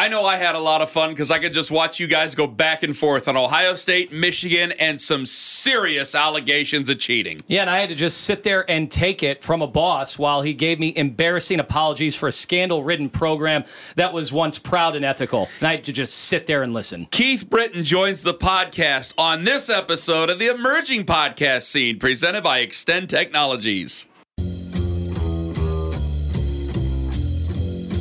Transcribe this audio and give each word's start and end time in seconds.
I 0.00 0.08
know 0.08 0.24
I 0.24 0.38
had 0.38 0.54
a 0.54 0.58
lot 0.58 0.80
of 0.80 0.88
fun 0.88 1.10
because 1.10 1.30
I 1.30 1.38
could 1.38 1.52
just 1.52 1.70
watch 1.70 2.00
you 2.00 2.06
guys 2.06 2.34
go 2.34 2.46
back 2.46 2.82
and 2.82 2.96
forth 2.96 3.28
on 3.28 3.36
Ohio 3.36 3.74
State, 3.74 4.10
Michigan, 4.10 4.72
and 4.80 4.98
some 4.98 5.26
serious 5.26 6.14
allegations 6.14 6.88
of 6.88 6.98
cheating. 6.98 7.38
Yeah, 7.48 7.60
and 7.60 7.68
I 7.68 7.80
had 7.80 7.90
to 7.90 7.94
just 7.94 8.22
sit 8.22 8.42
there 8.42 8.64
and 8.70 8.90
take 8.90 9.22
it 9.22 9.42
from 9.42 9.60
a 9.60 9.66
boss 9.66 10.18
while 10.18 10.40
he 10.40 10.54
gave 10.54 10.80
me 10.80 10.94
embarrassing 10.96 11.60
apologies 11.60 12.16
for 12.16 12.28
a 12.28 12.32
scandal 12.32 12.82
ridden 12.82 13.10
program 13.10 13.64
that 13.96 14.14
was 14.14 14.32
once 14.32 14.58
proud 14.58 14.96
and 14.96 15.04
ethical. 15.04 15.50
And 15.58 15.68
I 15.68 15.72
had 15.72 15.84
to 15.84 15.92
just 15.92 16.14
sit 16.14 16.46
there 16.46 16.62
and 16.62 16.72
listen. 16.72 17.06
Keith 17.10 17.50
Britton 17.50 17.84
joins 17.84 18.22
the 18.22 18.32
podcast 18.32 19.12
on 19.18 19.44
this 19.44 19.68
episode 19.68 20.30
of 20.30 20.38
the 20.38 20.46
Emerging 20.46 21.04
Podcast 21.04 21.64
Scene 21.64 21.98
presented 21.98 22.42
by 22.42 22.60
Extend 22.60 23.10
Technologies. 23.10 24.06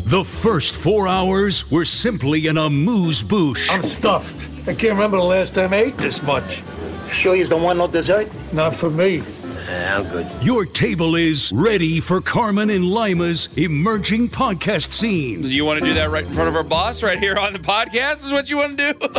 The 0.10 0.24
first 0.24 0.76
four 0.76 1.08
hours 1.08 1.70
were 1.70 1.86
simply 1.86 2.48
an 2.48 2.58
amuse 2.58 3.22
bouche. 3.22 3.70
I'm 3.70 3.84
stuffed. 3.84 4.34
I 4.68 4.74
can't 4.74 4.94
remember 4.94 5.18
the 5.18 5.24
last 5.24 5.54
time 5.54 5.72
I 5.72 5.82
ate 5.82 5.98
this 5.98 6.24
much. 6.24 6.64
Sure 7.12 7.36
you 7.36 7.48
don't 7.48 7.62
want 7.62 7.78
no 7.78 7.86
dessert? 7.86 8.28
Not 8.52 8.76
for 8.76 8.90
me. 8.90 9.22
I'm 9.70 10.10
good. 10.10 10.28
Your 10.42 10.66
table 10.66 11.16
is 11.16 11.52
ready 11.54 12.00
for 12.00 12.22
Carman 12.22 12.72
and 12.72 12.90
Lima's 12.90 13.56
emerging 13.56 14.30
podcast 14.30 14.94
scene. 14.94 15.44
You 15.44 15.64
want 15.64 15.78
to 15.80 15.86
do 15.86 15.94
that 15.94 16.10
right 16.10 16.26
in 16.26 16.34
front 16.34 16.50
of 16.50 16.56
our 16.56 16.64
boss 16.64 17.04
right 17.04 17.20
here 17.20 17.38
on 17.38 17.54
the 17.54 17.60
podcast? 17.60 18.26
Is 18.26 18.32
what 18.32 18.50
you 18.50 18.58
want 18.58 18.80
to 18.80 18.94
do? 18.94 19.00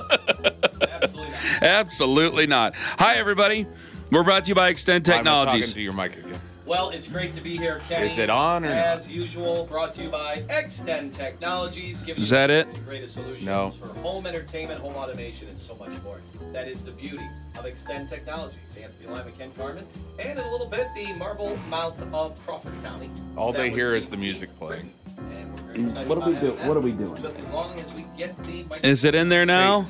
Absolutely 0.83 1.29
not. 1.29 1.63
Absolutely 1.63 2.47
not. 2.49 2.75
Hi, 2.75 3.15
everybody. 3.15 3.65
We're 4.11 4.25
brought 4.25 4.43
to 4.43 4.49
you 4.49 4.57
by 4.57 4.71
Extend 4.71 5.09
I'm 5.09 5.25
talking 5.25 5.63
Technologies. 5.63 5.73
To 6.71 6.77
your 6.77 6.85
mic 6.85 6.91
again. 6.91 6.91
Well, 6.91 6.91
it's 6.91 7.09
great 7.09 7.33
to 7.35 7.41
be 7.41 7.57
here, 7.57 7.81
Kenny. 7.89 8.07
Is 8.07 8.19
it 8.19 8.31
on 8.31 8.65
or 8.65 8.69
not? 8.69 8.77
As 8.77 9.11
usual, 9.11 9.65
brought 9.67 9.93
to 9.95 10.05
you 10.05 10.09
by 10.11 10.45
Extend 10.49 11.13
Technologies. 11.13 12.03
Giving 12.03 12.23
Is 12.23 12.31
you 12.31 12.37
that 12.37 12.67
the 12.67 12.81
greatest 12.81 13.15
solutions 13.15 13.45
No. 13.45 13.71
for 13.71 13.89
home 14.01 14.27
entertainment, 14.27 14.81
home 14.81 14.95
automation, 14.95 15.49
and 15.49 15.59
so 15.59 15.75
much 15.77 15.93
more. 16.05 16.21
That 16.53 16.69
is 16.69 16.83
the 16.83 16.93
beauty 16.93 17.29
of 17.59 17.67
Extend 17.67 18.09
Technologies. 18.09 18.79
Anthony 18.81 19.09
Lima, 19.09 19.31
Ken 19.39 19.51
Carman, 19.53 19.87
and 20.19 20.39
in 20.39 20.45
a 20.45 20.51
little 20.51 20.67
bit, 20.67 20.89
the 20.95 21.13
marble 21.15 21.57
mouth 21.69 22.01
of 22.15 22.47
Crawford 22.47 22.73
County. 22.83 23.11
All 23.37 23.53
That 23.53 23.59
they 23.59 23.71
hear 23.71 23.95
is 23.95 24.09
the 24.09 24.17
music 24.17 24.57
playing. 24.59 24.93
And 25.21 25.53
we're 25.53 25.63
very 25.63 25.81
excited 25.83 26.09
What 26.09 26.19
are 26.19 26.27
we 26.27 26.33
about 26.33 26.41
do- 26.41 26.51
having 26.53 26.69
what 26.69 26.77
are 26.77 26.81
we 26.81 26.93
doing? 26.93 27.23
Just 27.23 27.41
as 27.41 27.51
long 27.53 27.79
as 27.79 27.93
we 27.93 28.05
get 28.17 28.37
the 28.45 28.65
Is 28.83 29.05
it 29.05 29.15
in 29.15 29.29
there 29.29 29.47
now? 29.47 29.87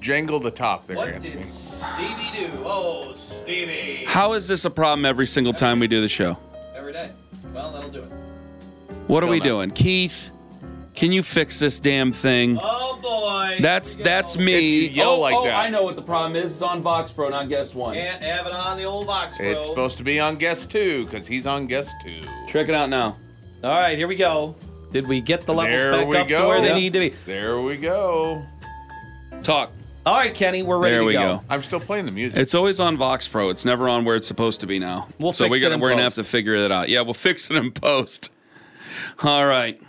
Jangle 0.00 0.40
the 0.40 0.50
top 0.50 0.86
there, 0.86 0.96
What 0.96 1.08
Anthony. 1.08 1.34
did 1.36 1.46
Stevie 1.48 2.30
do? 2.34 2.50
Oh, 2.64 3.12
Stevie. 3.14 4.04
How 4.06 4.34
is 4.34 4.46
this 4.46 4.64
a 4.64 4.70
problem 4.70 5.04
every 5.04 5.26
single 5.26 5.52
time 5.54 5.80
we 5.80 5.88
do 5.88 6.00
the 6.00 6.08
show? 6.08 6.36
Every 6.76 6.92
day. 6.92 7.10
Well, 7.54 7.72
that'll 7.72 7.90
do 7.90 8.00
it. 8.00 8.10
What 9.06 9.22
are 9.22 9.26
Still 9.26 9.30
we 9.30 9.38
not. 9.38 9.44
doing? 9.44 9.70
Keith, 9.70 10.30
can 10.94 11.12
you 11.12 11.22
fix 11.22 11.58
this 11.58 11.78
damn 11.80 12.12
thing? 12.12 12.58
Oh 12.60 12.98
boy. 13.02 13.56
That's 13.60 13.94
Here 13.94 14.00
we 14.00 14.04
go. 14.04 14.10
that's 14.10 14.36
me. 14.36 14.84
If 14.86 14.90
you 14.92 14.96
yell 14.96 15.10
oh, 15.12 15.20
like 15.20 15.34
oh, 15.36 15.44
that. 15.44 15.54
I 15.54 15.70
know 15.70 15.82
what 15.82 15.96
the 15.96 16.02
problem 16.02 16.36
is. 16.36 16.52
It's 16.52 16.62
on 16.62 16.82
Vox 16.82 17.10
Pro, 17.12 17.28
not 17.28 17.48
Guest 17.48 17.74
One. 17.74 17.94
Can't 17.94 18.22
have 18.22 18.46
it 18.46 18.52
on 18.52 18.76
the 18.76 18.84
old 18.84 19.06
box, 19.06 19.38
bro. 19.38 19.46
It's 19.46 19.66
supposed 19.66 19.98
to 19.98 20.04
be 20.04 20.18
on 20.20 20.36
guest 20.36 20.70
two 20.70 21.04
because 21.06 21.26
he's 21.26 21.46
on 21.46 21.66
guest 21.66 21.94
two. 22.02 22.20
Check 22.48 22.68
it 22.68 22.74
out 22.74 22.90
now. 22.90 23.16
All 23.64 23.70
right, 23.70 23.96
here 23.98 24.06
we 24.08 24.16
go. 24.16 24.54
Did 24.92 25.06
we 25.06 25.20
get 25.20 25.42
the 25.42 25.52
levels 25.54 25.82
There 25.82 25.92
back 25.92 26.06
we 26.06 26.16
up 26.16 26.26
to 26.28 26.32
go. 26.32 26.48
where 26.48 26.60
they 26.60 26.74
need 26.74 26.92
to 26.92 27.00
be? 27.00 27.08
There 27.26 27.60
we 27.60 27.76
go. 27.76 28.44
Talk. 29.42 29.72
All 30.04 30.14
right, 30.16 30.32
Kenny, 30.32 30.62
we're 30.62 30.78
ready 30.78 30.92
There 30.92 31.00
to 31.00 31.06
we 31.06 31.12
go. 31.14 31.38
go. 31.38 31.42
I'm 31.50 31.62
still 31.62 31.80
playing 31.80 32.06
the 32.06 32.12
music. 32.12 32.38
It's 32.38 32.54
always 32.54 32.78
on 32.78 32.96
Vox 32.96 33.26
Pro. 33.26 33.50
It's 33.50 33.64
never 33.64 33.88
on 33.88 34.04
where 34.04 34.14
it's 34.14 34.28
supposed 34.28 34.60
to 34.60 34.66
be 34.66 34.78
now. 34.78 35.08
We'll 35.18 35.32
so 35.32 35.44
fix 35.44 35.52
we 35.52 35.58
it 35.58 35.60
gotta, 35.62 35.74
in 35.74 35.80
we're 35.80 35.90
gonna 35.90 36.02
have 36.02 36.14
to 36.14 36.22
figure 36.22 36.60
that 36.60 36.70
out. 36.70 36.88
Yeah, 36.88 37.00
we'll 37.00 37.14
fix 37.14 37.50
it 37.50 37.56
in 37.56 37.72
post. 37.72 38.30
All 39.24 39.44
right. 39.46 39.80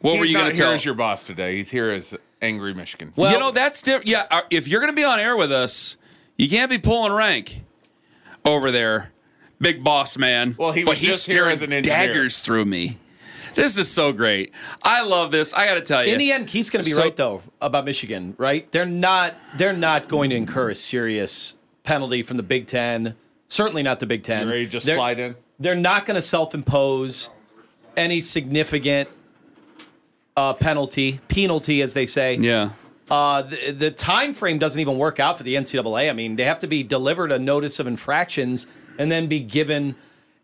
What 0.00 0.12
he's 0.12 0.20
were 0.20 0.26
you 0.26 0.36
gonna 0.36 0.52
tell? 0.54 0.72
as 0.72 0.84
your 0.84 0.94
boss 0.94 1.24
today. 1.24 1.56
He's 1.56 1.70
here 1.70 1.88
as 1.90 2.14
angry 2.42 2.74
Michigan. 2.74 3.12
Well- 3.16 3.32
you 3.32 3.38
know 3.38 3.50
that's 3.50 3.80
different. 3.80 4.06
Yeah, 4.08 4.26
uh, 4.30 4.42
if 4.50 4.68
you're 4.68 4.80
gonna 4.82 4.92
be 4.92 5.04
on 5.04 5.18
air 5.18 5.36
with 5.36 5.50
us, 5.50 5.96
you 6.36 6.48
can't 6.48 6.70
be 6.70 6.78
pulling 6.78 7.12
rank 7.12 7.62
over 8.44 8.70
there, 8.70 9.12
big 9.60 9.82
boss 9.84 10.16
man. 10.16 10.54
Well, 10.58 10.72
he 10.72 10.84
but 10.84 10.90
was 10.90 10.98
he's 10.98 11.10
just 11.10 11.26
here 11.26 11.46
as 11.46 11.62
an 11.62 11.72
engineer. 11.72 11.98
daggers 12.08 12.40
through 12.40 12.64
me. 12.64 12.98
This 13.54 13.76
is 13.78 13.90
so 13.90 14.12
great. 14.12 14.52
I 14.82 15.02
love 15.02 15.30
this. 15.32 15.52
I 15.52 15.66
got 15.66 15.74
to 15.74 15.80
tell 15.80 16.04
you. 16.04 16.12
In 16.12 16.18
the 16.18 16.30
end, 16.32 16.46
Keith's 16.46 16.70
going 16.70 16.82
to 16.84 16.88
be 16.88 16.92
So- 16.94 17.02
right 17.02 17.16
though 17.16 17.42
about 17.60 17.84
Michigan, 17.84 18.34
right? 18.38 18.70
They're 18.72 18.84
not. 18.86 19.34
They're 19.56 19.72
not 19.72 20.08
going 20.08 20.30
to 20.30 20.36
incur 20.36 20.70
a 20.70 20.74
serious 20.74 21.56
penalty 21.82 22.22
from 22.22 22.36
the 22.36 22.42
Big 22.42 22.66
Ten. 22.66 23.14
Certainly 23.48 23.82
not 23.82 23.98
the 24.00 24.06
Big 24.06 24.22
Ten. 24.22 24.46
You 24.46 24.52
ready 24.52 24.64
to 24.66 24.70
just 24.70 24.86
They're- 24.86 24.96
slide 24.96 25.18
in? 25.18 25.34
They're 25.60 25.74
not 25.74 26.06
going 26.06 26.14
to 26.14 26.22
self-impose 26.22 27.30
any 27.96 28.20
significant 28.20 29.08
uh, 30.36 30.52
penalty, 30.52 31.18
penalty, 31.28 31.82
as 31.82 31.94
they 31.94 32.06
say. 32.06 32.36
yeah. 32.36 32.70
Uh, 33.10 33.40
the, 33.42 33.70
the 33.72 33.90
time 33.90 34.34
frame 34.34 34.58
doesn't 34.58 34.80
even 34.80 34.98
work 34.98 35.18
out 35.18 35.38
for 35.38 35.42
the 35.42 35.54
NCAA. 35.54 36.10
I 36.10 36.12
mean, 36.12 36.36
they 36.36 36.44
have 36.44 36.58
to 36.58 36.66
be 36.66 36.82
delivered 36.82 37.32
a 37.32 37.38
notice 37.38 37.80
of 37.80 37.86
infractions 37.86 38.66
and 38.98 39.10
then 39.10 39.26
be 39.28 39.40
given 39.40 39.94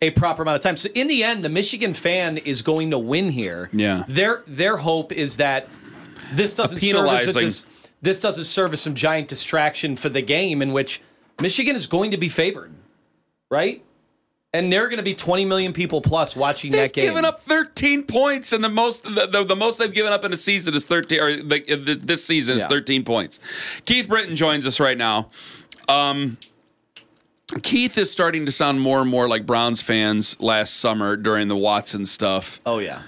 a 0.01 0.11
proper 0.11 0.43
amount 0.43 0.57
of 0.57 0.63
time. 0.63 0.77
So 0.77 0.89
in 0.95 1.09
the 1.09 1.23
end, 1.25 1.45
the 1.45 1.49
Michigan 1.49 1.95
fan 1.95 2.39
is 2.39 2.63
going 2.63 2.91
to 2.91 2.99
win 2.99 3.31
here. 3.31 3.69
Yeah. 3.73 4.05
Their 4.09 4.43
their 4.47 4.77
hope 4.79 5.13
is 5.13 5.37
that 5.39 5.69
this 6.33 6.55
doesn't 6.55 6.81
serve 6.81 7.09
as 7.11 7.37
a 7.37 7.67
this 8.03 8.21
doesn't 8.21 8.45
serve 8.45 8.73
as 8.73 8.81
some 8.83 8.95
giant 8.95 9.29
distraction 9.29 9.97
for 9.97 10.09
the 10.09 10.21
game 10.23 10.61
in 10.63 10.73
which 10.73 11.01
Michigan 11.41 11.75
is 11.75 11.87
going 11.87 12.11
to 12.11 12.17
be 12.17 12.29
favored, 12.29 12.73
right? 13.51 13.83
And 14.53 14.73
there 14.73 14.85
are 14.85 14.89
going 14.89 14.99
to 14.99 15.03
be 15.05 15.15
20 15.15 15.47
million 15.47 15.73
people 15.73 16.01
plus 16.01 16.37
watching 16.37 16.71
They've 16.71 16.83
that 16.83 16.93
game. 16.93 17.07
given 17.09 17.25
up 17.25 17.41
13 17.41 18.05
points, 18.05 18.53
and 18.53 18.63
the 18.63 18.69
most 18.69 19.03
the, 19.03 19.27
the, 19.27 19.43
the 19.43 19.57
most 19.57 19.79
they've 19.79 19.93
given 19.93 20.13
up 20.13 20.23
in 20.25 20.33
a 20.33 20.37
season 20.37 20.75
is 20.75 20.87
13. 20.87 21.21
Or 21.21 21.33
the, 21.43 21.99
this 22.01 22.25
season 22.25 22.57
is 22.57 22.63
Yeah. 22.63 22.69
13 22.69 23.05
points. 23.05 23.41
Keith 23.85 24.07
Britton 24.07 24.37
joins 24.37 24.65
us 24.65 24.79
right 24.79 24.97
now. 24.99 25.31
Um, 25.89 26.37
Keith 27.63 27.99
is 27.99 28.11
starting 28.11 28.47
to 28.47 28.53
sound 28.53 28.81
more 28.81 29.01
and 29.01 29.11
more 29.11 29.29
like 29.29 29.45
Browns 29.47 29.83
fans 29.83 30.41
last 30.41 30.77
summer 30.77 31.17
during 31.17 31.49
the 31.49 31.57
Watson 31.57 32.07
stuff. 32.07 32.61
Oh 32.65 32.79
yeah. 32.79 33.03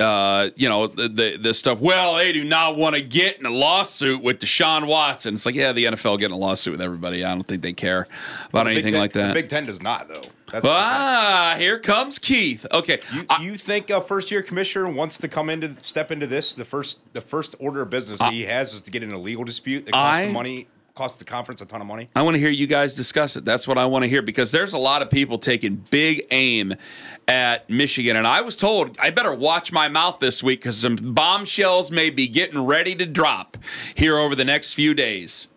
Uh, 0.00 0.50
you 0.56 0.68
know 0.68 0.86
the, 0.88 1.08
the 1.08 1.36
the 1.36 1.54
stuff. 1.54 1.78
Well, 1.80 2.16
they 2.16 2.32
do 2.32 2.42
not 2.42 2.76
want 2.76 2.96
to 2.96 3.02
get 3.02 3.38
in 3.38 3.46
a 3.46 3.50
lawsuit 3.50 4.22
with 4.22 4.40
Deshaun 4.40 4.86
Watson. 4.86 5.34
It's 5.34 5.46
like, 5.46 5.54
yeah, 5.54 5.72
the 5.72 5.84
NFL 5.84 6.18
getting 6.18 6.34
a 6.34 6.38
lawsuit 6.38 6.72
with 6.72 6.80
everybody. 6.80 7.24
I 7.24 7.34
don't 7.34 7.46
think 7.46 7.62
they 7.62 7.72
care 7.72 8.08
about 8.48 8.64
The 8.64 8.70
anything 8.72 8.92
Ten- 8.92 9.00
like 9.00 9.12
that. 9.12 9.28
The 9.28 9.34
Big 9.34 9.48
Ten 9.48 9.66
does 9.66 9.80
not, 9.80 10.08
though. 10.08 10.24
That's 10.50 10.66
ah, 10.68 11.54
here 11.58 11.78
comes 11.78 12.18
Keith. 12.18 12.66
Okay, 12.72 12.98
you, 13.14 13.24
I- 13.30 13.42
you 13.42 13.56
think 13.56 13.90
a 13.90 14.00
first 14.00 14.30
year 14.30 14.42
commissioner 14.42 14.88
wants 14.88 15.18
to 15.18 15.28
come 15.28 15.48
into 15.48 15.76
step 15.82 16.10
into 16.10 16.26
this? 16.26 16.52
The 16.52 16.64
first 16.64 16.98
the 17.12 17.20
first 17.20 17.54
order 17.60 17.82
of 17.82 17.90
business 17.90 18.18
that 18.18 18.32
he 18.32 18.42
has 18.42 18.74
is 18.74 18.80
to 18.82 18.90
get 18.90 19.02
in 19.04 19.12
a 19.12 19.18
legal 19.18 19.44
dispute 19.44 19.86
that 19.86 19.92
costs 19.92 20.20
I- 20.20 20.26
the 20.26 20.32
money, 20.32 20.66
costs 20.94 21.18
the 21.18 21.24
conference 21.24 21.60
a 21.62 21.66
ton 21.66 21.80
of 21.80 21.86
money. 21.86 22.08
I 22.14 22.22
want 22.22 22.34
to 22.34 22.38
hear 22.38 22.50
you 22.50 22.66
guys 22.66 22.94
discuss 22.94 23.36
it. 23.36 23.44
That's 23.44 23.66
what 23.66 23.78
I 23.78 23.86
want 23.86 24.02
to 24.02 24.08
hear 24.08 24.20
because 24.22 24.52
there's 24.52 24.72
a 24.72 24.78
lot 24.78 25.00
of 25.02 25.08
people 25.10 25.38
taking 25.38 25.76
big 25.90 26.26
aim 26.30 26.74
at 27.26 27.68
Michigan. 27.70 28.16
And 28.16 28.26
I 28.26 28.42
was 28.42 28.56
told 28.56 28.96
I 29.00 29.10
better 29.10 29.32
watch 29.34 29.72
my 29.72 29.88
mouth 29.88 30.18
this 30.18 30.42
week 30.42 30.60
because 30.60 30.78
some 30.78 30.96
bombshells 30.96 31.90
may 31.90 32.10
be 32.10 32.28
getting 32.28 32.64
ready 32.66 32.94
to 32.96 33.06
drop 33.06 33.56
here 33.94 34.18
over 34.18 34.34
the 34.34 34.44
next 34.44 34.74
few 34.74 34.92
days. 34.92 35.48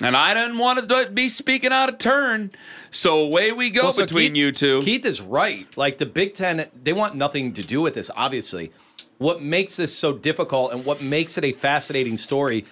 And 0.00 0.16
I 0.16 0.34
didn't 0.34 0.58
want 0.58 0.88
to 0.88 1.10
be 1.10 1.28
speaking 1.28 1.72
out 1.72 1.88
of 1.88 1.98
turn. 1.98 2.50
So 2.90 3.20
away 3.20 3.52
we 3.52 3.70
go 3.70 3.82
Well, 3.84 3.92
so 3.92 4.02
between 4.02 4.32
Keith- 4.32 4.36
you 4.40 4.52
two. 4.52 4.82
Keith 4.82 5.04
is 5.04 5.20
right. 5.20 5.66
Like 5.76 5.98
the 5.98 6.06
Big 6.06 6.34
Ten, 6.34 6.68
they 6.80 6.92
want 6.92 7.14
nothing 7.14 7.52
to 7.54 7.62
do 7.62 7.80
with 7.80 7.94
this, 7.94 8.10
obviously. 8.16 8.72
What 9.18 9.40
makes 9.40 9.76
this 9.76 9.96
so 9.96 10.12
difficult 10.12 10.72
and 10.72 10.84
what 10.84 11.00
makes 11.00 11.38
it 11.38 11.44
a 11.44 11.52
fascinating 11.52 12.18
story, 12.18 12.64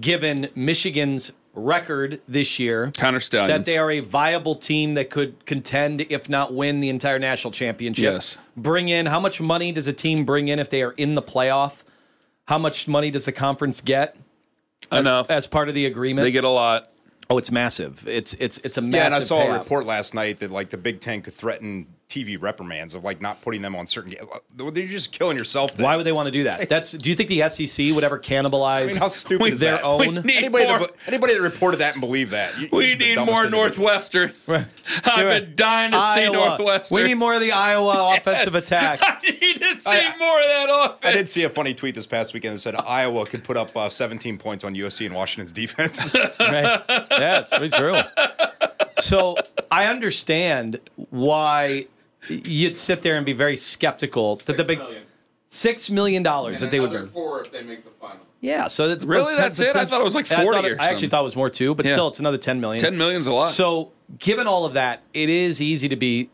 given 0.00 0.48
Michigan's 0.54 1.32
record 1.54 2.20
this 2.28 2.58
year, 2.58 2.92
Connor 2.96 3.20
Stallions. 3.20 3.50
that 3.50 3.64
they 3.64 3.78
are 3.78 3.90
a 3.90 4.00
viable 4.00 4.54
team 4.54 4.94
that 4.94 5.10
could 5.10 5.44
contend, 5.44 6.02
if 6.02 6.28
not 6.28 6.54
win, 6.54 6.80
the 6.80 6.88
entire 6.88 7.18
national 7.18 7.52
championship. 7.52 8.02
Yes. 8.04 8.38
Bring 8.56 8.88
in 8.88 9.06
how 9.06 9.18
much 9.20 9.40
money 9.40 9.72
does 9.72 9.86
a 9.88 9.92
team 9.92 10.24
bring 10.24 10.48
in 10.48 10.58
if 10.58 10.70
they 10.70 10.82
are 10.82 10.92
in 10.92 11.14
the 11.14 11.22
playoff? 11.22 11.82
How 12.46 12.58
much 12.58 12.86
money 12.88 13.10
does 13.10 13.24
the 13.24 13.32
conference 13.32 13.80
get 13.80 14.16
Enough. 14.92 15.30
as 15.30 15.46
part 15.46 15.68
of 15.68 15.74
the 15.74 15.86
agreement? 15.86 16.24
they 16.24 16.30
get 16.30 16.44
a 16.44 16.48
lot. 16.48 16.90
oh, 17.28 17.38
it's 17.38 17.50
massive. 17.50 18.06
It's 18.06 18.34
it's 18.34 18.58
it's 18.58 18.78
a 18.78 18.80
massive. 18.80 18.94
Yeah, 18.94 19.06
and 19.06 19.14
I 19.14 19.18
saw 19.18 19.42
a 19.42 19.58
report 19.58 19.84
last 19.84 20.14
night 20.14 20.38
that 20.38 20.50
like 20.50 20.70
the 20.70 20.78
Big 20.78 21.00
Ten 21.00 21.22
could 21.22 21.34
threaten 21.34 21.86
TV 22.08 22.40
reprimands 22.40 22.94
of 22.94 23.04
like 23.04 23.20
not 23.20 23.42
putting 23.42 23.60
them 23.60 23.76
on 23.76 23.86
certain. 23.86 24.14
You're 24.58 24.70
just 24.86 25.12
killing 25.12 25.36
yourself. 25.36 25.74
Then. 25.74 25.84
Why 25.84 25.94
would 25.96 26.06
they 26.06 26.12
want 26.12 26.26
to 26.26 26.30
do 26.30 26.44
that? 26.44 26.66
That's. 26.68 26.92
Do 26.92 27.10
you 27.10 27.16
think 27.16 27.28
the 27.28 27.46
SEC 27.50 27.94
would 27.94 28.02
ever 28.02 28.18
cannibalize 28.18 28.82
I 28.82 28.86
mean, 28.86 28.96
how 28.96 29.08
stupid 29.08 29.52
is 29.52 29.60
their 29.60 29.72
that? 29.76 29.84
own? 29.84 30.18
Anybody 30.28 30.64
that, 30.64 30.90
anybody 31.06 31.34
that 31.34 31.42
reported 31.42 31.78
that 31.78 31.94
and 31.94 32.00
believed 32.00 32.30
that, 32.32 32.58
you- 32.58 32.68
We 32.72 32.94
need 32.96 33.16
more 33.16 33.44
individual. 33.44 33.50
Northwestern. 33.50 34.32
Right. 34.46 34.64
I've 35.04 35.26
Right. 35.26 35.44
been 35.44 35.56
dying 35.56 35.92
to 35.92 36.12
see 36.14 36.30
Northwestern. 36.32 36.96
We 36.96 37.04
need 37.04 37.14
more 37.14 37.34
of 37.34 37.40
the 37.42 37.52
Iowa 37.52 38.14
offensive 38.16 38.54
Yes. 38.54 38.66
attack. 38.68 39.00
I 39.02 39.18
need 39.22 39.60
to 39.60 39.78
see 39.78 39.90
I- 39.90 40.16
more 40.16 40.40
of 40.40 40.46
that 40.46 40.90
offense. 40.92 41.00
I 41.04 41.12
did 41.12 41.28
see 41.28 41.44
a 41.44 41.50
funny 41.50 41.74
tweet 41.74 41.94
this 41.94 42.06
past 42.06 42.32
weekend 42.32 42.54
that 42.54 42.60
said 42.60 42.74
Iowa 42.74 43.26
could 43.26 43.44
put 43.44 43.58
up 43.58 43.76
uh, 43.76 43.90
17 43.90 44.38
points 44.38 44.64
on 44.64 44.74
USC 44.74 45.04
and 45.04 45.14
Washington's 45.14 45.52
defense. 45.52 46.14
right? 46.40 46.82
Yeah, 47.10 47.40
it's 47.40 47.50
pretty 47.50 47.76
true. 47.76 47.96
So 49.00 49.36
I 49.70 49.86
understand 49.86 50.80
why 51.10 51.86
you'd 52.28 52.76
sit 52.76 53.02
there 53.02 53.16
and 53.16 53.24
be 53.26 53.32
very 53.32 53.56
skeptical 53.56 54.36
that 54.46 54.56
the 54.56 54.64
big 54.64 54.80
six 55.48 55.90
million 55.90 56.22
dollars 56.22 56.60
that 56.60 56.70
they 56.70 56.80
would 56.80 56.90
bring. 56.90 57.06
four 57.06 57.42
if 57.44 57.50
they 57.52 57.62
make 57.62 57.84
the 57.84 57.90
final. 58.00 58.18
Yeah, 58.40 58.68
so 58.68 58.94
that, 58.94 59.04
Really? 59.06 59.34
That's 59.34 59.58
it? 59.60 59.74
I 59.74 59.84
thought 59.84 60.00
it 60.00 60.04
was 60.04 60.14
like 60.14 60.30
I 60.30 60.42
40 60.42 60.56
thought 60.60 60.64
or 60.70 60.80
I 60.80 60.84
actually 60.84 60.94
something. 60.96 61.10
thought 61.10 61.20
it 61.22 61.24
was 61.24 61.36
more 61.36 61.50
too, 61.50 61.74
but 61.74 61.86
Yeah. 61.86 61.92
still, 61.92 62.08
it's 62.08 62.20
another 62.20 62.38
ten 62.38 62.60
million. 62.60 62.80
10 62.80 62.96
million's 62.96 63.26
a 63.26 63.32
lot. 63.32 63.48
So, 63.48 63.90
given 64.18 64.46
all 64.46 64.64
of 64.64 64.74
that, 64.74 65.02
it 65.12 65.28
is 65.28 65.60
easy 65.60 65.88
to 65.88 65.96
be 65.96 66.30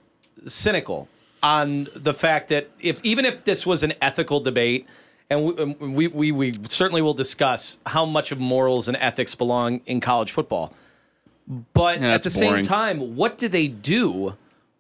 cynical 0.47 1.09
on 1.43 1.89
the 1.95 2.13
fact 2.13 2.49
that 2.49 2.69
if 2.81 3.03
even 3.05 3.25
if 3.25 3.45
this 3.45 3.67
was 3.67 3.83
an 3.83 3.95
ethical 4.03 4.41
debate, 4.41 4.87
and 5.31 5.45
we, 5.81 6.09
we, 6.09 6.09
we, 6.09 6.33
we 6.33 6.53
certainly 6.69 7.01
will 7.01 7.15
discuss 7.15 7.79
how 7.87 8.05
much 8.05 8.33
of 8.33 8.39
morals 8.39 8.89
and 8.89 8.97
ethics 9.01 9.35
belong 9.35 9.81
in 9.87 10.01
college 10.01 10.31
football. 10.33 10.75
But 11.73 12.01
Yeah, 12.01 12.09
at 12.15 12.23
the 12.23 12.29
that's 12.29 12.35
same 12.39 12.63
time, 12.63 13.17
what 13.17 13.39
do 13.39 13.49
they 13.49 13.69
do 13.69 14.35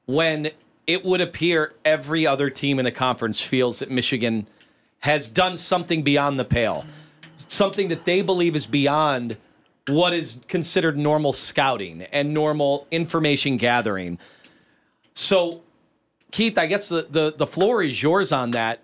when 0.06 0.50
it 0.86 1.04
would 1.04 1.20
appear 1.20 1.74
every 1.84 2.26
other 2.26 2.50
team 2.50 2.78
in 2.78 2.84
the 2.84 2.92
conference 2.92 3.40
feels 3.40 3.78
that 3.78 3.90
Michigan 3.90 4.46
has 5.00 5.28
done 5.28 5.56
something 5.56 6.02
beyond 6.02 6.38
the 6.38 6.44
pale? 6.44 6.84
Something 7.34 7.88
that 7.88 8.04
they 8.04 8.22
believe 8.22 8.54
is 8.54 8.66
beyond 8.66 9.36
what 9.88 10.12
is 10.12 10.40
considered 10.48 10.96
normal 10.96 11.32
scouting 11.32 12.02
and 12.12 12.32
normal 12.32 12.86
information 12.90 13.56
gathering. 13.56 14.18
So, 15.12 15.62
Keith, 16.30 16.56
I 16.56 16.66
guess 16.66 16.88
the, 16.88 17.06
the, 17.08 17.34
the 17.36 17.46
floor 17.46 17.82
is 17.82 18.02
yours 18.02 18.32
on 18.32 18.52
that. 18.52 18.80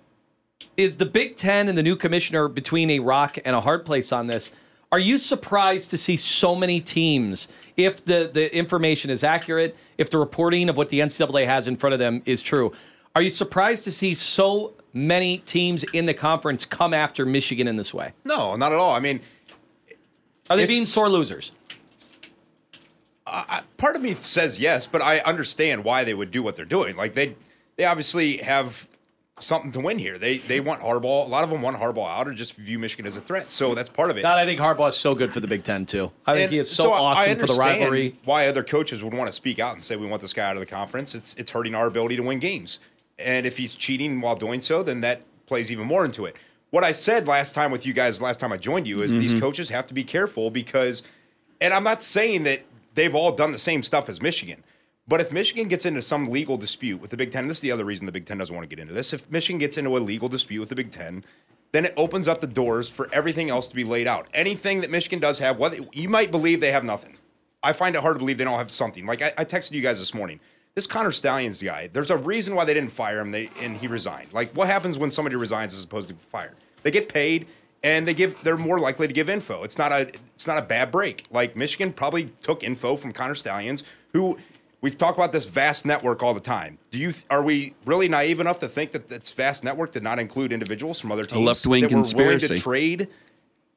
Is 0.77 0.99
the 0.99 1.07
Big 1.07 1.37
Ten 1.37 1.69
and 1.69 1.77
the 1.77 1.83
new 1.83 1.97
commissioner 1.97 2.49
between 2.49 2.91
a 2.91 3.01
rock 3.01 3.39
and 3.45 3.57
a 3.57 3.61
hard 3.61 3.85
place 3.85 4.13
on 4.13 4.27
this? 4.27 4.53
Are 4.93 4.99
you 4.99 5.19
surprised 5.19 5.91
to 5.91 5.99
see 5.99 6.17
so 6.17 6.57
many 6.57 6.81
teams, 6.81 7.47
if 7.77 8.05
the, 8.05 8.29
the 8.33 8.55
information 8.55 9.11
is 9.11 9.23
accurate, 9.23 9.77
if 9.99 10.11
the 10.11 10.19
reporting 10.19 10.69
of 10.69 10.77
what 10.77 10.89
the 10.89 10.99
NCAA 10.99 11.47
has 11.47 11.69
in 11.69 11.77
front 11.77 11.93
of 11.93 12.01
them 12.01 12.23
is 12.27 12.43
true? 12.43 12.73
Are 13.15 13.23
you 13.23 13.31
surprised 13.31 13.85
to 13.85 13.93
see 13.93 14.15
so 14.15 14.75
many 14.93 15.39
teams 15.39 15.85
in 15.85 16.07
the 16.07 16.15
conference 16.15 16.65
come 16.65 16.93
after 16.93 17.25
Michigan 17.25 17.69
in 17.69 17.77
this 17.77 17.95
way? 17.95 18.13
no, 18.25 18.57
not 18.57 18.73
at 18.73 18.79
all. 18.79 18.93
I 18.93 19.01
mean, 19.01 19.21
Are 20.49 20.57
they 20.57 20.67
being 20.67 20.87
sore 20.87 21.09
losers? 21.09 21.53
part 23.77 23.95
of 23.95 24.03
me 24.03 24.13
says 24.15 24.59
yes, 24.59 24.89
but 24.89 25.01
I 25.01 25.19
understand 25.21 25.85
why 25.85 26.03
they 26.03 26.15
would 26.15 26.33
do 26.33 26.43
what 26.43 26.57
they're 26.57 26.65
doing. 26.65 26.97
Like 26.97 27.15
they, 27.15 27.37
they 27.77 27.85
obviously 27.85 28.39
have 28.39 28.89
something 29.43 29.73
to 29.73 29.81
win 29.81 29.99
here. 29.99 30.19
They 30.19 30.39
they 30.39 30.61
want 30.61 30.81
Harbaugh. 30.83 31.27
A 31.27 31.29
lot 31.29 31.45
of 31.45 31.51
them 31.51 31.63
want 31.63 31.77
Harbaugh 31.77 32.09
out 32.09 32.29
or 32.29 32.35
just 32.35 32.55
view 32.55 32.79
Michigan 32.79 33.07
as 33.07 33.17
a 33.17 33.21
threat. 33.21 33.51
So 33.51 33.75
that's 33.75 33.89
part 33.89 34.11
of 34.11 34.17
it. 34.19 34.23
God, 34.23 34.39
I 34.39 34.45
think 34.45 34.61
Harbaugh 34.61 34.89
is 34.89 34.97
so 34.97 35.15
good 35.15 35.33
for 35.33 35.41
the 35.41 35.47
Big 35.49 35.65
Ten 35.65 35.87
too. 35.87 36.11
I 36.27 36.35
think 36.35 36.45
And 36.45 36.53
he 36.53 36.59
is 36.59 36.71
so, 36.71 36.93
I 36.93 36.99
awesome 36.99 37.39
for 37.39 37.47
the 37.47 37.55
rivalry. 37.55 38.17
Why 38.25 38.47
other 38.49 38.63
coaches 38.63 39.03
would 39.03 39.15
want 39.15 39.29
to 39.29 39.33
speak 39.33 39.59
out 39.59 39.75
and 39.75 39.83
say 39.83 39.97
we 39.97 40.07
want 40.07 40.23
this 40.23 40.33
guy 40.33 40.49
out 40.49 40.57
of 40.57 40.61
the 40.61 40.67
conference? 40.67 41.15
It's 41.15 41.35
it's 41.37 41.51
hurting 41.51 41.75
our 41.75 41.87
ability 41.87 42.17
to 42.17 42.23
win 42.23 42.39
games. 42.39 42.81
And 43.19 43.47
if 43.47 43.57
he's 43.59 43.75
cheating 43.75 44.21
while 44.21 44.37
doing 44.37 44.61
so, 44.61 44.83
then 44.83 45.01
that 45.03 45.23
plays 45.47 45.71
even 45.73 45.87
more 45.87 46.05
into 46.05 46.25
it. 46.27 46.37
What 46.71 46.85
I 46.85 46.93
said 46.93 47.27
last 47.27 47.55
time 47.55 47.71
with 47.73 47.85
you 47.85 47.93
guys, 47.93 48.23
last 48.23 48.39
time 48.41 48.53
I 48.53 48.57
joined 48.57 48.87
you, 48.87 49.03
is 49.03 49.13
Mm-hmm. 49.13 49.21
these 49.21 49.41
coaches 49.41 49.69
have 49.71 49.87
to 49.89 49.95
be 49.95 50.05
careful 50.05 50.51
because, 50.51 51.03
and 51.61 51.75
I'm 51.75 51.83
not 51.85 52.03
saying 52.03 52.45
that 52.45 52.63
they've 52.95 53.15
all 53.15 53.33
done 53.33 53.51
the 53.53 53.59
same 53.59 53.83
stuff 53.83 54.09
as 54.09 54.23
Michigan. 54.23 54.63
But 55.11 55.21
if 55.21 55.33
Michigan 55.33 55.67
gets 55.67 55.87
into 55.87 56.03
some 56.03 56.31
legal 56.31 56.57
dispute 56.57 57.01
with 57.01 57.11
the 57.11 57.17
Big 57.17 57.33
Ten, 57.33 57.49
this 57.49 57.57
is 57.57 57.63
the 57.63 57.73
other 57.73 57.85
reason 57.85 58.07
the 58.07 58.13
Big 58.13 58.27
Ten 58.27 58.39
doesn't 58.39 58.55
want 58.55 58.63
to 58.63 58.75
get 58.75 58.81
into 58.81 58.95
this. 58.95 59.13
If 59.13 59.29
Michigan 59.29 59.59
gets 59.59 59.77
into 59.77 59.97
a 59.97 59.99
legal 59.99 60.29
dispute 60.29 60.61
with 60.61 60.69
the 60.69 60.77
Big 60.77 60.93
Ten, 60.93 61.25
then 61.73 61.85
it 61.85 61.95
opens 61.97 62.29
up 62.29 62.41
the 62.41 62.47
doors 62.47 62.89
for 62.89 63.09
everything 63.13 63.51
else 63.51 63.67
to 63.67 63.75
be 63.75 63.83
laid 63.83 64.07
out. 64.07 64.29
Anything 64.33 64.83
that 64.83 64.91
Michigan 64.91 65.19
does 65.19 65.41
have, 65.41 65.59
whether 65.59 65.79
you 65.93 66.09
might 66.09 66.31
believe 66.31 66.61
they 66.61 66.71
have 66.71 66.85
nothing. 66.85 67.17
I 67.61 67.73
find 67.73 67.97
it 67.97 68.03
hard 68.03 68.15
to 68.15 68.19
believe 68.21 68.39
they 68.39 68.45
don't 68.45 68.57
have 68.57 68.71
something. 68.71 69.05
Like 69.05 69.21
I, 69.21 69.33
I 69.37 69.45
texted 69.45 69.73
you 69.73 69.83
guys 69.83 69.99
this 69.99 70.15
morning. 70.15 70.39
This 70.77 70.87
Connor 70.87 71.11
Stallions 71.11 71.61
guy, 71.61 71.89
there's 71.93 72.13
a 72.13 72.17
reason 72.17 72.55
why 72.55 72.65
they 72.65 72.75
didn't 72.75 72.93
fire 72.93 73.19
him. 73.19 73.33
They 73.33 73.51
and 73.61 73.77
he 73.77 73.89
resigned. 73.89 74.33
Like 74.33 74.53
what 74.53 74.69
happens 74.69 74.97
when 74.97 75.11
somebody 75.11 75.35
resigns 75.35 75.75
as 75.75 75.83
opposed 75.83 76.09
to 76.11 76.15
fired? 76.15 76.55
They 76.85 76.93
get 76.93 77.09
paid 77.09 77.49
and 77.83 78.07
they 78.07 78.15
give 78.15 78.37
they're 78.45 78.57
more 78.57 78.79
likely 78.79 79.09
to 79.09 79.13
give 79.13 79.29
info. 79.29 79.65
It's 79.65 79.77
not 79.77 79.91
a 79.91 80.03
it's 80.37 80.47
not 80.47 80.57
a 80.57 80.63
bad 80.63 80.93
break. 80.93 81.27
Like 81.33 81.57
Michigan 81.57 81.93
probably 81.93 82.31
took 82.43 82.63
info 82.63 82.95
from 82.95 83.13
Connor 83.13 83.35
Stallions, 83.35 83.83
who 84.13 84.39
we 84.81 84.91
talk 84.91 85.17
about 85.17 85.33
this 85.33 85.47
vast 85.47 85.85
network 85.85 86.23
all 86.23 86.35
the 86.35 86.41
time. 86.41 86.79
Do 86.91 86.99
you 86.99 87.13
are 87.29 87.43
we 87.43 87.75
really 87.85 88.09
naive 88.09 88.41
enough 88.41 88.59
to 88.61 88.69
think 88.69 88.93
that 88.93 89.09
this 89.09 89.33
vast 89.33 89.63
network 89.65 89.93
did 89.93 90.03
not 90.03 90.19
include 90.19 90.53
individuals 90.53 91.01
from 91.01 91.13
other 91.13 91.23
teams 91.23 91.41
A 91.41 91.45
left-wing 91.45 91.83
that 91.83 91.93
were 91.93 92.25
willing 92.25 92.39
to 92.41 92.59
trade 92.59 93.09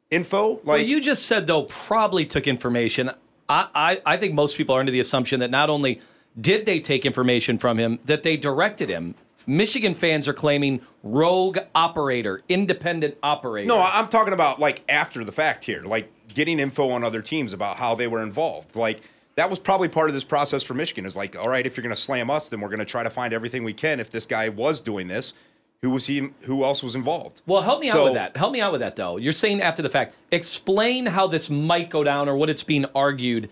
info? 0.10 0.56
Like 0.56 0.66
Well, 0.66 0.80
you 0.80 1.02
just 1.02 1.26
said 1.26 1.48
though 1.48 1.64
probably 1.64 2.26
took 2.26 2.48
information. 2.48 3.10
I, 3.50 3.68
I 3.76 4.02
I 4.06 4.18
think 4.18 4.34
most 4.34 4.58
people 4.58 4.76
are 4.76 4.80
under 4.80 4.92
the 4.92 5.00
assumption 5.00 5.40
that 5.42 5.52
not 5.52 5.70
only 5.70 6.00
did 6.40 6.66
they 6.66 6.80
take 6.80 7.06
information 7.06 7.58
from 7.58 7.78
him, 7.78 8.00
that 8.06 8.24
they 8.24 8.38
directed 8.38 8.90
him. 8.90 9.16
Michigan 9.46 9.94
fans 9.94 10.26
are 10.30 10.34
claiming 10.34 10.80
rogue 11.04 11.58
operator, 11.76 12.42
independent 12.48 13.18
operator. 13.22 13.68
No, 13.68 13.78
I'm 13.78 14.08
talking 14.08 14.34
about 14.34 14.60
like 14.60 14.84
after 14.88 15.26
the 15.26 15.34
fact 15.34 15.66
here, 15.66 15.84
like 15.84 16.10
getting 16.34 16.60
info 16.60 16.90
on 16.92 17.04
other 17.04 17.22
teams 17.22 17.52
about 17.52 17.78
how 17.78 17.94
they 17.94 18.08
were 18.08 18.24
involved. 18.24 18.78
Like 18.78 19.02
that 19.36 19.50
was 19.50 19.60
probably 19.60 19.88
part 19.88 20.10
of 20.10 20.14
this 20.14 20.24
process 20.24 20.64
for 20.64 20.74
Michigan. 20.74 21.06
Is 21.06 21.16
like, 21.16 21.36
all 21.38 21.50
right, 21.50 21.66
if 21.66 21.76
you're 21.78 21.84
going 21.84 21.96
to 21.96 22.00
slam 22.02 22.30
us, 22.30 22.50
then 22.50 22.62
we're 22.62 22.70
going 22.70 22.80
to 22.80 22.86
try 22.86 23.04
to 23.04 23.10
find 23.10 23.34
everything 23.34 23.64
we 23.64 23.74
can. 23.74 24.00
If 24.00 24.12
this 24.12 24.26
guy 24.26 24.50
was 24.50 24.80
doing 24.82 25.08
this, 25.08 25.34
who 25.82 25.90
was 25.90 26.08
he? 26.08 26.30
Who 26.44 26.64
else 26.64 26.82
was 26.84 26.96
involved? 26.96 27.42
Well, 27.46 27.62
help 27.62 27.82
me 27.82 27.90
out 27.90 28.04
with 28.06 28.14
that. 28.14 28.38
Help 28.38 28.54
me 28.54 28.62
out 28.62 28.72
with 28.72 28.82
that, 28.82 28.96
though. 28.96 29.18
You're 29.18 29.34
saying 29.34 29.62
after 29.62 29.82
the 29.82 29.90
fact. 29.90 30.16
Explain 30.32 31.06
how 31.06 31.28
this 31.28 31.50
might 31.50 31.90
go 31.90 32.04
down 32.04 32.30
or 32.30 32.36
what 32.38 32.50
it's 32.50 32.64
being 32.64 32.86
argued 32.96 33.50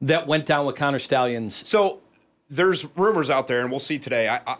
that 0.00 0.26
went 0.26 0.46
down 0.46 0.66
with 0.66 0.76
Connor 0.76 0.98
Stallions. 0.98 1.66
So 1.68 2.00
there's 2.50 2.84
rumors 2.96 3.30
out 3.30 3.48
there, 3.48 3.60
and 3.62 3.70
we'll 3.70 3.80
see 3.80 3.98
today. 3.98 4.28
I, 4.28 4.40
I, 4.46 4.56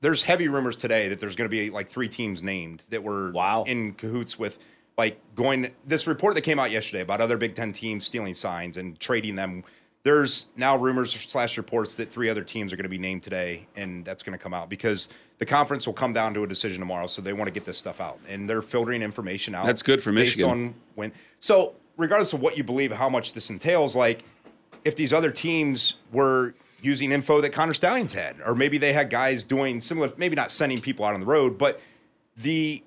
there's 0.00 0.24
heavy 0.24 0.48
rumors 0.48 0.76
today 0.76 1.08
that 1.08 1.20
there's 1.20 1.36
going 1.36 1.48
to 1.48 1.50
be 1.50 1.70
like 1.70 1.88
three 1.88 2.08
teams 2.08 2.42
named 2.42 2.82
that 2.90 3.02
were 3.02 3.30
Wow. 3.32 3.64
in 3.66 3.94
cahoots 3.94 4.38
with 4.38 4.58
like 4.96 5.18
going. 5.34 5.68
This 5.86 6.06
report 6.06 6.34
that 6.34 6.42
came 6.42 6.58
out 6.58 6.70
yesterday 6.70 7.00
about 7.02 7.20
other 7.20 7.36
Big 7.36 7.54
Ten 7.54 7.72
teams 7.72 8.04
stealing 8.04 8.34
signs 8.34 8.76
and 8.76 8.98
trading 8.98 9.36
them. 9.36 9.64
There's 10.08 10.46
now 10.56 10.74
rumors 10.74 11.12
slash 11.12 11.58
reports 11.58 11.96
that 11.96 12.10
three 12.10 12.30
other 12.30 12.42
teams 12.42 12.72
are 12.72 12.76
going 12.76 12.84
to 12.84 12.88
be 12.88 12.96
named 12.96 13.22
today, 13.22 13.66
and 13.76 14.06
that's 14.06 14.22
going 14.22 14.32
to 14.32 14.42
come 14.42 14.54
out 14.54 14.70
because 14.70 15.10
the 15.36 15.44
conference 15.44 15.86
will 15.86 15.92
come 15.92 16.14
down 16.14 16.32
to 16.32 16.44
a 16.44 16.46
decision 16.46 16.80
tomorrow. 16.80 17.06
So 17.06 17.20
they 17.20 17.34
want 17.34 17.48
to 17.48 17.52
get 17.52 17.66
this 17.66 17.76
stuff 17.76 18.00
out, 18.00 18.18
and 18.26 18.48
they're 18.48 18.62
filtering 18.62 19.02
information 19.02 19.54
out. 19.54 19.66
That's 19.66 19.82
good 19.82 20.02
for 20.02 20.10
based 20.10 20.38
Michigan. 20.38 20.50
on 20.50 20.74
when. 20.94 21.12
So 21.40 21.74
regardless 21.98 22.32
of 22.32 22.40
what 22.40 22.56
you 22.56 22.64
believe, 22.64 22.90
how 22.90 23.10
much 23.10 23.34
this 23.34 23.50
entails, 23.50 23.94
like 23.94 24.22
if 24.82 24.96
these 24.96 25.12
other 25.12 25.30
teams 25.30 25.96
were 26.10 26.54
using 26.80 27.12
info 27.12 27.42
that 27.42 27.50
Connor 27.50 27.74
Stallions 27.74 28.14
had, 28.14 28.36
or 28.46 28.54
maybe 28.54 28.78
they 28.78 28.94
had 28.94 29.10
guys 29.10 29.44
doing 29.44 29.78
similar, 29.78 30.10
maybe 30.16 30.36
not 30.36 30.50
sending 30.50 30.80
people 30.80 31.04
out 31.04 31.12
on 31.12 31.20
the 31.20 31.26
road, 31.26 31.58
but 31.58 31.82
the 32.34 32.82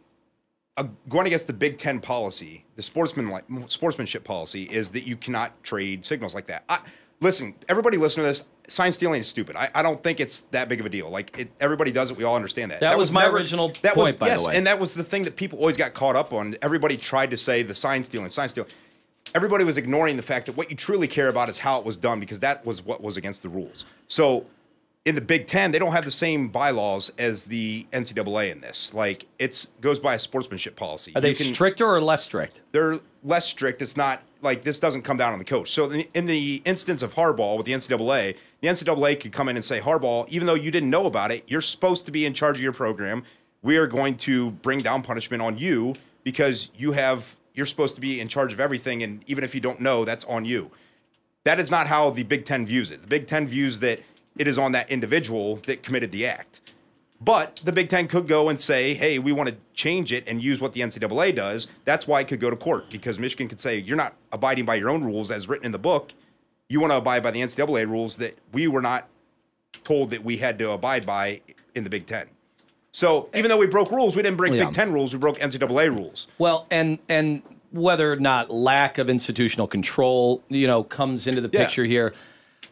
uh, 0.77 0.85
going 1.07 1.27
against 1.27 1.45
the 1.45 1.53
Big 1.53 1.77
Ten 1.77 1.99
policy, 1.99 2.65
the 2.77 2.81
sportsman 2.81 3.29
like 3.29 3.43
sportsmanship 3.67 4.23
policy 4.23 4.63
is 4.63 4.89
that 4.89 5.05
you 5.05 5.15
cannot 5.15 5.61
trade 5.61 6.03
signals 6.03 6.33
like 6.33 6.47
that. 6.47 6.63
I, 6.67 6.79
listen, 7.21 7.55
everybody 7.69 7.97
listen 7.97 8.23
to 8.23 8.27
this. 8.27 8.47
Sign 8.67 8.91
stealing 8.91 9.21
is 9.21 9.27
stupid. 9.27 9.55
I, 9.55 9.69
I 9.73 9.81
don't 9.81 10.01
think 10.01 10.19
it's 10.19 10.41
that 10.51 10.67
big 10.69 10.79
of 10.79 10.85
a 10.85 10.89
deal. 10.89 11.09
Like 11.09 11.37
it, 11.37 11.51
everybody 11.59 11.91
does 11.91 12.11
it. 12.11 12.17
We 12.17 12.23
all 12.23 12.35
understand 12.35 12.71
that. 12.71 12.81
That 12.81 12.97
was 12.97 13.11
my 13.11 13.27
original 13.27 13.69
that 13.81 13.93
point, 13.93 14.07
was, 14.07 14.15
by 14.15 14.27
the 14.27 14.31
yes, 14.33 14.47
way. 14.47 14.55
and 14.57 14.67
that 14.67 14.79
was 14.79 14.93
the 14.93 15.03
thing 15.03 15.23
that 15.23 15.35
people 15.35 15.59
always 15.59 15.77
got 15.77 15.93
caught 15.93 16.15
up 16.15 16.33
on. 16.33 16.55
Everybody 16.61 16.97
tried 16.97 17.31
to 17.31 17.37
say 17.37 17.63
the 17.63 17.75
sign 17.75 18.03
stealing, 18.03 18.29
sign 18.29 18.49
stealing 18.49 18.69
everybody 19.35 19.63
was 19.63 19.77
ignoring 19.77 20.17
the 20.17 20.23
fact 20.23 20.45
that 20.45 20.57
what 20.57 20.69
you 20.69 20.75
truly 20.75 21.07
care 21.07 21.29
about 21.29 21.49
is 21.49 21.57
how 21.57 21.79
it 21.79 21.85
was 21.85 21.97
done 21.97 22.19
because 22.19 22.39
that 22.41 22.65
was 22.65 22.83
what 22.83 23.01
was 23.01 23.17
against 23.17 23.43
the 23.43 23.49
rules. 23.49 23.85
So 24.07 24.45
in 25.05 25.15
the 25.15 25.21
Big 25.21 25.47
Ten, 25.47 25.71
they 25.71 25.79
don't 25.79 25.91
have 25.93 26.05
the 26.05 26.11
same 26.11 26.49
bylaws 26.49 27.11
as 27.17 27.45
the 27.45 27.87
NCAA 27.91 28.51
in 28.51 28.61
this. 28.61 28.93
Like 28.93 29.25
it's 29.39 29.67
goes 29.81 29.99
by 29.99 30.15
a 30.15 30.19
sportsmanship 30.19 30.75
policy. 30.75 31.13
Are 31.15 31.21
they 31.21 31.33
can- 31.33 31.53
stricter 31.53 31.85
or 31.85 32.01
less 32.01 32.23
strict? 32.23 32.61
They're 32.71 32.99
less 33.23 33.47
strict. 33.47 33.81
It's 33.81 33.97
not 33.97 34.21
like 34.41 34.63
this 34.63 34.79
doesn't 34.79 35.03
come 35.03 35.17
down 35.17 35.33
on 35.33 35.39
the 35.39 35.45
coach. 35.45 35.71
So 35.71 35.91
in 35.91 36.25
the 36.25 36.61
instance 36.65 37.01
of 37.01 37.13
Harbaugh 37.13 37.57
with 37.57 37.65
the 37.65 37.73
NCAA, 37.73 38.37
the 38.61 38.67
NCAA 38.67 39.19
could 39.19 39.31
come 39.31 39.49
in 39.49 39.55
and 39.55 39.63
say, 39.63 39.79
Harbaugh, 39.79 40.27
even 40.29 40.47
though 40.47 40.55
you 40.55 40.71
didn't 40.71 40.89
know 40.89 41.05
about 41.05 41.31
it, 41.31 41.43
you're 41.47 41.61
supposed 41.61 42.05
to 42.05 42.11
be 42.11 42.25
in 42.25 42.33
charge 42.33 42.57
of 42.57 42.63
your 42.63 42.73
program. 42.73 43.23
We 43.61 43.77
are 43.77 43.87
going 43.87 44.17
to 44.17 44.51
bring 44.51 44.81
down 44.81 45.03
punishment 45.03 45.41
on 45.41 45.57
you 45.57 45.95
because 46.23 46.69
you 46.75 46.91
have 46.93 47.35
you're 47.53 47.65
supposed 47.65 47.95
to 47.95 48.01
be 48.01 48.19
in 48.19 48.27
charge 48.27 48.53
of 48.53 48.59
everything, 48.59 49.03
and 49.03 49.23
even 49.27 49.43
if 49.43 49.53
you 49.53 49.61
don't 49.61 49.81
know, 49.81 50.05
that's 50.05 50.23
on 50.25 50.45
you. 50.45 50.71
That 51.43 51.59
is 51.59 51.69
not 51.69 51.87
how 51.87 52.09
the 52.09 52.23
Big 52.23 52.45
Ten 52.45 52.65
views 52.65 52.91
it. 52.91 53.01
The 53.01 53.07
Big 53.07 53.27
Ten 53.27 53.47
views 53.47 53.79
that 53.79 53.99
it 54.37 54.47
is 54.47 54.57
on 54.57 54.71
that 54.71 54.89
individual 54.89 55.57
that 55.67 55.83
committed 55.83 56.11
the 56.11 56.25
act. 56.25 56.60
But 57.23 57.61
the 57.63 57.71
Big 57.71 57.89
Ten 57.89 58.07
could 58.07 58.27
go 58.27 58.49
and 58.49 58.59
say, 58.59 58.95
hey, 58.95 59.19
we 59.19 59.31
want 59.31 59.49
to 59.49 59.55
change 59.75 60.11
it 60.11 60.23
and 60.27 60.43
use 60.43 60.59
what 60.59 60.73
the 60.73 60.81
NCAA 60.81 61.35
does. 61.35 61.67
That's 61.85 62.07
why 62.07 62.21
it 62.21 62.27
could 62.27 62.39
go 62.39 62.49
to 62.49 62.55
court 62.55 62.89
because 62.89 63.19
Michigan 63.19 63.47
could 63.47 63.61
say, 63.61 63.77
you're 63.77 63.95
not 63.97 64.15
abiding 64.31 64.65
by 64.65 64.75
your 64.75 64.89
own 64.89 65.03
rules 65.03 65.29
as 65.29 65.47
written 65.47 65.67
in 65.67 65.71
the 65.71 65.77
book. 65.79 66.13
You 66.67 66.79
want 66.79 66.91
to 66.93 66.97
abide 66.97 67.21
by 67.21 67.29
the 67.31 67.41
NCAA 67.41 67.87
rules 67.87 68.15
that 68.17 68.37
we 68.51 68.67
were 68.67 68.81
not 68.81 69.07
told 69.83 70.09
that 70.09 70.23
we 70.23 70.37
had 70.37 70.57
to 70.59 70.71
abide 70.71 71.05
by 71.05 71.41
in 71.75 71.83
the 71.83 71.89
Big 71.91 72.07
Ten. 72.07 72.27
So 72.91 73.29
even 73.35 73.49
though 73.49 73.57
we 73.57 73.67
broke 73.67 73.91
rules, 73.91 74.15
we 74.15 74.23
didn't 74.23 74.37
break 74.37 74.53
Yeah. 74.53 74.65
Big 74.65 74.73
Ten 74.73 74.91
rules, 74.91 75.13
we 75.13 75.19
broke 75.19 75.37
NCAA 75.39 75.89
rules. 75.95 76.27
Well, 76.39 76.65
and 76.71 76.97
and 77.07 77.43
whether 77.71 78.11
or 78.11 78.17
not 78.17 78.49
lack 78.49 78.97
of 78.97 79.09
institutional 79.09 79.65
control, 79.67 80.43
you 80.49 80.67
know, 80.67 80.83
comes 80.83 81.27
into 81.27 81.39
the 81.39 81.49
Yeah. 81.53 81.61
picture 81.65 81.85
here. 81.85 82.13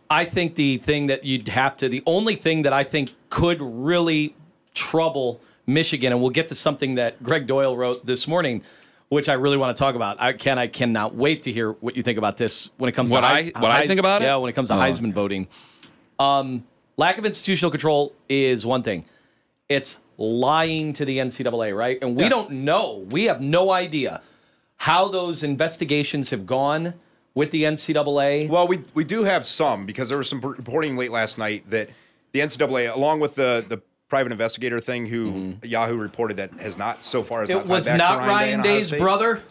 I 0.09 0.25
think 0.25 0.55
the 0.55 0.77
thing 0.77 1.07
that 1.07 1.23
you'd 1.23 1.47
have 1.49 1.77
to, 1.77 1.87
the 1.87 2.01
only 2.05 2.35
thing 2.35 2.63
that 2.63 2.73
I 2.73 2.83
think 2.83 3.11
could 3.29 3.61
really 3.61 4.35
trouble 4.73 5.41
Michigan, 5.67 6.11
and 6.11 6.21
we'll 6.21 6.31
get 6.31 6.47
to 6.47 6.55
something 6.55 6.95
that 6.95 7.21
Gregg 7.23 7.47
Doyel 7.47 7.77
wrote 7.77 8.05
this 8.05 8.27
morning, 8.27 8.63
which 9.09 9.29
I 9.29 9.33
really 9.33 9.57
want 9.57 9.75
to 9.75 9.79
talk 9.79 9.95
about. 9.95 10.19
I 10.19 10.33
can, 10.33 10.57
I 10.57 10.67
cannot 10.67 11.15
wait 11.15 11.43
to 11.43 11.51
hear 11.51 11.71
what 11.73 11.95
you 11.95 12.03
think 12.03 12.17
about 12.17 12.37
this 12.37 12.69
when 12.77 12.89
it 12.89 12.93
comes 12.93 13.11
What 13.11 13.21
to 13.21 13.27
I- 13.27 13.51
what 13.55 13.71
I 13.71 13.85
think 13.87 13.99
about 13.99 14.21
it? 14.21 14.25
Yeah, 14.25 14.37
when 14.37 14.49
it 14.49 14.53
comes 14.53 14.69
to 14.69 14.75
Oh. 14.75 14.77
Heisman 14.79 15.13
voting. 15.13 15.47
Um, 16.17 16.63
lack 16.97 17.17
of 17.17 17.25
institutional 17.25 17.71
control 17.71 18.13
is 18.27 18.65
one 18.65 18.83
thing. 18.83 19.05
It's 19.67 19.99
lying 20.17 20.93
to 20.93 21.05
the 21.05 21.19
NCAA, 21.19 21.75
right? 21.75 21.97
And 22.01 22.15
we 22.15 22.27
don't 22.27 22.49
know. 22.51 23.05
We 23.09 23.25
have 23.25 23.39
no 23.41 23.71
idea 23.71 24.21
how 24.77 25.07
those 25.07 25.43
investigations 25.43 26.29
have 26.31 26.45
gone 26.45 26.93
with 27.35 27.51
the 27.51 27.63
NCAA. 27.63 28.49
Well, 28.49 28.67
we 28.67 28.79
we 28.95 29.03
do 29.03 29.23
have 29.23 29.45
some 29.45 29.85
because 29.85 30.09
there 30.09 30.17
was 30.17 30.27
some 30.27 30.41
reporting 30.41 30.97
late 30.97 31.11
last 31.11 31.37
night 31.37 31.69
that 31.69 31.89
the 32.31 32.39
NCAA, 32.41 32.93
along 32.93 33.19
with 33.19 33.35
the 33.35 33.63
the 33.67 33.81
private 34.09 34.31
investigator 34.31 34.79
thing, 34.79 35.05
who 35.05 35.55
Yahoo 35.63 35.95
reported 35.95 36.37
that 36.37 36.51
has 36.53 36.77
not 36.77 37.03
so 37.03 37.23
far 37.23 37.43
as 37.43 37.49
Mm-hmm. 37.49 37.59
it 37.59 37.61
not 37.61 37.67
tied 37.67 37.73
was 37.75 37.85
back 37.85 37.93
to 37.93 37.97
not 37.99 38.17
Ryan, 38.17 38.27
Ryan 38.29 38.53
and 38.55 38.61
Ohio 38.65 38.75
Day's 38.75 38.87
State. 38.87 38.99
brother. 38.99 39.41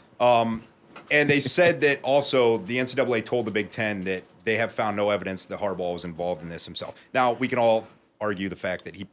And 1.11 1.31
they 1.31 1.41
said 1.41 1.81
that 1.81 2.01
also 2.03 2.59
the 2.59 2.77
NCAA 2.77 3.25
told 3.25 3.47
the 3.47 3.51
Big 3.51 3.71
Ten 3.71 4.03
that 4.05 4.25
they 4.45 4.57
have 4.59 4.73
found 4.73 4.95
no 4.97 5.09
evidence 5.11 5.47
that 5.47 5.59
Harbaugh 5.59 5.95
was 5.95 6.05
involved 6.05 6.43
in 6.43 6.49
this 6.51 6.65
himself. 6.67 6.95
Now 7.15 7.33
we 7.33 7.49
can 7.49 7.59
all 7.59 7.87
argue 8.21 8.49
the 8.51 8.57
fact 8.57 8.85
that 8.85 8.95
he 8.95 9.07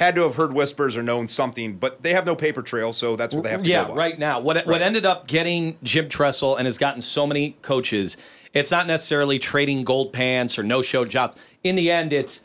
had 0.00 0.16
to 0.16 0.22
have 0.22 0.34
heard 0.34 0.52
whispers 0.52 0.96
or 0.96 1.02
known 1.02 1.28
something, 1.28 1.76
but 1.76 2.02
they 2.02 2.12
have 2.12 2.26
no 2.26 2.34
paper 2.34 2.60
trail, 2.62 2.92
so 2.92 3.14
that's 3.14 3.32
what 3.32 3.44
they 3.44 3.50
have 3.50 3.62
to 3.62 3.68
yeah, 3.68 3.84
go 3.84 3.90
by. 3.90 3.94
right 3.94 4.18
now. 4.18 4.40
What 4.40 4.66
what 4.66 4.82
ended 4.82 5.06
up 5.06 5.28
getting 5.28 5.78
Jim 5.84 6.08
Tressel 6.08 6.56
and 6.56 6.66
has 6.66 6.76
gotten 6.76 7.00
so 7.02 7.24
many 7.24 7.56
coaches, 7.62 8.16
it's 8.52 8.72
not 8.72 8.88
necessarily 8.88 9.38
trading 9.38 9.84
gold 9.84 10.12
pants 10.12 10.58
or 10.58 10.64
no 10.64 10.82
show 10.82 11.04
jobs. 11.04 11.36
In 11.62 11.76
the 11.76 11.88
end, 11.90 12.12
it's 12.12 12.40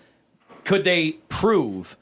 could 0.65 0.83
they 0.83 1.13
prove 1.29 1.97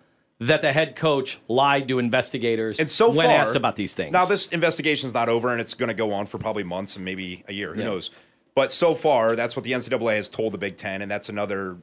that 0.48 0.62
the 0.62 0.72
head 0.72 0.96
coach 0.96 1.40
lied 1.48 1.88
to 1.88 2.00
investigators 2.00 2.80
And 2.80 2.90
so 2.90 3.12
when 3.12 3.28
far, 3.28 3.36
asked 3.36 3.56
about 3.56 3.75
these 3.75 3.94
things? 3.96 4.12
Now 4.12 4.25
this 4.25 4.50
investigation's 4.50 5.14
not 5.14 5.30
over, 5.30 5.50
and 5.50 5.62
it's 5.62 5.74
going 5.74 5.88
to 5.90 5.94
go 5.96 6.12
on 6.14 6.25
for 6.25 6.38
probably 6.38 6.64
months 6.64 6.96
and 6.96 7.06
maybe 7.06 7.44
a 7.48 7.54
year. 7.54 7.74
Who 7.74 7.80
Yeah. 7.82 7.88
knows? 7.88 8.12
But 8.56 8.72
so 8.72 8.96
far, 8.96 9.36
that's 9.36 9.56
what 9.56 9.64
the 9.64 9.74
NCAA 9.74 10.16
has 10.16 10.30
told 10.30 10.54
the 10.54 10.58
Big 10.58 10.78
Ten, 10.78 11.02
and 11.02 11.12
that's 11.12 11.28
another 11.30 11.78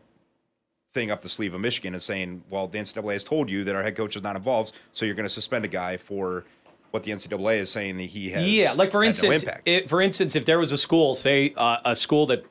thing 0.94 1.10
up 1.10 1.20
the 1.22 1.28
sleeve 1.28 1.54
of 1.54 1.60
Michigan 1.60 1.94
is 1.94 2.04
saying, 2.04 2.44
well, 2.50 2.66
the 2.66 2.78
NCAA 2.78 3.14
has 3.14 3.24
told 3.24 3.50
you 3.50 3.64
that 3.64 3.74
our 3.74 3.82
head 3.82 3.96
coach 3.96 4.16
is 4.16 4.22
not 4.22 4.36
involved, 4.36 4.72
so 4.92 5.04
you're 5.04 5.14
going 5.14 5.24
to 5.24 5.30
suspend 5.30 5.64
a 5.64 5.68
guy 5.68 5.96
for 5.96 6.44
what 6.90 7.02
the 7.02 7.10
NCAA 7.10 7.56
is 7.58 7.70
saying 7.70 7.96
that 7.96 8.04
he 8.04 8.30
has. 8.30 8.46
Yeah, 8.46 8.72
like 8.72 8.90
for 8.90 9.02
had 9.02 9.16
no 9.22 9.32
instance, 9.32 9.46
it, 9.64 9.88
for 9.88 10.02
instance, 10.02 10.36
if 10.36 10.44
there 10.44 10.58
was 10.58 10.72
a 10.72 10.78
school, 10.78 11.14
say 11.14 11.54
uh, 11.56 11.78
a 11.86 11.96
school 11.96 12.26
that 12.26 12.44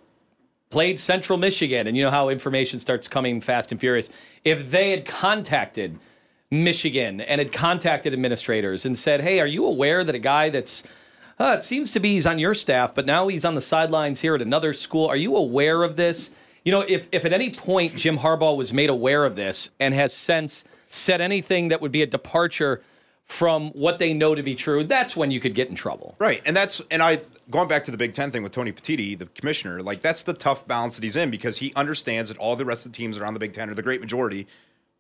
played 0.72 1.00
Central 1.00 1.38
Michigan, 1.38 1.86
and 1.86 1.96
you 1.96 2.04
know 2.04 2.10
how 2.10 2.30
information 2.30 2.80
starts 2.80 3.08
coming 3.08 3.42
fast 3.42 3.72
and 3.72 3.80
furious, 3.80 4.10
if 4.44 4.72
they 4.72 4.92
had 4.92 5.06
contacted 5.06 6.00
Michigan 6.50 7.22
and 7.22 7.40
had 7.40 7.51
contacted 7.51 8.13
administrators 8.13 8.86
and 8.86 8.98
said, 8.98 9.22
"Hey, 9.22 9.40
are 9.40 9.48
you 9.48 9.66
aware 9.66 10.04
that 10.04 10.16
a 10.16 10.20
guy 10.20 10.50
that's 10.50 10.84
uh, 11.40 11.56
it 11.58 11.63
seems 11.63 11.92
to 11.92 12.00
be 12.00 12.13
he's 12.13 12.28
on 12.28 12.40
your 12.40 12.54
staff, 12.54 12.94
but 12.94 13.06
now 13.06 13.28
he's 13.28 13.46
on 13.46 13.56
the 13.56 13.62
sidelines 13.62 14.22
here 14.22 14.36
at 14.36 14.42
another 14.42 14.74
school. 14.74 15.08
Are 15.08 15.16
you 15.16 15.36
aware 15.36 15.84
of 15.84 15.96
this?" 15.96 16.32
You 16.66 16.72
know, 16.72 16.82
if 16.82 17.08
if 17.12 17.25
at 17.25 17.34
any 17.34 17.51
point 17.51 17.96
Jim 17.98 18.20
Harbaugh 18.20 18.58
was 18.58 18.74
made 18.74 18.90
aware 18.90 19.25
of 19.25 19.36
this 19.36 19.72
and 19.80 19.94
has 19.94 20.13
since 20.13 20.63
said 20.90 21.22
anything 21.22 21.70
that 21.70 21.82
would 21.82 21.92
be 21.92 22.01
a 22.01 22.08
departure 22.08 22.82
from 23.31 23.69
what 23.69 23.97
they 23.97 24.13
know 24.13 24.35
to 24.35 24.43
be 24.43 24.55
true, 24.55 24.83
that's 24.83 25.15
when 25.15 25.31
you 25.31 25.39
could 25.39 25.55
get 25.55 25.69
in 25.69 25.75
trouble. 25.75 26.15
Right, 26.19 26.41
and 26.45 26.55
that's 26.55 26.81
and 26.91 27.01
I 27.01 27.21
going 27.50 27.69
back 27.69 27.85
to 27.85 27.91
the 27.91 27.97
Big 27.97 28.13
Ten 28.13 28.29
thing 28.29 28.43
with 28.43 28.51
Tony 28.51 28.73
Petitti, 28.73 29.17
the 29.17 29.25
commissioner. 29.25 29.81
Like 29.81 30.01
that's 30.01 30.23
the 30.23 30.33
tough 30.33 30.67
balance 30.67 30.95
that 30.95 31.03
he's 31.03 31.15
in 31.15 31.31
because 31.31 31.57
he 31.57 31.73
understands 31.75 32.29
that 32.29 32.38
all 32.38 32.57
the 32.57 32.65
rest 32.65 32.85
of 32.85 32.91
the 32.91 32.97
teams 32.97 33.17
around 33.17 33.33
the 33.33 33.39
Big 33.39 33.53
Ten, 33.53 33.69
or 33.69 33.73
the 33.73 33.81
great 33.81 34.01
majority, 34.01 34.47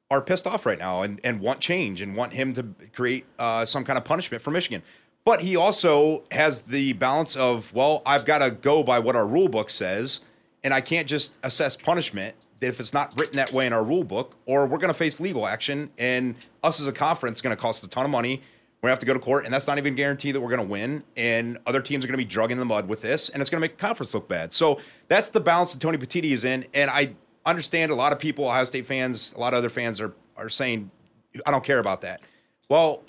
are 0.09 0.21
pissed 0.21 0.47
off 0.47 0.65
right 0.65 0.79
now 0.79 1.01
and, 1.01 1.19
and 1.25 1.41
want 1.41 1.59
change 1.59 1.99
and 1.99 2.15
want 2.15 2.31
him 2.31 2.53
to 2.53 2.67
create 2.93 3.25
uh, 3.37 3.65
some 3.65 3.83
kind 3.83 3.97
of 3.97 4.05
punishment 4.05 4.41
for 4.41 4.51
Michigan. 4.51 4.81
But 5.25 5.41
he 5.41 5.57
also 5.57 6.23
has 6.31 6.61
the 6.61 6.93
balance 6.93 7.35
of 7.35 7.73
well, 7.73 8.01
I've 8.05 8.23
got 8.23 8.37
to 8.37 8.49
go 8.49 8.81
by 8.81 8.99
what 8.99 9.17
our 9.17 9.27
rule 9.27 9.49
book 9.49 9.69
says, 9.69 10.21
and 10.63 10.73
I 10.73 10.79
can't 10.79 11.07
just 11.07 11.37
assess 11.43 11.75
punishment 11.75 12.35
if 12.61 12.79
it's 12.79 12.93
not 12.93 13.17
written 13.19 13.35
that 13.37 13.51
way 13.51 13.65
in 13.65 13.73
our 13.73 13.83
rule 13.83 14.03
book, 14.03 14.35
or 14.45 14.65
we're 14.65 14.77
going 14.77 14.93
to 14.93 14.97
face 14.97 15.19
legal 15.19 15.47
action, 15.47 15.89
and 15.97 16.35
us 16.63 16.79
as 16.79 16.87
a 16.87 16.93
conference 16.93 17.39
is 17.39 17.41
going 17.41 17.55
to 17.55 17.61
cost 17.61 17.83
a 17.83 17.89
ton 17.89 18.05
of 18.05 18.11
money. 18.11 18.41
We're 18.81 18.87
gonna 18.87 18.93
have 18.93 18.99
to 18.99 19.05
go 19.05 19.13
to 19.13 19.19
court, 19.19 19.45
and 19.45 19.53
that's 19.53 19.67
not 19.67 19.77
even 19.77 19.93
guaranteed 19.93 20.33
that 20.33 20.41
we're 20.41 20.49
gonna 20.49 20.63
win. 20.63 21.03
And 21.15 21.59
other 21.67 21.81
teams 21.81 22.03
are 22.03 22.07
gonna 22.07 22.17
be 22.17 22.25
drugging 22.25 22.57
the 22.57 22.65
mud 22.65 22.87
with 22.87 23.03
this, 23.03 23.29
and 23.29 23.39
it's 23.39 23.47
gonna 23.47 23.61
make 23.61 23.77
the 23.77 23.81
conference 23.81 24.11
look 24.15 24.27
bad. 24.27 24.51
So 24.51 24.79
that's 25.07 25.29
the 25.29 25.39
balance 25.39 25.71
that 25.73 25.79
Tony 25.79 25.99
Petitti 25.99 26.31
is 26.31 26.45
in. 26.45 26.65
And 26.73 26.89
I 26.89 27.13
understand 27.45 27.91
a 27.91 27.95
lot 27.95 28.11
of 28.11 28.17
people, 28.17 28.45
Ohio 28.45 28.63
State 28.63 28.87
fans, 28.87 29.33
a 29.33 29.39
lot 29.39 29.53
of 29.53 29.59
other 29.59 29.69
fans 29.69 30.01
are 30.01 30.15
are 30.35 30.49
saying, 30.49 30.89
I 31.45 31.51
don't 31.51 31.63
care 31.63 31.77
about 31.77 32.01
that. 32.01 32.21
Well, 32.69 33.03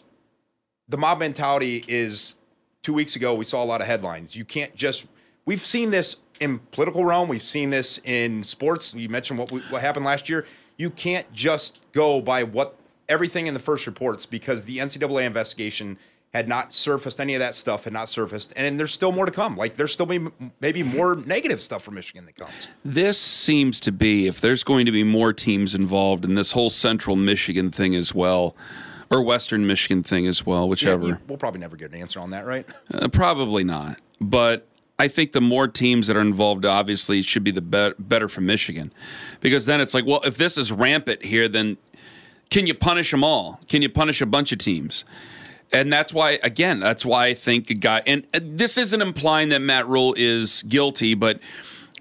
the 0.88 0.99
mob 0.99 1.18
mentality 1.18 1.85
is 1.88 2.35
two 2.82 2.92
weeks 2.92 3.16
ago 3.16 3.35
we 3.35 3.44
saw 3.47 3.62
a 3.62 3.64
lot 3.64 3.80
of 3.80 3.87
headlines. 3.87 4.37
You 4.37 4.44
can't 4.44 4.75
just 4.75 5.06
we've 5.47 5.64
seen 5.64 5.90
this 5.90 6.16
in 6.42 6.58
political 6.72 7.04
realm, 7.04 7.28
we've 7.28 7.40
seen 7.42 7.70
this 7.70 8.00
in 8.04 8.42
sports. 8.42 8.92
You 8.94 9.08
mentioned 9.08 9.38
what 9.38 9.52
we, 9.52 9.61
what 9.70 9.80
happened 9.80 10.04
last 10.04 10.28
year. 10.28 10.44
You 10.76 10.90
can't 10.90 11.32
just 11.32 11.78
go 11.92 12.20
by 12.20 12.42
what 12.42 12.75
everything 13.08 13.46
in 13.46 13.54
the 13.54 13.61
first 13.61 13.87
reports 13.87 14.26
because 14.26 14.64
the 14.64 14.78
NCAA 14.78 15.25
investigation 15.25 15.99
had 16.34 16.49
not 16.49 16.72
surfaced 16.72 17.20
any 17.20 17.34
of 17.34 17.40
that 17.40 17.54
stuff 17.54 17.84
had 17.84 17.92
not 17.92 18.08
surfaced 18.08 18.54
and 18.56 18.80
there's 18.80 18.90
still 18.92 19.12
more 19.12 19.26
to 19.26 19.30
come 19.32 19.54
like 19.54 19.75
there's 19.76 19.92
still 19.92 20.06
be 20.06 20.18
maybe 20.62 20.82
more 20.82 21.14
negative 21.14 21.61
stuff 21.62 21.82
from 21.82 21.94
michigan 21.94 22.25
that 22.25 22.34
comes 22.34 22.68
This 22.82 23.18
seems 23.20 23.78
to 23.80 23.92
be, 23.92 24.26
if 24.26 24.40
there's 24.40 24.64
going 24.64 24.87
to 24.87 24.92
be 24.92 25.04
more 25.04 25.34
teams 25.34 25.75
involved 25.75 26.25
in 26.25 26.34
this 26.34 26.52
whole 26.52 26.70
Central 26.70 27.16
Michigan 27.16 27.70
thing 27.70 27.94
as 27.94 28.14
well, 28.14 28.56
or 29.11 29.22
Western 29.22 29.66
Michigan 29.66 30.02
thing 30.02 30.26
as 30.26 30.46
well, 30.46 30.66
whichever. 30.66 31.02
Yeah, 31.06 31.12
you- 31.14 31.18
we'll 31.28 31.37
probably 31.37 31.61
never 31.61 31.76
get 31.76 31.92
an 31.92 32.00
answer 32.00 32.18
on 32.18 32.30
that 32.30 32.46
right 32.46 32.66
Uh, 32.94 33.08
probably 33.08 33.62
not. 33.62 34.00
But 34.18 34.66
I 35.02 35.09
think 35.09 35.32
the 35.32 35.40
more 35.40 35.66
teams 35.66 36.06
that 36.06 36.16
are 36.16 36.21
involved, 36.21 36.64
obviously, 36.64 37.23
should 37.23 37.42
be 37.42 37.50
the 37.50 37.61
bet- 37.61 38.09
better 38.09 38.28
for 38.28 38.40
Michigan. 38.40 38.92
Because 39.40 39.66
then 39.66 39.80
it's 39.80 39.94
like, 39.94 40.06
well, 40.06 40.21
if 40.25 40.37
this 40.37 40.56
is 40.56 40.71
rampant 40.71 41.25
here, 41.25 41.49
then 41.49 41.76
can 42.50 42.68
you 42.68 42.75
punish 42.75 43.11
them 43.11 43.25
all? 43.25 43.59
Can 43.68 43.82
you 43.82 43.88
punish 43.88 44.21
a 44.21 44.26
bunch 44.26 44.52
of 44.52 44.59
teams? 44.59 45.04
And 45.73 45.92
that's 45.92 46.12
why, 46.12 46.38
again, 46.44 46.78
that's 46.78 47.04
why 47.04 47.25
I 47.25 47.35
think 47.35 47.68
a 47.68 47.75
guy, 47.75 48.02
and 48.06 48.28
this 48.32 48.78
isn't 48.78 49.02
implying 49.02 49.49
that 49.49 49.61
Matt 49.61 49.88
Rhule 49.88 50.14
is 50.16 50.62
guilty, 50.68 51.14
but 51.14 51.40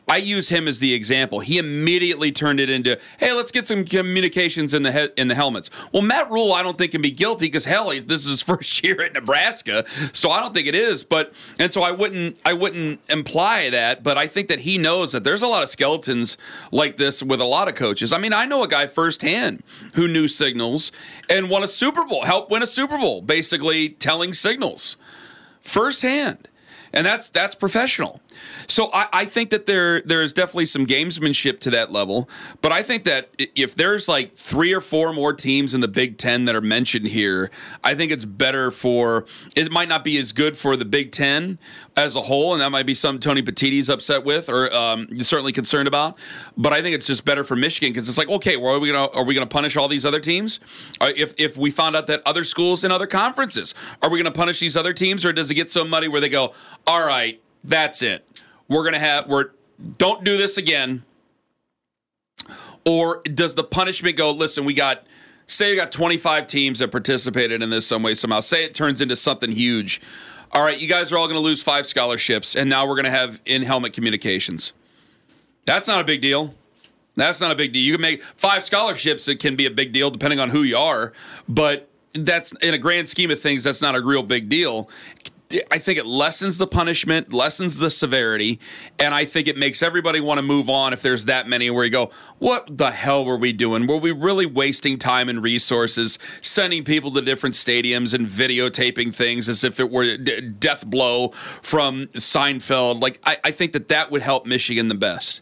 I 0.10 0.18
use 0.18 0.50
him 0.50 0.68
as 0.68 0.80
the 0.80 0.94
example. 0.94 1.40
He 1.40 1.58
immediately 1.58 2.32
turned 2.34 2.60
it 2.60 2.70
into, 2.70 3.00
"Hey, 3.18 3.32
let's 3.34 3.52
get 3.52 3.66
some 3.66 3.86
communications 3.86 4.74
in 4.74 4.84
the 4.84 4.92
he- 4.92 5.10
in 5.22 5.30
the 5.30 5.36
helmets." 5.36 5.70
Well, 5.94 6.02
Matt 6.02 6.30
Rhule, 6.30 6.52
I 6.52 6.64
don't 6.64 6.78
think 6.78 6.92
can 6.92 7.02
be 7.02 7.12
guilty 7.12 7.46
because 7.46 7.64
hell, 7.66 7.92
he- 7.92 8.00
this 8.00 8.26
is 8.26 8.32
his 8.32 8.42
first 8.52 8.84
year 8.84 9.02
at 9.02 9.14
Nebraska, 9.14 9.86
so 10.12 10.30
I 10.32 10.42
don't 10.42 10.54
think 10.54 10.68
it 10.68 10.76
is. 10.76 11.04
But 11.04 11.34
and 11.60 11.72
so 11.72 11.82
I 11.82 11.92
wouldn't 11.92 12.38
I 12.44 12.52
wouldn't 12.54 13.00
imply 13.10 13.70
that, 13.70 14.04
but 14.04 14.18
I 14.18 14.28
think 14.28 14.50
that 14.50 14.62
he 14.62 14.78
knows 14.78 15.14
that 15.14 15.24
there's 15.24 15.44
a 15.44 15.48
lot 15.48 15.64
of 15.64 15.70
skeletons 15.70 16.38
like 16.72 16.98
this 16.98 17.24
with 17.24 17.40
a 17.40 17.46
lot 17.46 17.70
of 17.70 17.76
coaches. 17.76 18.12
I 18.12 18.18
mean, 18.18 18.34
I 18.34 18.46
know 18.46 18.64
a 18.64 18.68
guy 18.68 18.88
firsthand 18.88 19.64
who 19.94 20.08
knew 20.10 20.28
signals 20.28 20.92
and 21.30 21.50
won 21.50 21.64
a 21.64 21.68
Super 21.70 22.04
Bowl, 22.04 22.26
helped 22.26 22.52
win 22.52 22.62
a 22.64 22.68
Super 22.68 22.98
Bowl, 22.98 23.22
basically 23.22 23.88
telling 23.90 24.34
signals 24.34 24.98
firsthand, 25.62 26.48
and 26.94 27.06
that's 27.06 27.30
that's 27.30 27.56
professional. 27.56 28.20
So 28.68 28.90
I, 28.94 29.08
I 29.14 29.26
think 29.26 29.50
that 29.50 29.66
there 29.66 30.02
there 30.02 30.22
is 30.22 30.34
definitely 30.34 30.66
some 30.66 30.86
gamesmanship 30.86 31.60
to 31.62 31.70
that 31.72 31.92
level, 31.92 32.30
but 32.62 32.72
I 32.72 32.84
think 32.84 33.04
that 33.06 33.30
if 33.38 33.76
there's 33.76 34.08
like 34.08 34.36
three 34.36 34.74
or 34.74 34.82
four 34.82 35.14
more 35.14 35.34
teams 35.34 35.74
in 35.74 35.82
the 35.82 35.88
Big 35.88 36.18
Ten 36.18 36.46
that 36.46 36.56
are 36.56 36.62
mentioned 36.62 37.08
here, 37.08 37.52
I 37.84 37.96
think 37.96 38.12
it's 38.12 38.26
better 38.26 38.72
for. 38.72 39.26
It 39.56 39.72
might 39.72 39.90
not 39.90 40.04
be 40.04 40.18
as 40.18 40.32
good 40.32 40.58
for 40.58 40.76
the 40.76 40.86
Big 40.86 41.12
Ten 41.12 41.60
as 41.98 42.16
a 42.16 42.22
whole, 42.22 42.54
and 42.54 42.62
that 42.62 42.70
might 42.70 42.86
be 42.86 42.94
something 42.94 43.20
Tony 43.20 43.42
Petitti's 43.42 43.90
upset 43.90 44.24
with 44.24 44.50
or 44.50 44.74
um, 44.74 45.08
certainly 45.22 45.52
concerned 45.52 45.88
about. 45.88 46.18
But 46.58 46.74
I 46.74 46.82
think 46.82 46.96
it's 46.96 47.08
just 47.08 47.26
better 47.26 47.44
for 47.44 47.56
Michigan 47.56 47.92
because 47.92 48.08
it's 48.08 48.18
like, 48.18 48.30
okay, 48.30 48.58
well, 48.58 48.76
are 48.76 48.80
we 48.80 48.92
gonna 48.92 49.12
are 49.12 49.24
we 49.24 49.34
gonna 49.34 49.48
punish 49.48 49.78
all 49.78 49.88
these 49.88 50.06
other 50.06 50.20
teams? 50.20 50.60
Uh, 51.00 51.12
if 51.16 51.34
if 51.38 51.58
we 51.58 51.70
found 51.70 51.96
out 51.96 52.08
that 52.08 52.22
other 52.26 52.44
schools 52.44 52.84
in 52.84 52.92
other 52.92 53.08
conferences, 53.08 53.74
are 54.02 54.10
we 54.10 54.18
gonna 54.18 54.32
punish 54.32 54.60
these 54.60 54.78
other 54.78 54.94
teams, 54.94 55.26
or 55.26 55.34
does 55.34 55.52
it 55.52 55.56
get 55.56 55.72
so 55.72 55.84
muddy 55.84 56.08
where 56.08 56.22
they 56.22 56.30
go, 56.30 56.54
all 56.88 57.06
right, 57.06 57.42
that's 57.64 58.02
it. 58.02 58.26
We're 58.68 58.84
gonna 58.84 59.00
have 59.00 59.28
we're 59.28 59.52
don't 59.98 60.24
do 60.24 60.38
this 60.38 60.58
again. 60.58 61.04
Or 62.86 63.22
does 63.24 63.56
the 63.56 63.64
punishment 63.64 64.16
go 64.16 64.32
listen 64.32 64.66
we 64.66 64.74
got 64.74 65.06
say 65.48 65.72
you 65.72 65.76
got 65.76 65.92
25 65.92 66.48
teams 66.48 66.80
that 66.80 66.92
participated 66.92 67.62
in 67.62 67.70
this 67.70 67.86
some 67.86 68.04
way 68.04 68.16
somehow. 68.16 68.40
Say 68.40 68.64
it 68.64 68.74
turns 68.74 69.02
into 69.02 69.16
something 69.16 69.52
huge. 69.52 70.02
All 70.52 70.64
right 70.64 70.80
you 70.80 70.88
guys 70.88 71.12
are 71.12 71.18
all 71.18 71.28
going 71.28 71.40
to 71.40 71.44
lose 71.46 71.62
five 71.62 71.86
scholarships 71.86 72.56
and 72.56 72.70
now 72.70 72.88
we're 72.88 72.96
going 72.96 73.06
to 73.06 73.12
have 73.12 73.42
in-helmet 73.46 73.94
communications. 73.94 74.74
That's 75.66 75.88
not 75.88 76.02
a 76.02 76.04
big 76.04 76.22
deal. 76.22 76.56
That's 77.16 77.42
not 77.42 77.52
a 77.52 77.56
big 77.56 77.74
deal. 77.74 77.84
You 77.84 77.94
can 77.94 78.02
make 78.02 78.24
five 78.24 78.64
scholarships 78.64 79.28
it 79.28 79.40
can 79.40 79.56
be 79.56 79.66
a 79.66 79.72
big 79.72 79.94
deal 79.94 80.10
depending 80.10 80.40
on 80.40 80.50
who 80.50 80.64
you 80.64 80.78
are 80.78 81.14
but 81.48 81.88
that's 82.14 82.52
in 82.62 82.74
a 82.74 82.78
grand 82.78 83.10
scheme 83.10 83.32
of 83.32 83.40
things 83.40 83.64
that's 83.64 83.82
not 83.82 83.96
a 83.96 84.02
real 84.02 84.24
big 84.24 84.50
deal 84.50 84.90
I 85.72 85.78
think 85.78 86.00
it 86.00 86.06
lessens 86.06 86.58
the 86.58 86.68
punishment, 86.68 87.34
lessens 87.34 87.80
the 87.80 87.90
severity, 87.90 88.60
and 89.00 89.14
I 89.14 89.26
think 89.26 89.48
it 89.48 89.58
makes 89.58 89.82
everybody 89.82 90.20
want 90.20 90.38
to 90.38 90.42
move 90.42 90.70
on 90.70 90.94
if 90.94 91.02
there's 91.02 91.26
that 91.26 91.48
many 91.48 91.70
where 91.70 91.84
you 91.84 91.92
go, 91.92 92.12
what 92.40 92.78
the 92.78 92.92
hell 92.92 93.26
were 93.26 93.38
we 93.38 93.54
doing? 93.54 93.88
Were 93.88 93.98
we 93.98 94.12
really 94.12 94.46
wasting 94.46 94.98
time 94.98 95.30
and 95.30 95.42
resources 95.42 96.18
sending 96.42 96.84
people 96.84 97.12
to 97.12 97.22
different 97.22 97.56
stadiums 97.56 98.14
and 98.14 98.28
videotaping 98.28 99.14
things 99.14 99.50
as 99.50 99.64
if 99.64 99.80
it 99.80 99.90
were 99.90 100.18
d- 100.18 100.42
death 100.42 100.86
blow 100.86 101.30
from 101.30 102.08
Seinfeld? 102.08 103.02
Like, 103.02 103.20
I, 103.24 103.38
I 103.44 103.52
think 103.52 103.74
that 103.74 103.88
that 103.90 104.12
would 104.12 104.22
help 104.22 104.46
Michigan 104.46 104.88
the 104.88 104.96
best 104.96 105.42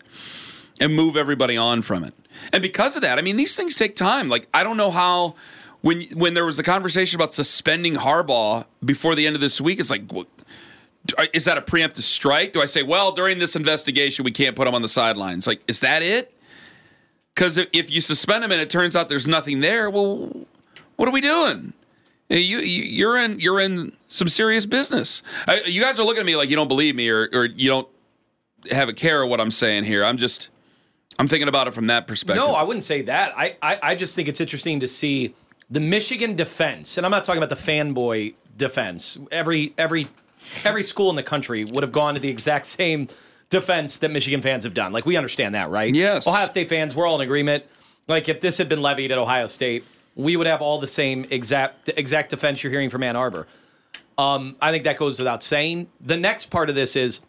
and 0.80 0.96
move 0.96 1.18
everybody 1.18 1.58
on 1.58 1.82
from 1.82 2.04
it. 2.04 2.14
And 2.54 2.62
because 2.62 2.96
of 2.96 3.02
that, 3.02 3.20
I 3.20 3.22
mean, 3.22 3.36
these 3.36 3.56
things 3.56 3.76
take 3.76 3.96
time. 3.96 4.30
Like, 4.30 4.48
I 4.54 4.64
don't 4.64 4.78
know 4.78 4.92
how 4.92 5.36
when 5.82 6.04
when 6.14 6.34
there 6.34 6.46
was 6.46 6.60
a 6.60 6.64
conversation 6.64 7.18
about 7.18 7.34
suspending 7.34 7.96
Harbaugh 7.96 8.66
before 8.84 9.16
the 9.16 9.26
end 9.26 9.36
of 9.36 9.42
this 9.42 9.62
week, 9.62 9.80
it's 9.80 9.90
like, 9.90 10.12
what, 10.12 10.28
uh, 11.18 11.26
is 11.34 11.46
that 11.46 11.58
a 11.58 11.62
preemptive 11.62 12.02
strike? 12.02 12.54
Do 12.54 12.62
I 12.62 12.66
say, 12.66 12.84
well, 12.84 13.12
during 13.12 13.40
this 13.40 13.56
investigation, 13.56 14.26
we 14.26 14.32
can't 14.32 14.56
put 14.56 14.68
him 14.68 14.76
on 14.76 14.82
the 14.82 14.90
sidelines? 14.90 15.48
Like, 15.48 15.62
is 15.68 15.80
that 15.80 16.02
it? 16.02 16.36
Because 17.34 17.58
if, 17.58 17.70
if 17.72 17.92
you 17.92 18.02
suspend 18.02 18.44
him 18.44 18.52
and 18.52 18.60
it 18.60 18.70
turns 18.70 18.96
out 18.96 19.08
there's 19.08 19.28
nothing 19.28 19.62
there, 19.62 19.90
well, 19.90 20.46
what 20.98 21.08
are 21.08 21.12
we 21.14 21.22
doing? 21.22 21.74
Uh, 22.30 22.36
you, 22.36 22.60
you 22.60 22.84
you're 22.84 23.18
in 23.18 23.40
you're 23.40 23.60
in 23.60 23.94
some 24.08 24.28
serious 24.28 24.66
business. 24.66 25.24
I, 25.48 25.62
you 25.66 25.82
guys 25.82 26.00
are 26.00 26.04
looking 26.04 26.20
at 26.20 26.26
me 26.26 26.36
like 26.36 26.50
you 26.50 26.56
don't 26.56 26.68
believe 26.68 26.96
me 26.96 27.10
or 27.10 27.30
or 27.32 27.46
you 27.46 27.70
don't 27.70 27.88
have 28.72 28.90
a 28.90 28.94
care 28.94 29.22
of 29.24 29.30
what 29.30 29.40
I'm 29.40 29.52
saying 29.52 29.86
here. 29.86 30.04
I'm 30.04 30.18
just 30.18 30.50
I'm 31.18 31.28
thinking 31.28 31.48
about 31.48 31.68
it 31.68 31.74
from 31.74 31.88
that 31.88 32.08
perspective. 32.08 32.46
No, 32.46 32.54
I 32.54 32.64
wouldn't 32.64 32.84
say 32.84 33.02
that. 33.04 33.38
I, 33.38 33.58
I, 33.62 33.80
I 33.84 33.96
just 33.96 34.16
think 34.16 34.28
it's 34.28 34.40
interesting 34.40 34.80
to 34.80 34.88
see 34.88 35.36
the 35.70 35.80
Michigan 35.80 36.36
defense, 36.36 36.98
and 36.98 37.06
I'm 37.06 37.12
not 37.12 37.26
talking 37.26 37.42
about 37.42 37.56
the 37.56 37.72
fanboy 37.72 38.34
defense. 38.58 39.18
Every 39.32 39.74
every 39.78 40.08
every 40.64 40.84
school 40.84 41.10
in 41.10 41.16
the 41.16 41.24
country 41.24 41.64
would 41.66 41.84
have 41.84 41.92
gone 41.92 42.16
to 42.16 42.20
the 42.20 42.30
exact 42.30 42.66
same 42.66 43.08
defense 43.50 44.00
that 44.00 44.12
Michigan 44.12 44.42
fans 44.42 44.64
have 44.64 44.74
done. 44.74 44.92
Like 44.92 45.06
we 45.06 45.16
understand 45.16 45.56
that, 45.56 45.70
right? 45.70 45.94
Yes. 45.94 46.28
Ohio 46.28 46.48
State 46.48 46.70
fans, 46.70 46.96
we're 46.96 47.08
all 47.08 47.16
in 47.16 47.22
agreement. 47.22 47.64
Like 48.08 48.30
if 48.30 48.42
this 48.42 48.58
had 48.58 48.70
been 48.70 48.82
levied 48.82 49.12
at 49.12 49.18
Ohio 49.18 49.48
State, 49.48 49.84
we 50.16 50.36
would 50.36 50.48
have 50.48 50.62
all 50.62 50.80
the 50.80 50.88
same 50.88 51.26
exact 51.30 51.90
exact 51.98 52.30
defense 52.32 52.64
you're 52.64 52.72
hearing 52.72 52.90
from 52.90 53.04
Ann 53.04 53.16
Arbor. 53.16 53.48
Um, 54.18 54.58
I 54.62 54.72
think 54.72 54.84
that 54.84 54.98
goes 54.98 55.18
without 55.18 55.44
saying. 55.44 55.88
The 56.02 56.18
next 56.18 56.48
part 56.48 56.70
of 56.70 56.76
this 56.76 56.96
is 56.96 57.22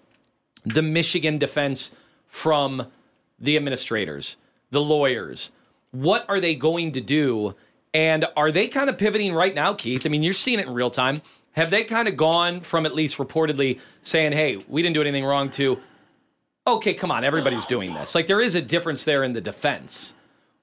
the 0.64 0.82
Michigan 0.82 1.38
defense 1.38 1.92
from 2.26 2.86
the 3.38 3.56
administrators, 3.56 4.36
the 4.70 4.80
lawyers. 4.80 5.52
What 5.92 6.28
are 6.28 6.40
they 6.40 6.54
going 6.54 6.92
to 6.92 7.00
do? 7.00 7.54
And 7.92 8.26
are 8.36 8.52
they 8.52 8.68
kind 8.68 8.88
of 8.88 8.98
pivoting 8.98 9.32
right 9.34 9.54
now, 9.54 9.74
Keith? 9.74 10.06
I 10.06 10.08
mean, 10.08 10.22
you're 10.22 10.32
seeing 10.32 10.58
it 10.58 10.66
in 10.66 10.74
real 10.74 10.90
time. 10.90 11.22
Have 11.52 11.70
they 11.70 11.82
kind 11.82 12.06
of 12.06 12.16
gone 12.16 12.60
from 12.60 12.86
at 12.86 12.94
least 12.94 13.18
reportedly 13.18 13.80
saying, 14.02 14.32
hey, 14.32 14.64
we 14.68 14.82
didn't 14.82 14.94
do 14.94 15.00
anything 15.00 15.24
wrong 15.24 15.50
to, 15.50 15.80
okay, 16.66 16.94
come 16.94 17.10
on, 17.10 17.24
everybody's 17.24 17.66
doing 17.66 17.92
this? 17.94 18.14
Like, 18.14 18.28
there 18.28 18.40
is 18.40 18.54
a 18.54 18.62
difference 18.62 19.02
there 19.04 19.24
in 19.24 19.32
the 19.32 19.40
defense. 19.40 20.14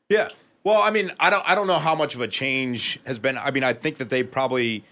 Yeah. 0.10 0.30
Well, 0.64 0.82
I 0.82 0.90
mean, 0.90 1.12
I 1.20 1.30
don't 1.30 1.48
I 1.50 1.56
don't 1.56 1.68
know 1.68 1.80
how 1.80 1.96
much 1.96 2.16
of 2.16 2.22
a 2.22 2.28
change 2.28 3.00
has 3.06 3.20
been. 3.20 3.38
I 3.38 3.52
mean, 3.52 3.64
I 3.64 3.74
think 3.74 3.98
that 3.98 4.10
they 4.10 4.24
probably 4.24 4.84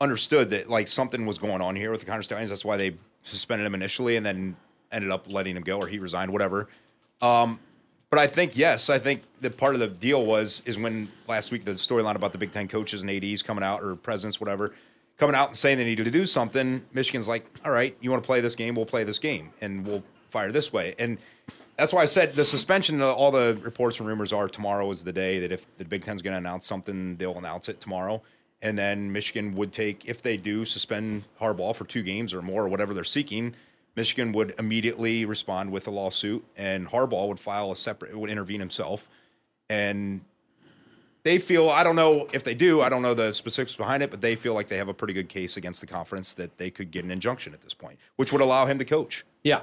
understood 0.00 0.50
that 0.50 0.68
like 0.70 0.88
something 0.88 1.26
was 1.26 1.38
going 1.38 1.60
on 1.60 1.76
here 1.76 1.90
with 1.90 2.00
the 2.00 2.06
Connor 2.06 2.22
Stallions. 2.22 2.50
That's 2.50 2.64
why 2.64 2.76
they 2.76 2.96
suspended 3.22 3.66
him 3.66 3.74
initially 3.74 4.16
and 4.16 4.24
then 4.24 4.56
ended 4.90 5.10
up 5.10 5.30
letting 5.32 5.56
him 5.56 5.62
go 5.62 5.78
or 5.78 5.86
he 5.86 5.98
resigned, 5.98 6.32
whatever. 6.32 6.68
Um, 7.20 7.60
but 8.12 8.18
I 8.18 8.26
think 8.26 8.58
yes, 8.58 8.90
I 8.90 8.98
think 8.98 9.22
that 9.40 9.56
part 9.56 9.72
of 9.72 9.80
the 9.80 9.88
deal 9.88 10.26
was 10.26 10.62
is 10.66 10.78
when 10.78 11.08
last 11.26 11.50
week 11.50 11.64
the 11.64 11.70
storyline 11.70 12.14
about 12.14 12.32
the 12.32 12.36
Big 12.36 12.52
Ten 12.52 12.68
coaches 12.68 13.00
and 13.00 13.10
ads 13.10 13.40
coming 13.40 13.64
out 13.64 13.82
or 13.82 13.96
presidents, 13.96 14.38
whatever, 14.38 14.74
coming 15.16 15.34
out 15.34 15.48
and 15.48 15.56
saying 15.56 15.78
they 15.78 15.84
needed 15.84 16.04
to 16.04 16.10
do 16.10 16.26
something. 16.26 16.84
Michigan's 16.92 17.26
like, 17.26 17.46
all 17.64 17.72
right, 17.72 17.96
you 18.02 18.10
want 18.10 18.22
to 18.22 18.26
play 18.26 18.42
this 18.42 18.54
game, 18.54 18.74
we'll 18.74 18.84
play 18.84 19.02
this 19.02 19.18
game, 19.18 19.48
and 19.62 19.86
we'll 19.86 20.02
fire 20.28 20.52
this 20.52 20.74
way. 20.74 20.94
And 20.98 21.16
that's 21.78 21.94
why 21.94 22.02
I 22.02 22.04
said 22.04 22.34
the 22.34 22.44
suspension. 22.44 23.00
All 23.00 23.30
the 23.30 23.58
reports 23.62 23.98
and 23.98 24.06
rumors 24.06 24.30
are 24.34 24.46
tomorrow 24.46 24.90
is 24.90 25.04
the 25.04 25.12
day 25.14 25.38
that 25.38 25.50
if 25.50 25.66
the 25.78 25.86
Big 25.86 26.04
Ten's 26.04 26.20
going 26.20 26.32
to 26.32 26.38
announce 26.38 26.66
something, 26.66 27.16
they'll 27.16 27.38
announce 27.38 27.70
it 27.70 27.80
tomorrow. 27.80 28.20
And 28.60 28.76
then 28.76 29.10
Michigan 29.10 29.54
would 29.54 29.72
take, 29.72 30.04
if 30.04 30.20
they 30.20 30.36
do 30.36 30.66
suspend 30.66 31.24
Harbaugh 31.40 31.74
for 31.74 31.86
two 31.86 32.02
games 32.02 32.34
or 32.34 32.42
more, 32.42 32.66
or 32.66 32.68
whatever 32.68 32.92
they're 32.92 33.04
seeking, 33.04 33.54
Michigan 33.96 34.32
would 34.32 34.54
immediately 34.58 35.24
respond 35.24 35.70
with 35.70 35.86
a 35.86 35.90
lawsuit, 35.90 36.44
and 36.56 36.88
Harbaugh 36.88 37.28
would 37.28 37.38
file 37.40 37.70
a 37.72 37.76
separate, 37.76 38.16
would 38.16 38.30
intervene 38.30 38.60
himself. 38.60 39.08
And 39.68 40.22
they 41.24 41.38
feel, 41.38 41.68
I 41.68 41.84
don't 41.84 41.96
know 41.96 42.26
if 42.32 42.42
they 42.42 42.54
do, 42.54 42.80
I 42.80 42.88
don't 42.88 43.02
know 43.02 43.14
the 43.14 43.32
specifics 43.32 43.74
behind 43.76 44.02
it, 44.02 44.10
but 44.10 44.20
they 44.20 44.34
feel 44.34 44.54
like 44.54 44.68
they 44.68 44.78
have 44.78 44.88
a 44.88 44.94
pretty 44.94 45.14
good 45.14 45.28
case 45.28 45.56
against 45.56 45.80
the 45.80 45.86
conference 45.86 46.34
that 46.34 46.56
they 46.58 46.70
could 46.70 46.90
get 46.90 47.04
an 47.04 47.10
injunction 47.10 47.52
at 47.52 47.60
this 47.60 47.74
point, 47.74 47.98
which 48.16 48.32
would 48.32 48.40
allow 48.40 48.66
him 48.66 48.78
to 48.78 48.84
coach. 48.84 49.24
Yeah. 49.42 49.60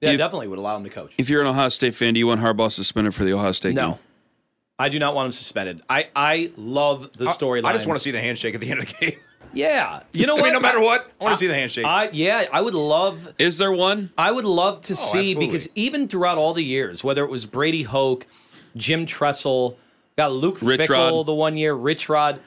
Yeah, 0.00 0.10
If- 0.12 0.18
definitely 0.18 0.48
would 0.48 0.58
allow 0.58 0.76
him 0.76 0.84
to 0.84 0.90
coach. 0.90 1.12
If 1.18 1.30
you're 1.30 1.40
an 1.40 1.46
Ohio 1.46 1.68
State 1.68 1.94
fan, 1.94 2.14
do 2.14 2.18
you 2.20 2.26
want 2.26 2.40
Harbaugh 2.40 2.72
suspended 2.72 3.14
for 3.14 3.24
the 3.24 3.32
Ohio 3.32 3.52
State 3.52 3.70
game? 3.76 3.90
No. 3.90 3.98
I 4.78 4.88
do 4.88 4.98
not 4.98 5.14
want 5.14 5.26
him 5.26 5.32
suspended. 5.32 5.82
I, 5.90 6.08
I 6.16 6.52
love 6.56 7.12
the 7.12 7.26
storyline. 7.26 7.66
I 7.66 7.74
just 7.74 7.86
want 7.86 7.98
to 7.98 8.02
see 8.02 8.10
the 8.12 8.20
handshake 8.20 8.54
at 8.54 8.60
the 8.62 8.70
end 8.70 8.80
of 8.80 8.88
the 8.88 8.94
game. 9.10 9.18
Yeah. 9.52 10.02
You 10.12 10.26
know 10.26 10.36
I 10.36 10.40
what? 10.40 10.44
mean, 10.44 10.52
no 10.54 10.60
matter 10.60 10.80
what, 10.80 11.10
I 11.20 11.24
want 11.24 11.34
to 11.34 11.38
see 11.38 11.46
the 11.46 11.54
handshake. 11.54 11.84
I, 11.84 12.08
yeah, 12.12 12.46
I 12.52 12.60
would 12.60 12.74
love 12.74 13.34
Is 13.38 13.58
there 13.58 13.72
one? 13.72 14.10
I 14.16 14.30
would 14.30 14.44
love 14.44 14.80
to 14.82 14.92
oh, 14.92 14.96
see 14.96 15.18
Oh, 15.18 15.20
absolutely. 15.20 15.46
because 15.46 15.68
even 15.74 16.08
throughout 16.08 16.38
all 16.38 16.54
the 16.54 16.64
years, 16.64 17.02
whether 17.02 17.24
it 17.24 17.30
was 17.30 17.46
Brady 17.46 17.82
Hoke, 17.82 18.26
Jim 18.76 19.06
Tressel, 19.06 19.76
got 20.16 20.32
Luke 20.32 20.58
Rich 20.62 20.82
Fickell 20.82 21.18
Rod. 21.18 21.26
the 21.26 21.34
one 21.34 21.56
year, 21.56 21.74
Rich 21.74 22.08
Rod, 22.08 22.40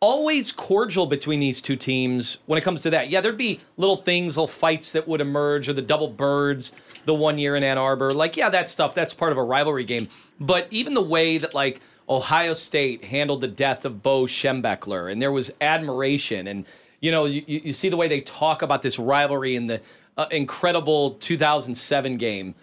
always 0.00 0.52
cordial 0.52 1.06
between 1.06 1.40
these 1.40 1.60
two 1.60 1.76
teams 1.76 2.38
when 2.46 2.58
it 2.58 2.62
comes 2.62 2.80
to 2.82 2.90
that. 2.90 3.10
Yeah, 3.10 3.20
there'd 3.20 3.36
be 3.36 3.60
little 3.76 3.96
things, 3.96 4.36
little 4.36 4.46
fights 4.46 4.92
that 4.92 5.08
would 5.08 5.20
emerge, 5.20 5.68
or 5.68 5.72
the 5.72 5.82
double 5.82 6.08
birds 6.08 6.72
the 7.04 7.14
one 7.14 7.38
year 7.38 7.54
in 7.54 7.62
Ann 7.62 7.78
Arbor. 7.78 8.10
Like, 8.10 8.36
yeah, 8.36 8.48
that 8.50 8.70
stuff, 8.70 8.94
that's 8.94 9.14
part 9.14 9.32
of 9.32 9.38
a 9.38 9.42
rivalry 9.42 9.84
game. 9.84 10.08
But 10.38 10.68
even 10.70 10.94
the 10.94 11.02
way 11.02 11.38
that, 11.38 11.54
like, 11.54 11.80
Ohio 12.08 12.54
State 12.54 13.04
handled 13.04 13.40
the 13.40 13.48
death 13.48 13.84
of 13.84 14.02
Bo 14.02 14.24
Schembechler, 14.24 15.10
and 15.12 15.20
there 15.20 15.32
was 15.32 15.52
admiration, 15.60 16.46
and, 16.46 16.64
you 17.00 17.10
know, 17.10 17.26
you, 17.26 17.42
you 17.46 17.72
see 17.72 17.88
the 17.88 17.96
way 17.96 18.08
they 18.08 18.20
talk 18.20 18.62
about 18.62 18.82
this 18.82 18.98
rivalry 18.98 19.56
in 19.56 19.66
the 19.66 19.80
uh, 20.16 20.26
incredible 20.30 21.12
2007 21.12 22.16
game. 22.16 22.54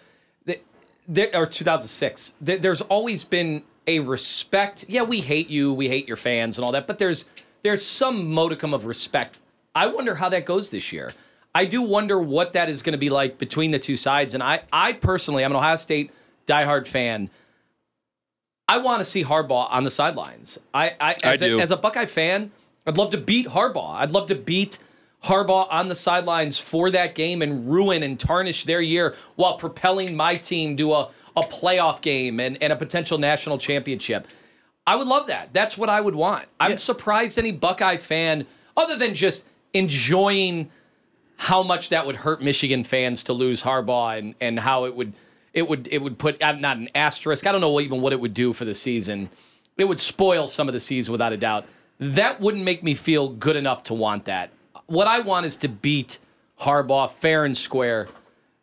There, 1.08 1.30
or 1.34 1.46
2006 1.46 2.34
th- 2.44 2.60
there's 2.62 2.80
always 2.80 3.22
been 3.22 3.62
a 3.86 4.00
respect. 4.00 4.86
Yeah 4.88 5.02
we 5.02 5.20
hate 5.20 5.48
you 5.48 5.72
we 5.72 5.88
hate 5.88 6.08
your 6.08 6.16
fans 6.16 6.58
and 6.58 6.64
all 6.64 6.72
that 6.72 6.88
but 6.88 6.98
there's 6.98 7.30
there's 7.62 7.86
some 7.86 8.32
modicum 8.32 8.74
of 8.74 8.86
respect. 8.86 9.38
I 9.72 9.86
wonder 9.86 10.16
how 10.16 10.28
that 10.30 10.46
goes 10.46 10.70
this 10.70 10.92
year. 10.92 11.12
I 11.54 11.64
do 11.64 11.80
wonder 11.82 12.18
what 12.18 12.54
that 12.54 12.68
is 12.68 12.82
going 12.82 12.92
to 12.94 12.98
be 12.98 13.08
like 13.08 13.38
between 13.38 13.70
the 13.70 13.78
two 13.78 13.96
sides 13.96 14.34
and 14.34 14.42
i 14.42 14.62
i 14.72 14.92
personally 14.92 15.44
i'm 15.44 15.52
an 15.52 15.56
ohio 15.56 15.76
state 15.76 16.10
diehard 16.48 16.88
fan 16.88 17.30
i 18.68 18.78
want 18.78 19.00
to 19.00 19.04
see 19.04 19.24
harbaugh 19.24 19.70
on 19.70 19.84
the 19.84 19.90
sidelines 19.90 20.58
i 20.74 20.94
i 21.00 21.14
as, 21.22 21.42
I 21.42 21.46
do. 21.48 21.58
A, 21.58 21.62
as 21.62 21.70
a 21.70 21.76
buckeye 21.76 22.06
fan 22.06 22.50
i'd 22.86 22.96
love 22.96 23.10
to 23.10 23.18
beat 23.18 23.46
harbaugh 23.48 23.94
i'd 23.96 24.10
love 24.10 24.28
to 24.28 24.34
beat 24.34 24.78
Harbaugh 25.26 25.66
on 25.70 25.88
the 25.88 25.94
sidelines 25.94 26.58
for 26.58 26.90
that 26.90 27.14
game 27.14 27.42
and 27.42 27.68
ruin 27.68 28.02
and 28.02 28.18
tarnish 28.18 28.64
their 28.64 28.80
year 28.80 29.14
while 29.34 29.56
propelling 29.56 30.16
my 30.16 30.34
team 30.34 30.76
to 30.76 30.94
a, 30.94 31.08
a 31.36 31.42
playoff 31.42 32.00
game 32.00 32.38
and, 32.38 32.62
and 32.62 32.72
a 32.72 32.76
potential 32.76 33.18
national 33.18 33.58
championship. 33.58 34.28
I 34.86 34.94
would 34.94 35.08
love 35.08 35.26
that. 35.26 35.52
That's 35.52 35.76
what 35.76 35.90
I 35.90 36.00
would 36.00 36.14
want. 36.14 36.46
I'm 36.60 36.78
surprised 36.78 37.38
any 37.38 37.50
Buckeye 37.50 37.96
fan, 37.96 38.46
other 38.76 38.96
than 38.96 39.14
just 39.14 39.46
enjoying 39.74 40.70
how 41.38 41.62
much 41.62 41.88
that 41.88 42.06
would 42.06 42.16
hurt 42.16 42.40
Michigan 42.40 42.84
fans 42.84 43.24
to 43.24 43.32
lose 43.32 43.62
Harbaugh 43.62 44.18
and, 44.18 44.34
and 44.40 44.60
how 44.60 44.84
it 44.84 44.94
would 44.94 45.12
it 45.56 45.66
would 45.68 45.88
it 45.90 45.98
would 45.98 46.18
put 46.18 46.38
not 46.40 46.76
an 46.76 46.88
asterisk. 46.94 47.46
I 47.46 47.50
don't 47.52 47.60
know 47.60 47.80
even 47.80 48.00
what 48.00 48.12
it 48.12 48.20
would 48.20 48.34
do 48.34 48.52
for 48.52 48.64
the 48.64 48.74
season. 48.74 49.30
It 49.76 49.84
would 49.86 49.98
spoil 49.98 50.46
some 50.46 50.68
of 50.68 50.74
the 50.74 50.80
season 50.80 51.10
without 51.12 51.32
a 51.32 51.36
doubt. 51.36 51.66
That 51.98 52.38
wouldn't 52.40 52.62
make 52.62 52.82
me 52.82 52.94
feel 52.94 53.30
good 53.30 53.56
enough 53.56 53.82
to 53.84 53.94
want 53.94 54.26
that. 54.26 54.50
What 54.86 55.08
I 55.08 55.20
want 55.20 55.46
is 55.46 55.56
to 55.56 55.68
beat 55.68 56.18
Harbaugh 56.60 57.10
fair 57.10 57.44
and 57.44 57.56
square 57.56 58.08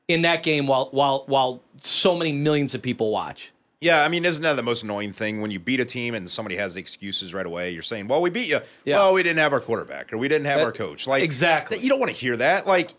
in 0.08 0.22
that 0.22 0.44
game 0.44 0.68
while 0.68 0.90
while 0.92 1.24
while 1.28 1.62
so 1.82 2.16
many 2.16 2.32
millions 2.32 2.74
of 2.76 2.82
people 2.82 3.12
watch. 3.12 3.52
Yeah, 3.82 4.02
I 4.06 4.08
mean, 4.08 4.24
isn't 4.24 4.44
that 4.44 4.56
the 4.56 4.64
most 4.64 4.84
annoying 4.84 5.12
thing 5.12 5.42
when 5.42 5.52
you 5.52 5.60
beat 5.60 5.82
a 5.82 5.86
team 5.86 6.16
and 6.16 6.30
somebody 6.30 6.56
has 6.56 6.76
the 6.76 6.80
excuses 6.80 7.34
right 7.34 7.46
away? 7.46 7.72
You're 7.72 7.82
saying, 7.82 8.08
"Well, 8.08 8.22
we 8.22 8.30
beat 8.30 8.48
you. 8.48 8.62
Yeah. 8.86 8.98
Well, 9.00 9.14
we 9.14 9.24
didn't 9.24 9.40
have 9.40 9.52
our 9.52 9.60
quarterback, 9.60 10.14
or 10.14 10.18
we 10.18 10.28
didn't 10.30 10.46
have 10.46 10.60
That- 10.60 10.66
our 10.66 10.72
coach." 10.72 11.06
Like 11.08 11.22
Exactly. 11.24 11.80
you 11.80 11.90
don't 11.90 12.00
want 12.00 12.12
to 12.12 12.18
hear 12.18 12.38
that. 12.38 12.66
Like 12.66 12.94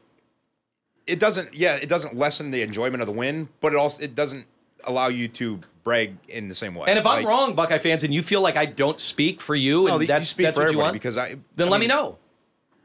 it 1.06 1.18
doesn't. 1.18 1.54
Yeah, 1.54 1.76
it 1.76 1.88
doesn't 1.88 2.16
lessen 2.16 2.50
the 2.50 2.62
enjoyment 2.62 3.02
of 3.02 3.06
the 3.06 3.14
win, 3.14 3.48
but 3.60 3.72
it 3.72 3.76
also 3.76 4.02
it 4.02 4.14
doesn't 4.14 4.46
allow 4.84 5.08
you 5.08 5.28
to 5.28 5.60
brag 5.82 6.16
in 6.28 6.48
the 6.48 6.54
same 6.54 6.74
way. 6.74 6.86
And 6.88 6.98
if 6.98 7.06
I'm 7.06 7.26
wrong, 7.26 7.54
Buckeye 7.54 7.78
fans, 7.78 8.04
and 8.04 8.12
you 8.12 8.22
feel 8.22 8.40
like 8.40 8.56
I 8.56 8.66
don't 8.66 9.00
speak 9.00 9.40
for 9.40 9.54
you, 9.54 9.84
no, 9.84 9.92
and 9.94 10.00
you 10.02 10.06
that's, 10.06 10.30
speak 10.30 10.46
that's 10.46 10.56
for 10.56 10.64
what 10.64 10.72
you 10.72 10.78
want, 10.78 10.92
because 10.92 11.16
I 11.16 11.36
then 11.56 11.68
I 11.68 11.70
let 11.70 11.80
me 11.80 11.86
know. 11.86 12.18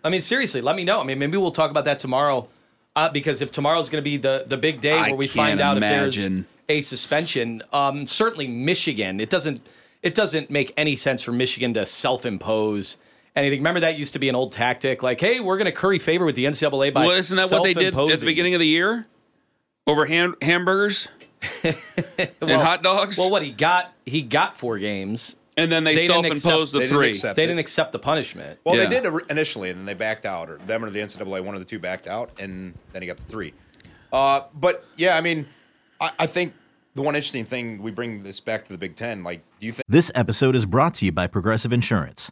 I 0.04 0.10
mean, 0.10 0.22
seriously, 0.22 0.62
let 0.62 0.76
me 0.76 0.84
know. 0.84 1.00
I 1.00 1.04
mean, 1.04 1.20
maybe 1.20 1.38
we'll 1.38 1.52
talk 1.52 1.72
about 1.72 1.86
that 1.86 2.00
tomorrow. 2.00 2.48
Uh, 2.96 3.08
because 3.10 3.42
if 3.42 3.52
tomorrow's 3.52 3.90
going 3.90 4.04
to 4.04 4.10
be 4.10 4.18
the 4.18 4.44
the 4.48 4.58
big 4.58 4.82
day 4.82 4.94
I 4.94 5.10
where 5.10 5.16
we 5.16 5.28
find 5.28 5.62
out 5.62 5.78
imagine. 5.78 6.40
if 6.40 6.46
there's 6.68 6.80
a 6.80 6.82
suspension, 6.82 7.62
um, 7.72 8.06
certainly 8.06 8.48
Michigan. 8.48 9.20
It 9.20 9.30
doesn't 9.30 9.62
it 10.02 10.16
doesn't 10.16 10.50
make 10.50 10.74
any 10.76 10.96
sense 10.96 11.22
for 11.22 11.32
Michigan 11.32 11.74
to 11.76 11.86
self-impose 11.86 12.98
anything. 13.36 13.60
Remember 13.60 13.80
that 13.82 13.98
used 13.98 14.14
to 14.14 14.20
be 14.20 14.30
an 14.30 14.36
old 14.36 14.52
tactic, 14.52 15.02
like, 15.04 15.20
hey, 15.22 15.40
we're 15.40 15.58
going 15.58 15.66
to 15.66 15.72
curry 15.72 16.00
favor 16.00 16.26
with 16.26 16.36
the 16.36 16.46
NCAA 16.46 16.94
by 16.94 17.06
Well, 17.06 17.16
isn't 17.16 17.36
that 17.38 17.52
what 17.52 17.64
they 17.64 17.74
did 17.74 17.96
at 17.98 18.20
the 18.20 18.26
beginning 18.26 18.54
of 18.54 18.60
the 18.60 18.68
year? 18.68 19.06
Over 19.88 20.06
ham- 20.06 20.36
hamburgers 20.42 21.08
and 21.64 22.52
hot 22.52 22.84
dogs? 22.84 23.18
Well, 23.18 23.32
what 23.32 23.42
he 23.44 23.52
got, 23.52 23.92
he 24.06 24.22
got 24.22 24.56
four 24.58 24.78
games. 24.78 25.36
and 25.58 25.72
then 25.72 25.84
they, 25.84 25.96
they 25.96 26.08
didn't 26.08 26.38
self-imposed 26.38 26.74
They 26.74 26.80
the 26.80 26.86
didn't 26.86 26.98
three. 26.98 27.14
They 27.20 27.30
it. 27.32 27.36
didn't 27.36 27.60
accept 27.60 27.92
the 27.92 28.00
punishment. 28.00 28.60
Well, 28.64 28.76
Yeah. 28.76 28.86
they 28.86 29.02
did 29.02 29.22
initially, 29.30 29.70
and 29.72 29.80
then 29.80 29.86
they 29.86 29.94
backed 29.94 30.26
out, 30.26 30.50
or 30.50 30.58
them 30.60 30.86
or 30.86 30.90
the 30.90 31.00
NCAA, 31.00 31.44
one 31.44 31.56
of 31.56 31.62
the 31.62 31.66
two 31.66 31.80
backed 31.80 32.08
out, 32.08 32.32
and 32.40 32.74
then 32.94 33.02
he 33.02 33.08
got 33.08 33.18
the 33.18 33.24
three. 33.24 33.54
Uh, 34.14 34.42
but 34.54 34.86
yeah, 34.96 35.18
I 35.18 35.22
mean, 35.22 35.48
I, 36.00 36.12
I 36.20 36.28
think 36.28 36.54
the 36.96 37.02
one 37.02 37.16
interesting 37.16 37.46
thing 37.46 37.82
we 37.82 37.92
bring 37.92 38.24
this 38.24 38.40
back 38.40 38.66
to 38.66 38.72
the 38.72 38.78
Big 38.78 38.96
Ten. 38.96 39.24
Like, 39.24 39.44
do 39.60 39.66
you 39.66 39.72
think? 39.72 39.86
This 39.88 40.12
episode 40.16 40.56
is 40.56 40.66
brought 40.66 40.94
to 40.96 41.06
you 41.06 41.12
by 41.12 41.28
Progressive 41.28 41.72
Insurance. 41.74 42.32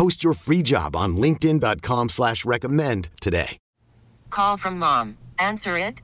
Post 0.00 0.24
your 0.24 0.32
free 0.32 0.62
job 0.62 0.96
on 0.96 1.18
linkedin.com 1.18 2.08
slash 2.08 2.46
recommend 2.46 3.10
today. 3.20 3.58
Call 4.30 4.56
from 4.56 4.78
mom. 4.78 5.18
Answer 5.38 5.76
it. 5.76 6.00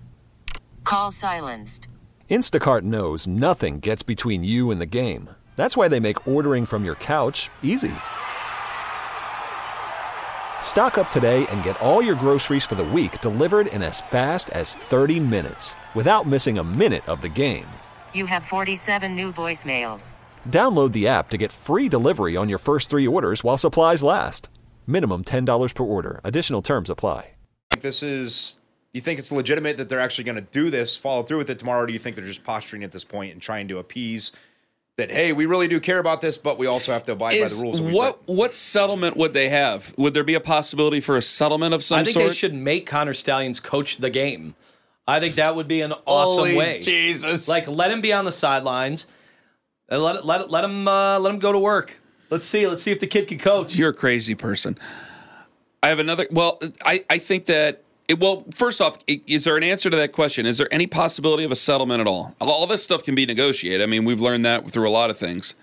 Call 0.84 1.10
silenced. 1.10 1.88
Instacart 2.28 2.82
knows 2.82 3.26
nothing 3.26 3.80
gets 3.80 4.02
between 4.02 4.44
you 4.44 4.70
and 4.70 4.82
the 4.82 4.92
game. 5.00 5.30
That's 5.56 5.78
why 5.78 5.88
they 5.88 5.98
make 5.98 6.28
ordering 6.28 6.66
from 6.66 6.84
your 6.84 6.96
couch 6.96 7.48
easy. 7.62 7.94
Stock 10.60 10.98
up 10.98 11.08
today 11.10 11.46
and 11.46 11.64
get 11.64 11.80
all 11.80 12.02
your 12.02 12.16
groceries 12.16 12.66
for 12.66 12.74
the 12.74 12.84
week 12.84 13.22
delivered 13.22 13.68
in 13.68 13.82
as 13.82 14.02
fast 14.02 14.50
as 14.50 14.74
30 14.74 15.20
minutes 15.20 15.74
without 15.94 16.26
missing 16.26 16.58
a 16.58 16.64
minute 16.64 17.08
of 17.08 17.22
the 17.22 17.30
game. 17.30 17.68
You 18.12 18.26
have 18.26 18.42
47 18.42 19.16
new 19.16 19.32
voicemails. 19.32 20.12
Download 20.46 20.92
the 20.92 21.08
app 21.08 21.28
to 21.30 21.36
get 21.36 21.50
free 21.50 21.88
delivery 21.88 22.36
on 22.36 22.48
your 22.48 22.58
first 22.58 22.88
three 22.88 23.06
orders 23.06 23.42
while 23.42 23.58
supplies 23.58 24.02
last. 24.02 24.48
Minimum 24.86 25.24
$10 25.24 25.74
per 25.74 25.82
order. 25.82 26.20
Additional 26.22 26.62
terms 26.62 26.88
apply. 26.88 27.32
think 27.72 27.82
this 27.82 28.02
is 28.02 28.56
you 28.92 29.00
think 29.02 29.18
it's 29.18 29.30
legitimate 29.30 29.76
that 29.76 29.90
they're 29.90 30.00
actually 30.00 30.24
going 30.24 30.38
to 30.38 30.46
do 30.52 30.70
this 30.70 30.96
follow 30.96 31.22
through 31.22 31.38
with 31.38 31.50
it 31.50 31.58
tomorrow 31.58 31.82
or 31.82 31.86
do 31.86 31.92
you 31.92 31.98
think 31.98 32.16
they're 32.16 32.24
just 32.24 32.44
posturing 32.44 32.82
at 32.82 32.92
this 32.92 33.04
point 33.04 33.32
and 33.32 33.42
trying 33.42 33.68
to 33.68 33.76
appease 33.76 34.32
that 34.96 35.10
hey 35.10 35.34
we 35.34 35.44
really 35.44 35.68
do 35.68 35.78
care 35.78 35.98
about 35.98 36.22
this 36.22 36.38
but 36.38 36.56
we 36.56 36.66
also 36.66 36.92
have 36.92 37.04
to 37.04 37.12
abide 37.12 37.32
by 37.32 37.48
the 37.48 37.58
rules 37.60 37.78
what 37.78 38.20
written." 38.20 38.36
what 38.36 38.54
settlement 38.54 39.16
would 39.16 39.32
they 39.34 39.48
have? 39.50 39.92
Would 39.98 40.14
there 40.14 40.24
be 40.24 40.34
a 40.34 40.40
possibility 40.40 41.00
for 41.00 41.16
a 41.16 41.22
settlement 41.22 41.74
of 41.74 41.82
some 41.84 41.96
sort? 41.96 42.00
I 42.00 42.04
think 42.04 42.14
sort? 42.14 42.28
they 42.28 42.34
should 42.34 42.54
make 42.54 42.86
Connor 42.86 43.12
Stallions 43.12 43.60
coach 43.60 43.98
the 43.98 44.10
game. 44.10 44.54
I 45.06 45.20
think 45.20 45.34
that 45.34 45.54
would 45.54 45.68
be 45.68 45.82
an 45.82 45.92
awesome 46.06 46.38
Holy 46.38 46.56
way. 46.56 46.80
Jesus! 46.80 47.48
Like 47.48 47.68
let 47.68 47.90
him 47.90 48.00
be 48.00 48.12
on 48.12 48.24
the 48.24 48.32
sidelines. 48.32 49.06
And 49.88 50.02
let 50.02 50.24
let 50.24 50.50
let 50.50 50.64
him 50.64 50.88
uh, 50.88 51.18
let 51.18 51.32
him 51.32 51.38
go 51.38 51.52
to 51.52 51.58
work. 51.58 52.00
Let's 52.30 52.44
see. 52.44 52.66
Let's 52.66 52.82
see 52.82 52.90
if 52.90 52.98
the 52.98 53.06
kid 53.06 53.28
can 53.28 53.38
coach. 53.38 53.76
You're 53.76 53.90
a 53.90 53.94
crazy 53.94 54.34
person. 54.34 54.78
I 55.82 55.88
have 55.88 56.00
another. 56.00 56.26
Well, 56.30 56.60
I, 56.84 57.04
I 57.08 57.18
think 57.18 57.46
that. 57.46 57.82
It, 58.08 58.20
well, 58.20 58.44
first 58.54 58.80
off, 58.80 58.98
is 59.08 59.44
there 59.44 59.56
an 59.56 59.64
answer 59.64 59.90
to 59.90 59.96
that 59.96 60.12
question? 60.12 60.46
Is 60.46 60.58
there 60.58 60.72
any 60.72 60.86
possibility 60.86 61.42
of 61.42 61.50
a 61.50 61.56
settlement 61.56 62.00
at 62.00 62.06
all? 62.06 62.36
All 62.40 62.64
this 62.68 62.82
stuff 62.84 63.02
can 63.02 63.16
be 63.16 63.26
negotiated. 63.26 63.82
I 63.82 63.86
mean, 63.86 64.04
we've 64.04 64.20
learned 64.20 64.44
that 64.44 64.70
through 64.70 64.88
a 64.88 64.90
lot 64.90 65.10
of 65.10 65.18
things. 65.18 65.56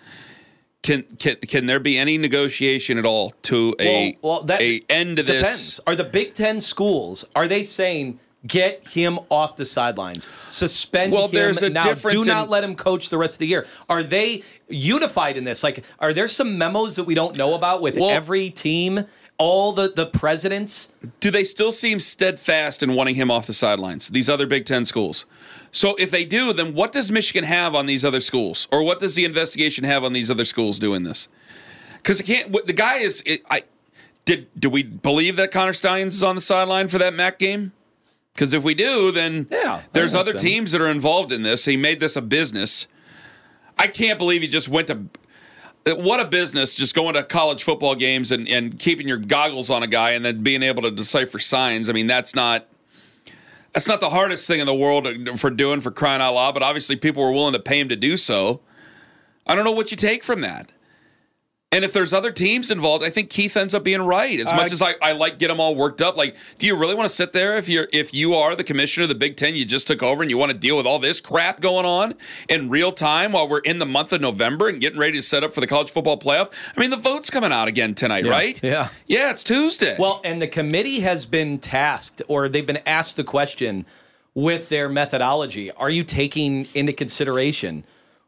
Can 0.81 1.03
can, 1.19 1.37
can 1.37 1.65
there 1.67 1.79
be 1.79 1.97
any 1.97 2.17
negotiation 2.17 2.97
at 2.97 3.05
all 3.05 3.31
to 3.43 3.73
a 3.79 4.17
well, 4.21 4.35
well, 4.35 4.43
that 4.43 4.61
a 4.61 4.81
end 4.89 5.17
to 5.17 5.23
depends. 5.23 5.49
this? 5.49 5.79
Are 5.87 5.95
the 5.95 6.03
Big 6.03 6.33
Ten 6.33 6.59
schools 6.59 7.23
are 7.33 7.47
they 7.47 7.63
saying 7.63 8.19
get 8.45 8.85
him 8.87 9.19
off 9.29 9.55
the 9.55 9.65
sidelines, 9.65 10.29
suspend 10.49 11.11
Well, 11.13 11.25
him 11.25 11.31
there's 11.33 11.61
a 11.61 11.69
now, 11.69 11.81
difference 11.81 12.25
do 12.25 12.29
not 12.31 12.45
in- 12.45 12.49
let 12.49 12.63
him 12.63 12.75
coach 12.75 13.09
the 13.09 13.17
rest 13.17 13.35
of 13.35 13.39
the 13.39 13.47
year? 13.47 13.65
Are 13.89 14.03
they 14.03 14.43
unified 14.67 15.37
in 15.37 15.43
this? 15.43 15.63
Like, 15.63 15.83
are 15.99 16.13
there 16.13 16.27
some 16.27 16.57
memos 16.57 16.95
that 16.97 17.05
we 17.05 17.13
don't 17.15 17.37
know 17.37 17.53
about 17.55 17.81
with 17.81 17.97
Well- 17.97 18.09
every 18.09 18.49
team? 18.49 19.05
All 19.39 19.71
the, 19.73 19.91
the 19.91 20.05
presidents, 20.05 20.89
do 21.19 21.31
they 21.31 21.43
still 21.43 21.71
seem 21.71 21.99
steadfast 21.99 22.83
in 22.83 22.93
wanting 22.93 23.15
him 23.15 23.31
off 23.31 23.47
the 23.47 23.53
sidelines? 23.53 24.09
These 24.09 24.29
other 24.29 24.45
Big 24.45 24.63
Ten 24.63 24.85
schools. 24.85 25.25
So 25.71 25.95
if 25.95 26.11
they 26.11 26.23
do, 26.23 26.53
then 26.53 26.75
what 26.75 26.91
does 26.91 27.09
Michigan 27.09 27.43
have 27.43 27.73
on 27.73 27.87
these 27.87 28.05
other 28.05 28.21
schools, 28.21 28.67
or 28.71 28.83
what 28.83 28.99
does 28.99 29.15
the 29.15 29.25
investigation 29.25 29.85
have 29.85 30.03
on 30.03 30.13
these 30.13 30.29
other 30.29 30.45
schools 30.45 30.77
doing 30.77 31.01
this? 31.01 31.27
Because 31.97 32.19
it 32.19 32.23
can't. 32.25 32.67
The 32.67 32.73
guy 32.73 32.97
is. 32.97 33.23
It, 33.25 33.41
I 33.49 33.63
did. 34.23 34.47
Do 34.57 34.69
we 34.69 34.83
believe 34.83 35.35
that 35.37 35.51
Connor 35.51 35.73
Steins 35.73 36.13
is 36.15 36.23
on 36.23 36.35
the 36.35 36.41
sideline 36.41 36.87
for 36.87 36.99
that 36.99 37.15
MAC 37.15 37.39
game? 37.39 37.73
Because 38.33 38.53
if 38.53 38.63
we 38.63 38.73
do, 38.73 39.11
then 39.11 39.47
Yeah, 39.51 39.81
there's 39.93 40.15
other 40.15 40.31
so. 40.31 40.37
teams 40.39 40.71
that 40.71 40.81
are 40.81 40.87
involved 40.89 41.31
in 41.31 41.43
this. 41.43 41.65
He 41.65 41.77
made 41.77 41.99
this 41.99 42.15
a 42.15 42.21
business. 42.21 42.87
I 43.77 43.87
can't 43.87 44.17
believe 44.17 44.41
he 44.41 44.47
just 44.47 44.67
went 44.69 44.87
to. 44.87 45.03
What 45.85 46.19
a 46.21 46.25
business! 46.25 46.73
Just 46.75 46.95
going 46.95 47.13
to 47.15 47.23
college 47.23 47.63
football 47.63 47.93
games 47.93 48.31
and, 48.31 48.47
and 48.47 48.79
keeping 48.79 49.07
your 49.07 49.17
goggles 49.17 49.69
on 49.69 49.83
a 49.83 49.87
guy 49.87 50.11
and 50.11 50.23
then 50.23 50.41
being 50.41 50.63
able 50.63 50.81
to 50.83 50.91
decipher 50.91 51.39
signs. 51.39 51.89
I 51.89 51.93
mean, 51.93 52.07
that's 52.07 52.33
not 52.33 52.67
that's 53.73 53.87
not 53.87 53.99
the 53.99 54.09
hardest 54.09 54.47
thing 54.47 54.61
in 54.61 54.65
the 54.65 54.73
world 54.73 55.07
for 55.37 55.49
doing 55.49 55.81
for 55.81 55.91
crying 55.91 56.21
out 56.21 56.35
loud. 56.35 56.53
But 56.53 56.63
obviously, 56.63 56.95
people 56.95 57.21
were 57.21 57.33
willing 57.33 57.53
to 57.53 57.59
pay 57.59 57.79
him 57.81 57.89
to 57.89 57.95
do 57.97 58.15
so. 58.15 58.61
I 59.45 59.55
don't 59.55 59.65
know 59.65 59.73
what 59.73 59.91
you 59.91 59.97
take 59.97 60.23
from 60.23 60.39
that. 60.41 60.71
And 61.73 61.83
if 61.83 61.91
there's 61.91 62.13
other 62.13 62.31
teams 62.31 62.69
involved, 62.71 63.03
I 63.03 63.09
think 63.09 63.29
Keith 63.29 63.57
ends 63.57 63.73
up 63.73 63.83
being 63.83 64.01
right. 64.03 64.39
As 64.39 64.45
much 64.53 64.69
Uh, 64.69 64.73
as 64.73 64.81
I, 64.81 64.93
I 65.01 65.11
like 65.13 65.39
get 65.39 65.47
them 65.47 65.59
all 65.59 65.75
worked 65.75 66.01
up, 66.01 66.15
like, 66.15 66.35
do 66.59 66.67
you 66.67 66.75
really 66.75 66.93
want 66.93 67.09
to 67.09 67.13
sit 67.15 67.33
there 67.33 67.57
if 67.57 67.67
you're 67.67 67.87
if 67.91 68.13
you 68.13 68.35
are 68.35 68.55
the 68.55 68.63
commissioner 68.63 69.03
of 69.03 69.09
the 69.09 69.15
Big 69.15 69.35
Ten, 69.35 69.55
you 69.55 69.65
just 69.65 69.87
took 69.87 70.03
over 70.03 70.21
and 70.21 70.29
you 70.29 70.37
want 70.37 70.51
to 70.51 70.57
deal 70.57 70.77
with 70.77 70.85
all 70.85 70.99
this 70.99 71.19
crap 71.19 71.59
going 71.61 71.85
on 71.85 72.13
in 72.47 72.69
real 72.69 72.91
time 72.91 73.31
while 73.31 73.49
we're 73.49 73.59
in 73.59 73.79
the 73.79 73.85
month 73.87 74.13
of 74.13 74.21
November 74.21 74.67
and 74.69 74.79
getting 74.79 74.99
ready 74.99 75.17
to 75.17 75.23
set 75.23 75.43
up 75.43 75.51
for 75.51 75.61
the 75.61 75.67
college 75.67 75.89
football 75.89 76.17
playoff? 76.19 76.51
I 76.77 76.79
mean, 76.79 76.91
the 76.91 76.95
vote's 76.97 77.31
coming 77.31 77.51
out 77.51 77.67
again 77.67 77.95
tonight, 77.95 78.23
Yeah. 78.23 78.31
right? 78.31 78.59
Yeah. 78.63 78.89
Yeah, 79.07 79.31
it's 79.31 79.43
Tuesday. 79.43 79.95
Well, 79.97 80.21
and 80.23 80.39
the 80.39 80.47
committee 80.47 80.99
has 80.99 81.25
been 81.25 81.57
tasked, 81.57 82.21
or 82.27 82.47
they've 82.49 82.67
been 82.67 82.81
asked 82.85 83.17
the 83.17 83.23
question 83.23 83.85
with 84.35 84.69
their 84.69 84.89
methodology? 84.89 85.71
Are 85.71 85.89
you 85.89 86.03
taking 86.03 86.67
into 86.75 86.93
consideration 86.93 87.83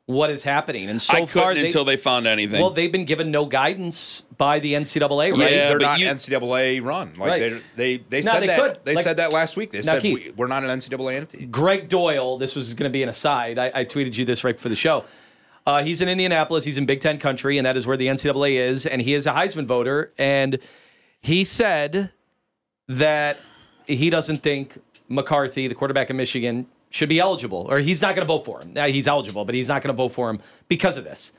what 0.08 0.30
is 0.30 0.44
happening? 0.44 0.88
And 0.90 1.02
so 1.02 1.16
I 1.18 1.26
far, 1.26 1.50
couldn't 1.50 1.66
until 1.66 1.84
they 1.84 1.98
found 1.98 2.28
anything. 2.28 2.62
Well, 2.62 2.70
they've 2.70 2.92
been 2.92 3.06
given 3.06 3.32
no 3.32 3.46
guidance 3.46 4.22
by 4.38 4.60
the 4.60 4.74
NCAA, 4.74 5.32
right? 5.32 5.52
Yeah, 5.52 5.68
they're 5.70 5.80
not 5.80 6.00
you- 6.00 6.08
NCAA 6.08 6.80
run. 6.84 7.14
Like 7.18 7.30
Right. 7.32 7.40
they 7.76 7.98
they 7.98 8.04
they 8.10 8.22
No, 8.22 8.32
said 8.34 8.40
they 8.44 8.48
that 8.48 8.60
could. 8.60 8.80
they 8.86 8.96
Like- 8.96 9.04
said 9.04 9.18
that 9.18 9.34
last 9.34 9.58
week. 9.58 9.72
They 9.72 9.82
said 9.82 10.02
Keith- 10.02 10.14
we, 10.28 10.32
we're 10.36 10.48
not 10.48 10.64
an 10.64 10.70
NCAA 10.70 11.16
entity. 11.16 11.46
Gregg 11.48 11.90
Doyel, 11.90 12.38
this 12.40 12.56
was 12.56 12.74
going 12.76 12.90
to 12.90 12.94
be 12.94 13.02
an 13.02 13.10
aside. 13.10 13.58
I, 13.58 13.72
I 13.74 13.86
tweeted 13.86 14.16
you 14.16 14.26
this 14.26 14.44
right 14.44 14.56
before 14.56 14.70
the 14.70 14.76
show. 14.76 15.06
Uh, 15.66 15.82
he's 15.84 16.00
in 16.02 16.08
Indianapolis. 16.10 16.64
He's 16.66 16.78
in 16.78 16.86
Big 16.86 17.00
Ten 17.00 17.18
country, 17.18 17.58
and 17.58 17.66
that 17.66 17.76
is 17.76 17.88
where 17.88 17.98
the 17.98 18.06
NCAA 18.06 18.58
is. 18.60 18.86
And 18.86 19.02
he 19.02 19.16
is 19.16 19.26
a 19.26 19.32
Heisman 19.32 19.66
voter. 19.66 20.12
And 20.20 20.60
he 21.22 21.44
said 21.44 22.12
that 22.88 23.38
he 23.88 24.12
doesn't 24.12 24.44
think 24.44 24.78
McCarthy, 25.10 25.68
the 25.68 25.74
quarterback 25.74 26.12
of 26.12 26.16
Michigan, 26.16 26.68
should 26.96 27.10
be 27.10 27.20
eligible, 27.20 27.68
or 27.70 27.80
he's 27.80 28.02
not 28.02 28.16
going 28.16 28.26
to 28.26 28.34
vote 28.34 28.46
for 28.46 28.62
him. 28.62 28.74
He's 28.90 29.06
eligible, 29.06 29.44
but 29.44 29.54
he's 29.54 29.68
not 29.68 29.84
going 29.84 29.94
to 29.94 29.98
vote 29.98 30.14
for 30.14 30.30
him 30.30 30.40
because 30.70 30.96
of 30.98 31.04
this. 31.04 31.34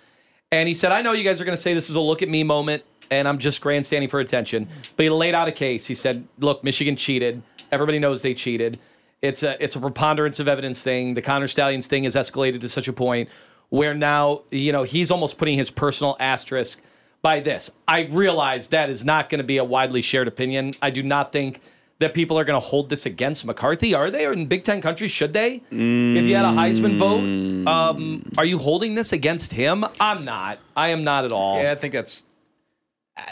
And 0.53 0.69
he 0.69 0.75
said, 0.75 0.93
I 0.93 1.01
know 1.01 1.13
you 1.13 1.25
guys 1.25 1.41
are 1.41 1.47
going 1.47 1.57
to 1.57 1.63
say 1.63 1.73
this 1.73 1.89
is 1.89 1.97
a 1.97 2.01
look 2.01 2.21
at 2.21 2.29
me 2.29 2.43
moment, 2.43 2.83
and 3.11 3.27
I'm 3.27 3.39
just 3.39 3.63
grandstanding 3.63 4.11
for 4.11 4.21
attention. 4.21 4.69
But 4.97 5.05
he 5.05 5.09
laid 5.09 5.35
out 5.35 5.49
a 5.49 5.53
case. 5.53 5.87
He 5.87 5.95
said, 5.95 6.29
look, 6.39 6.63
Michigan 6.63 6.95
cheated. 6.95 7.43
Everybody 7.73 7.99
knows 7.99 8.21
they 8.21 8.35
cheated. 8.35 8.79
It's 9.23 9.43
a 9.43 9.57
it's 9.65 9.75
a 9.75 9.81
preponderance 9.81 10.41
of 10.41 10.47
evidence 10.47 10.83
thing. 10.83 11.15
The 11.15 11.23
Connor 11.23 11.49
Stallions 11.49 11.87
thing 11.87 12.05
has 12.05 12.15
escalated 12.15 12.61
to 12.61 12.69
such 12.69 12.87
a 12.87 12.93
point 12.93 13.31
where 13.71 13.95
now, 13.95 14.43
you 14.51 14.73
know, 14.73 14.83
he's 14.83 15.11
almost 15.11 15.39
putting 15.39 15.57
his 15.57 15.71
personal 15.71 16.19
asterisk 16.21 16.83
by 17.23 17.41
this. 17.41 17.71
I 17.89 18.03
realize 18.03 18.69
that 18.69 18.91
is 18.91 19.07
not 19.07 19.31
going 19.31 19.39
to 19.39 19.45
be 19.45 19.57
a 19.57 19.65
widely 19.65 20.03
shared 20.03 20.29
opinion. 20.29 20.75
I 20.83 20.91
do 20.91 21.03
not 21.03 21.33
think 21.33 21.63
that 21.99 22.15
people 22.15 22.39
are 22.39 22.45
going 22.45 22.61
to 22.61 22.67
hold 22.67 22.91
this 22.91 23.07
against 23.07 23.45
McCarthy. 23.45 23.95
Are 23.95 24.11
they? 24.11 24.27
Or 24.27 24.33
in 24.33 24.47
Big 24.47 24.65
Ten 24.65 24.81
countries, 24.81 25.11
should 25.11 25.33
they? 25.33 25.63
If 25.71 26.25
you 26.25 26.35
had 26.37 26.45
a 26.45 26.49
Heisman 26.49 26.99
vote, 26.99 27.71
um, 27.71 28.31
are 28.37 28.45
you 28.45 28.59
holding 28.59 28.95
this 28.95 29.13
against 29.13 29.53
him? 29.53 29.85
I'm 29.99 30.25
not. 30.25 30.59
I 30.77 30.89
am 30.89 31.05
not 31.05 31.25
at 31.25 31.33
all. 31.33 31.63
Yeah, 31.63 31.73
I 31.73 31.75
think 31.75 31.95
that's 31.95 32.27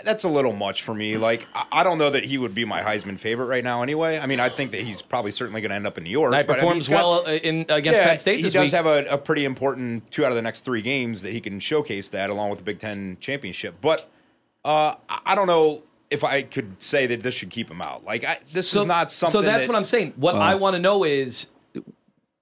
that's 0.02 0.24
a 0.24 0.28
little 0.28 0.54
much 0.54 0.82
for 0.82 0.94
me. 0.94 1.18
Like 1.18 1.46
I, 1.70 1.84
don't 1.84 1.98
know 1.98 2.08
that 2.08 2.24
he 2.24 2.38
would 2.38 2.54
be 2.54 2.64
my 2.64 2.80
Heisman 2.80 3.18
favorite 3.18 3.46
right 3.46 3.62
now. 3.62 3.82
Anyway, 3.82 4.18
I 4.18 4.24
mean, 4.24 4.40
I 4.40 4.48
think 4.48 4.70
that 4.70 4.80
he's 4.80 5.02
probably 5.02 5.30
certainly 5.30 5.60
going 5.60 5.70
to 5.70 5.74
end 5.74 5.86
up 5.86 5.98
in 5.98 6.04
New 6.04 6.10
York. 6.10 6.32
I 6.32 6.42
but, 6.42 6.52
I 6.52 6.56
mean, 6.56 6.64
performs 6.64 6.88
got- 6.88 6.96
well 6.96 7.26
uh, 7.26 7.32
in 7.32 7.66
against 7.68 8.00
yeah, 8.00 8.08
Penn 8.08 8.18
State 8.18 8.36
he 8.36 8.44
does 8.44 8.54
week. 8.54 8.70
have 8.70 8.86
a, 8.86 9.04
a 9.04 9.18
pretty 9.18 9.44
important 9.44 10.10
two 10.10 10.24
out 10.24 10.32
of 10.32 10.36
the 10.36 10.42
next 10.42 10.62
three 10.62 10.80
games 10.80 11.20
that 11.20 11.32
he 11.32 11.40
can 11.40 11.60
showcase 11.60 12.08
that 12.10 12.30
along 12.30 12.48
with 12.48 12.60
the 12.60 12.64
Big 12.64 12.78
Ten 12.78 13.18
championship. 13.20 13.74
But 13.82 14.08
uh, 14.64 14.94
I 15.26 15.34
don't 15.34 15.46
know 15.46 15.82
if 16.14 16.22
I 16.24 16.42
could 16.42 16.80
say 16.80 17.06
that 17.08 17.22
this 17.22 17.34
should 17.34 17.50
keep 17.50 17.68
him 17.70 17.82
out. 17.82 18.04
Like 18.04 18.24
I, 18.24 18.38
this 18.52 18.72
is 18.74 18.84
not 18.84 19.10
something. 19.12 19.42
So 19.42 19.44
that's 19.44 19.66
that- 19.66 19.72
what 19.72 19.76
I'm 19.76 19.84
saying. 19.84 20.14
What 20.16 20.36
I 20.36 20.54
want 20.54 20.74
to 20.74 20.80
know 20.80 21.04
is, 21.04 21.48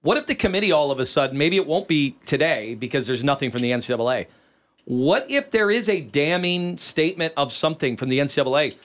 what 0.01 0.17
if 0.17 0.27
the 0.27 0.35
committee 0.35 0.71
all 0.71 0.91
of 0.91 0.99
a 0.99 1.05
sudden, 1.05 1.37
maybe 1.37 1.57
it 1.57 1.65
won't 1.65 1.87
be 1.87 2.15
today 2.25 2.75
because 2.75 3.07
there's 3.07 3.23
nothing 3.23 3.51
from 3.51 3.61
the 3.61 3.71
NCAA. 3.71 4.27
What 4.85 5.25
if 5.29 5.49
there 5.51 5.71
is 5.71 5.89
a 5.89 6.01
damning 6.01 6.77
statement 6.77 7.33
of 7.35 7.51
something 7.51 7.97
from 7.97 8.09
the 8.09 8.19
NCAA? 8.19 8.75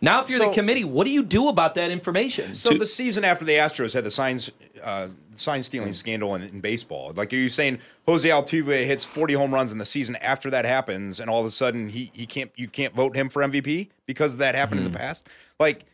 Now, 0.00 0.22
if 0.22 0.30
you're 0.30 0.38
So- 0.38 0.48
the 0.48 0.54
committee, 0.54 0.84
what 0.84 1.06
do 1.06 1.12
you 1.12 1.22
do 1.22 1.48
about 1.48 1.74
that 1.74 1.90
information? 1.90 2.54
So 2.54 2.74
the 2.74 2.86
season 2.86 3.24
after 3.24 3.44
the 3.44 3.54
Astros 3.54 3.92
had 3.92 4.04
the 4.04 4.10
signs 4.10 4.50
uh, 4.82 5.08
sign 5.36 5.62
stealing 5.62 5.90
mm. 5.90 5.94
scandal 5.94 6.34
in, 6.34 6.42
in 6.42 6.60
baseball, 6.60 7.12
like 7.14 7.32
are 7.32 7.36
you 7.36 7.48
saying 7.48 7.78
Jose 8.06 8.28
Altuve 8.28 8.84
hits 8.84 9.04
40 9.04 9.34
home 9.34 9.52
runs 9.52 9.72
in 9.72 9.78
the 9.78 9.86
season 9.86 10.16
after 10.16 10.50
that 10.50 10.64
happens, 10.64 11.20
and 11.20 11.30
all 11.30 11.40
of 11.40 11.46
a 11.46 11.50
sudden 11.50 11.88
he 11.88 12.10
he 12.14 12.26
can't 12.26 12.50
you 12.56 12.68
can't 12.68 12.94
vote 12.94 13.16
him 13.16 13.28
for 13.28 13.42
MVP 13.42 13.88
because 14.06 14.36
that 14.38 14.54
happened 14.54 14.80
in 14.80 14.90
the 14.90 14.96
mm. 14.96 15.00
past? 15.00 15.28
Like 15.58 15.84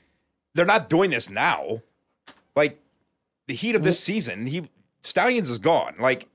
they're 0.54 0.66
not 0.66 0.88
doing 0.88 1.10
this 1.10 1.30
now. 1.30 1.82
Like 2.56 2.80
the 3.46 3.54
heat 3.54 3.74
of 3.74 3.82
this 3.82 4.00
season, 4.00 4.46
he 4.46 4.68
Stallions 5.02 5.50
is 5.50 5.58
gone. 5.58 5.94
Like 5.98 6.28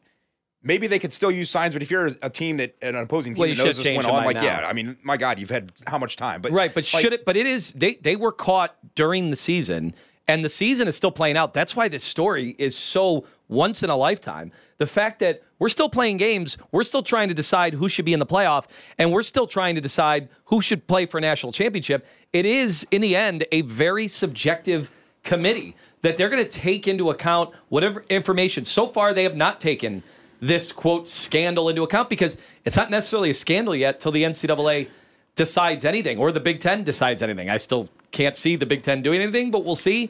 maybe 0.64 0.88
they 0.88 1.00
could 1.00 1.14
still 1.14 1.32
use 1.32 1.50
signs, 1.50 1.74
but 1.74 1.82
if 1.82 1.92
you're 1.92 2.10
a 2.22 2.30
team 2.30 2.58
that 2.58 2.76
an 2.82 2.96
opposing 2.96 3.34
team 3.34 3.42
Well, 3.42 3.50
that 3.50 3.64
knows 3.64 3.78
this 3.78 3.96
went 3.96 4.08
on, 4.08 4.26
like 4.26 4.38
now. 4.38 4.44
yeah, 4.44 4.68
I 4.68 4.74
mean, 4.74 4.98
my 5.04 5.18
God, 5.18 5.38
you've 5.40 5.50
had 5.50 5.72
how 5.86 5.98
much 5.98 6.16
time? 6.16 6.42
But 6.42 6.52
right, 6.52 6.74
but 6.74 6.92
like, 6.94 7.02
should 7.02 7.14
it? 7.14 7.26
But 7.26 7.38
it 7.38 7.46
is 7.46 7.72
they 7.74 7.96
they 7.96 8.16
were 8.16 8.32
caught 8.32 8.76
during 8.96 9.30
the 9.30 9.36
season, 9.36 9.94
and 10.28 10.44
the 10.44 10.50
season 10.50 10.88
is 10.88 10.96
still 10.96 11.12
playing 11.12 11.38
out. 11.38 11.54
That's 11.54 11.76
why 11.76 11.88
this 11.88 12.04
story 12.04 12.56
is 12.58 12.78
so 12.78 13.26
once 13.48 13.84
in 13.84 13.90
a 13.90 13.96
lifetime. 13.96 14.52
The 14.78 14.88
fact 14.88 15.20
that 15.20 15.44
we're 15.60 15.70
still 15.70 15.90
playing 15.90 16.18
games, 16.18 16.58
we're 16.72 16.84
still 16.84 17.04
trying 17.04 17.28
to 17.28 17.34
decide 17.34 17.74
who 17.74 17.90
should 17.90 18.06
be 18.06 18.14
in 18.14 18.20
the 18.20 18.26
playoff, 18.26 18.66
and 18.98 19.12
we're 19.12 19.24
still 19.24 19.48
trying 19.48 19.76
to 19.76 19.82
decide 19.82 20.30
who 20.46 20.62
should 20.62 20.88
play 20.88 21.06
for 21.06 21.18
a 21.18 21.22
national 21.22 21.52
championship. 21.52 22.06
It 22.32 22.46
is 22.46 22.88
in 22.92 23.02
the 23.02 23.16
end 23.16 23.46
a 23.52 23.62
very 23.62 24.08
subjective 24.08 24.92
committee 25.24 25.76
that 26.02 26.18
they're 26.18 26.30
going 26.30 26.44
to 26.44 26.50
take 26.50 26.88
into 26.88 27.10
account 27.10 27.54
whatever 27.70 28.06
information. 28.10 28.66
So 28.66 28.88
far, 28.88 29.14
they 29.14 29.24
have 29.24 29.36
not 29.36 29.60
taken 29.60 30.04
this 30.42 30.74
quote 30.74 31.08
scandal 31.10 31.70
into 31.70 31.84
account 31.84 32.10
because 32.10 32.38
it's 32.66 32.76
not 32.76 32.90
necessarily 32.92 33.30
a 33.30 33.34
scandal 33.34 33.76
yet 33.76 34.02
till 34.02 34.12
the 34.12 34.24
NCAA 34.24 34.90
decides 35.36 35.86
anything 35.86 36.18
or 36.18 36.32
the 36.32 36.42
Big 36.42 36.60
Ten 36.60 36.84
decides 36.84 37.22
anything. 37.22 37.50
I 37.50 37.58
still 37.58 37.90
can't 38.14 38.38
see 38.38 38.56
the 38.56 38.66
Big 38.66 38.84
Ten 38.84 39.02
doing 39.02 39.22
anything, 39.22 39.52
but 39.52 39.66
we'll 39.66 39.76
see. 39.76 40.10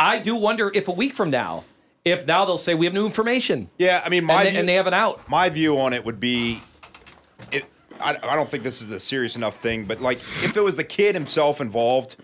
I 0.00 0.18
do 0.18 0.34
wonder 0.34 0.70
if 0.74 0.88
a 0.88 0.92
week 0.92 1.12
from 1.12 1.30
now, 1.30 1.64
if 2.04 2.26
now 2.26 2.44
they'll 2.44 2.56
say 2.56 2.74
we 2.74 2.86
have 2.86 2.94
new 2.94 3.04
information. 3.04 3.68
Yeah, 3.78 4.00
I 4.04 4.08
mean, 4.08 4.24
my 4.24 4.34
and, 4.34 4.46
they, 4.46 4.50
view- 4.50 4.60
and 4.60 4.68
they 4.68 4.74
have 4.74 4.86
an 4.86 4.94
out. 4.94 5.28
My 5.28 5.50
view 5.50 5.78
on 5.78 5.92
it 5.92 6.04
would 6.04 6.18
be, 6.18 6.62
it. 7.52 7.64
I, 8.00 8.16
I 8.22 8.36
don't 8.36 8.48
think 8.48 8.62
this 8.64 8.80
is 8.80 8.90
a 8.90 8.98
serious 8.98 9.36
enough 9.36 9.56
thing, 9.56 9.84
but 9.84 10.00
like 10.00 10.18
if 10.42 10.56
it 10.56 10.60
was 10.60 10.76
the 10.76 10.84
kid 10.84 11.14
himself 11.14 11.60
involved, 11.60 12.16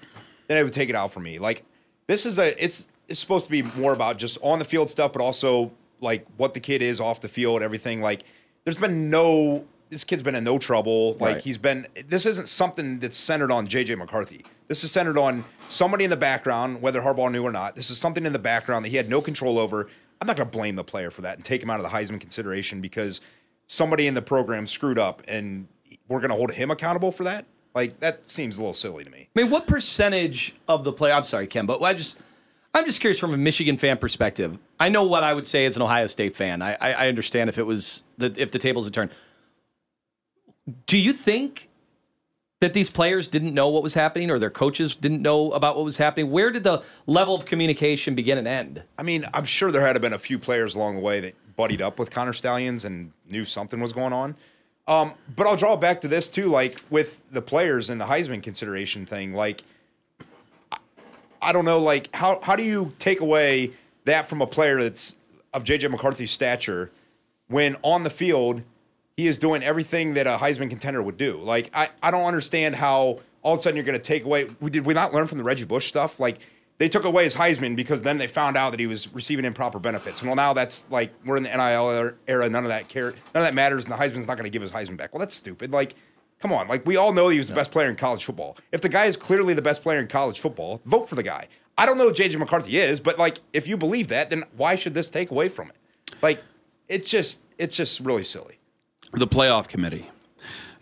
then 0.46 0.56
it 0.56 0.64
would 0.64 0.72
take 0.72 0.88
it 0.88 0.96
out 0.96 1.12
for 1.12 1.20
me. 1.20 1.38
Like 1.38 1.64
this 2.06 2.26
is 2.26 2.38
a 2.38 2.62
it's 2.62 2.88
it's 3.08 3.20
supposed 3.20 3.44
to 3.44 3.50
be 3.50 3.62
more 3.62 3.92
about 3.92 4.18
just 4.18 4.38
on 4.42 4.58
the 4.58 4.64
field 4.64 4.88
stuff, 4.88 5.12
but 5.12 5.22
also 5.22 5.72
like 6.00 6.26
what 6.36 6.54
the 6.54 6.60
kid 6.60 6.82
is 6.82 7.00
off 7.00 7.20
the 7.20 7.28
field, 7.28 7.62
everything. 7.62 8.00
Like 8.00 8.24
there's 8.64 8.78
been 8.78 9.10
no 9.10 9.64
this 9.90 10.04
kid's 10.04 10.22
been 10.22 10.34
in 10.34 10.44
no 10.44 10.58
trouble. 10.58 11.12
Like 11.14 11.20
Right. 11.34 11.42
he's 11.42 11.58
been. 11.58 11.86
This 12.08 12.24
isn't 12.26 12.48
something 12.48 12.98
that's 13.00 13.18
centered 13.18 13.50
on 13.50 13.66
JJ 13.68 13.98
McCarthy. 13.98 14.44
This 14.68 14.84
is 14.84 14.90
centered 14.92 15.18
on 15.18 15.44
somebody 15.68 16.04
in 16.04 16.10
the 16.10 16.16
background, 16.16 16.80
whether 16.80 17.00
Harbaugh 17.02 17.30
knew 17.30 17.42
or 17.44 17.50
not. 17.52 17.74
This 17.76 17.90
is 17.90 17.98
something 17.98 18.24
in 18.24 18.32
the 18.32 18.38
background 18.38 18.84
that 18.84 18.90
he 18.90 18.96
had 18.96 19.08
no 19.10 19.20
control 19.20 19.58
over. 19.58 19.88
I'm 20.20 20.26
not 20.26 20.36
going 20.36 20.48
to 20.48 20.56
blame 20.56 20.76
the 20.76 20.84
player 20.84 21.10
for 21.10 21.22
that 21.22 21.36
and 21.36 21.44
take 21.44 21.62
him 21.62 21.70
out 21.70 21.80
of 21.80 21.84
the 21.90 21.96
Heisman 21.96 22.20
consideration 22.20 22.80
because 22.80 23.20
somebody 23.66 24.06
in 24.06 24.14
the 24.14 24.22
program 24.22 24.66
screwed 24.66 24.98
up 24.98 25.22
and 25.26 25.66
we're 26.08 26.20
going 26.20 26.30
to 26.30 26.36
hold 26.36 26.52
him 26.52 26.70
accountable 26.70 27.10
for 27.10 27.24
that. 27.24 27.46
Like 27.74 27.98
that 28.00 28.30
seems 28.30 28.58
a 28.58 28.60
little 28.60 28.72
silly 28.74 29.02
to 29.04 29.10
me. 29.10 29.28
I 29.36 29.40
mean, 29.42 29.50
what 29.50 29.66
percentage 29.66 30.54
of 30.68 30.84
the 30.84 30.92
play? 30.92 31.10
I'm 31.10 31.24
sorry, 31.24 31.46
Ken, 31.46 31.66
but 31.66 31.80
I 31.82 31.94
just, 31.94 32.20
I'm 32.74 32.84
just 32.84 33.00
curious 33.00 33.18
from 33.18 33.32
a 33.34 33.36
Michigan 33.36 33.76
fan 33.76 33.96
perspective. 33.96 34.56
I 34.78 34.88
know 34.88 35.02
what 35.04 35.24
I 35.24 35.32
would 35.34 35.46
say 35.46 35.66
as 35.66 35.76
an 35.76 35.82
Ohio 35.82 36.06
State 36.06 36.36
fan. 36.36 36.62
I, 36.62 36.74
I, 36.80 36.92
I 36.92 37.08
understand 37.08 37.48
if 37.48 37.58
it 37.58 37.64
was 37.66 38.02
the 38.18 38.32
if 38.36 38.50
the 38.52 38.58
tables 38.58 38.86
had 38.86 38.94
turned. 38.94 39.10
Do 40.86 40.98
you 40.98 41.12
think 41.12 41.68
that 42.60 42.74
these 42.74 42.90
players 42.90 43.28
didn't 43.28 43.54
know 43.54 43.68
what 43.68 43.82
was 43.82 43.94
happening, 43.94 44.30
or 44.30 44.38
their 44.38 44.50
coaches 44.50 44.94
didn't 44.94 45.22
know 45.22 45.52
about 45.52 45.76
what 45.76 45.84
was 45.84 45.96
happening? 45.96 46.30
Where 46.30 46.50
did 46.50 46.62
the 46.62 46.82
level 47.06 47.34
of 47.34 47.46
communication 47.46 48.14
begin 48.14 48.38
and 48.38 48.46
end? 48.46 48.82
I 48.98 49.02
mean, 49.02 49.26
I'm 49.32 49.46
sure 49.46 49.72
there 49.72 49.86
had 49.86 50.00
been 50.00 50.12
a 50.12 50.18
few 50.18 50.38
players 50.38 50.74
along 50.74 50.96
the 50.96 51.00
way 51.00 51.20
that 51.20 51.34
buddied 51.56 51.80
up 51.82 51.98
with 51.98 52.10
Connor 52.10 52.32
Stallions 52.32 52.84
and 52.84 53.12
knew 53.28 53.44
something 53.44 53.80
was 53.80 53.92
going 53.92 54.12
on. 54.12 54.36
Um, 54.86 55.12
but 55.36 55.46
I'll 55.46 55.56
draw 55.56 55.76
back 55.76 56.00
to 56.02 56.08
this 56.08 56.28
too, 56.28 56.48
like 56.48 56.80
with 56.90 57.20
the 57.30 57.42
players 57.42 57.90
and 57.90 58.00
the 58.00 58.06
Heisman 58.06 58.42
consideration 58.42 59.06
thing. 59.06 59.32
Like, 59.32 59.62
I- 61.40 61.52
don't 61.52 61.64
know, 61.64 61.80
like 61.80 62.14
how 62.14 62.40
how 62.42 62.56
do 62.56 62.62
you 62.62 62.92
take 62.98 63.20
away 63.20 63.70
that 64.04 64.26
from 64.26 64.42
a 64.42 64.46
player 64.46 64.82
that's 64.82 65.16
of 65.54 65.64
JJ 65.64 65.90
McCarthy's 65.90 66.30
stature 66.30 66.90
when 67.48 67.76
on 67.82 68.02
the 68.02 68.10
field 68.10 68.62
he 69.16 69.26
is 69.26 69.38
doing 69.38 69.62
everything 69.62 70.14
that 70.14 70.26
a 70.26 70.36
Heisman 70.36 70.70
contender 70.70 71.02
would 71.02 71.16
do? 71.16 71.38
Like, 71.38 71.70
I 71.74 71.88
I 72.02 72.10
don't 72.10 72.24
understand 72.24 72.74
how 72.74 73.20
all 73.42 73.54
of 73.54 73.58
a 73.58 73.62
sudden 73.62 73.76
you're 73.76 73.84
going 73.84 73.98
to 73.98 74.02
take 74.02 74.24
away. 74.24 74.48
We, 74.60 74.70
did 74.70 74.84
we 74.84 74.94
not 74.94 75.12
learn 75.12 75.26
from 75.26 75.38
the 75.38 75.44
Reggie 75.44 75.64
Bush 75.64 75.86
stuff? 75.86 76.20
Like. 76.20 76.38
They 76.78 76.88
took 76.88 77.04
away 77.04 77.24
his 77.24 77.36
Heisman 77.36 77.76
because 77.76 78.00
then 78.00 78.16
they 78.16 78.26
found 78.26 78.56
out 78.56 78.70
that 78.70 78.80
he 78.80 78.86
was 78.86 79.14
receiving 79.14 79.44
improper 79.44 79.78
benefits. 79.78 80.22
Well, 80.22 80.34
now 80.34 80.54
that's 80.54 80.90
like 80.90 81.12
we're 81.26 81.36
in 81.36 81.42
the 81.42 81.50
NIL 81.50 81.90
er, 81.90 82.16
era. 82.26 82.48
None 82.48 82.64
of 82.64 82.70
that 82.70 82.88
care, 82.88 83.10
none 83.10 83.42
of 83.42 83.44
that 83.44 83.52
matters, 83.52 83.84
and 83.84 83.92
the 83.92 83.98
Heisman's 83.98 84.26
not 84.26 84.38
going 84.38 84.44
to 84.44 84.50
give 84.50 84.62
his 84.62 84.72
Heisman 84.72 84.96
back. 84.96 85.12
Well, 85.12 85.18
that's 85.18 85.34
stupid. 85.34 85.72
Like, 85.72 85.94
come 86.38 86.52
on. 86.52 86.68
Like 86.68 86.84
we 86.86 86.96
all 86.96 87.12
know 87.12 87.28
he 87.28 87.38
was 87.38 87.48
the 87.48 87.54
best 87.54 87.70
player 87.70 87.90
in 87.90 87.96
college 87.96 88.24
football. 88.24 88.56
If 88.72 88.80
the 88.80 88.88
guy 88.88 89.04
is 89.04 89.16
clearly 89.16 89.52
the 89.52 89.60
best 89.62 89.82
player 89.82 89.98
in 89.98 90.08
college 90.08 90.40
football, 90.40 90.80
vote 90.86 91.06
for 91.06 91.16
the 91.16 91.22
guy. 91.22 91.48
I 91.76 91.86
don't 91.86 91.96
know 91.98 92.08
who 92.08 92.14
JJ 92.14 92.38
McCarthy 92.38 92.78
is, 92.78 93.00
but 93.00 93.18
like 93.18 93.40
if 93.52 93.68
you 93.68 93.76
believe 93.76 94.08
that, 94.08 94.30
then 94.30 94.44
why 94.56 94.74
should 94.74 94.94
this 94.94 95.08
take 95.08 95.30
away 95.30 95.48
from 95.48 95.68
it? 95.68 95.76
Like, 96.22 96.42
it's 96.88 97.10
just 97.10 97.40
it's 97.58 97.76
just 97.76 98.00
really 98.00 98.24
silly. 98.24 98.59
The 99.12 99.26
playoff 99.26 99.68
committee. 99.68 100.08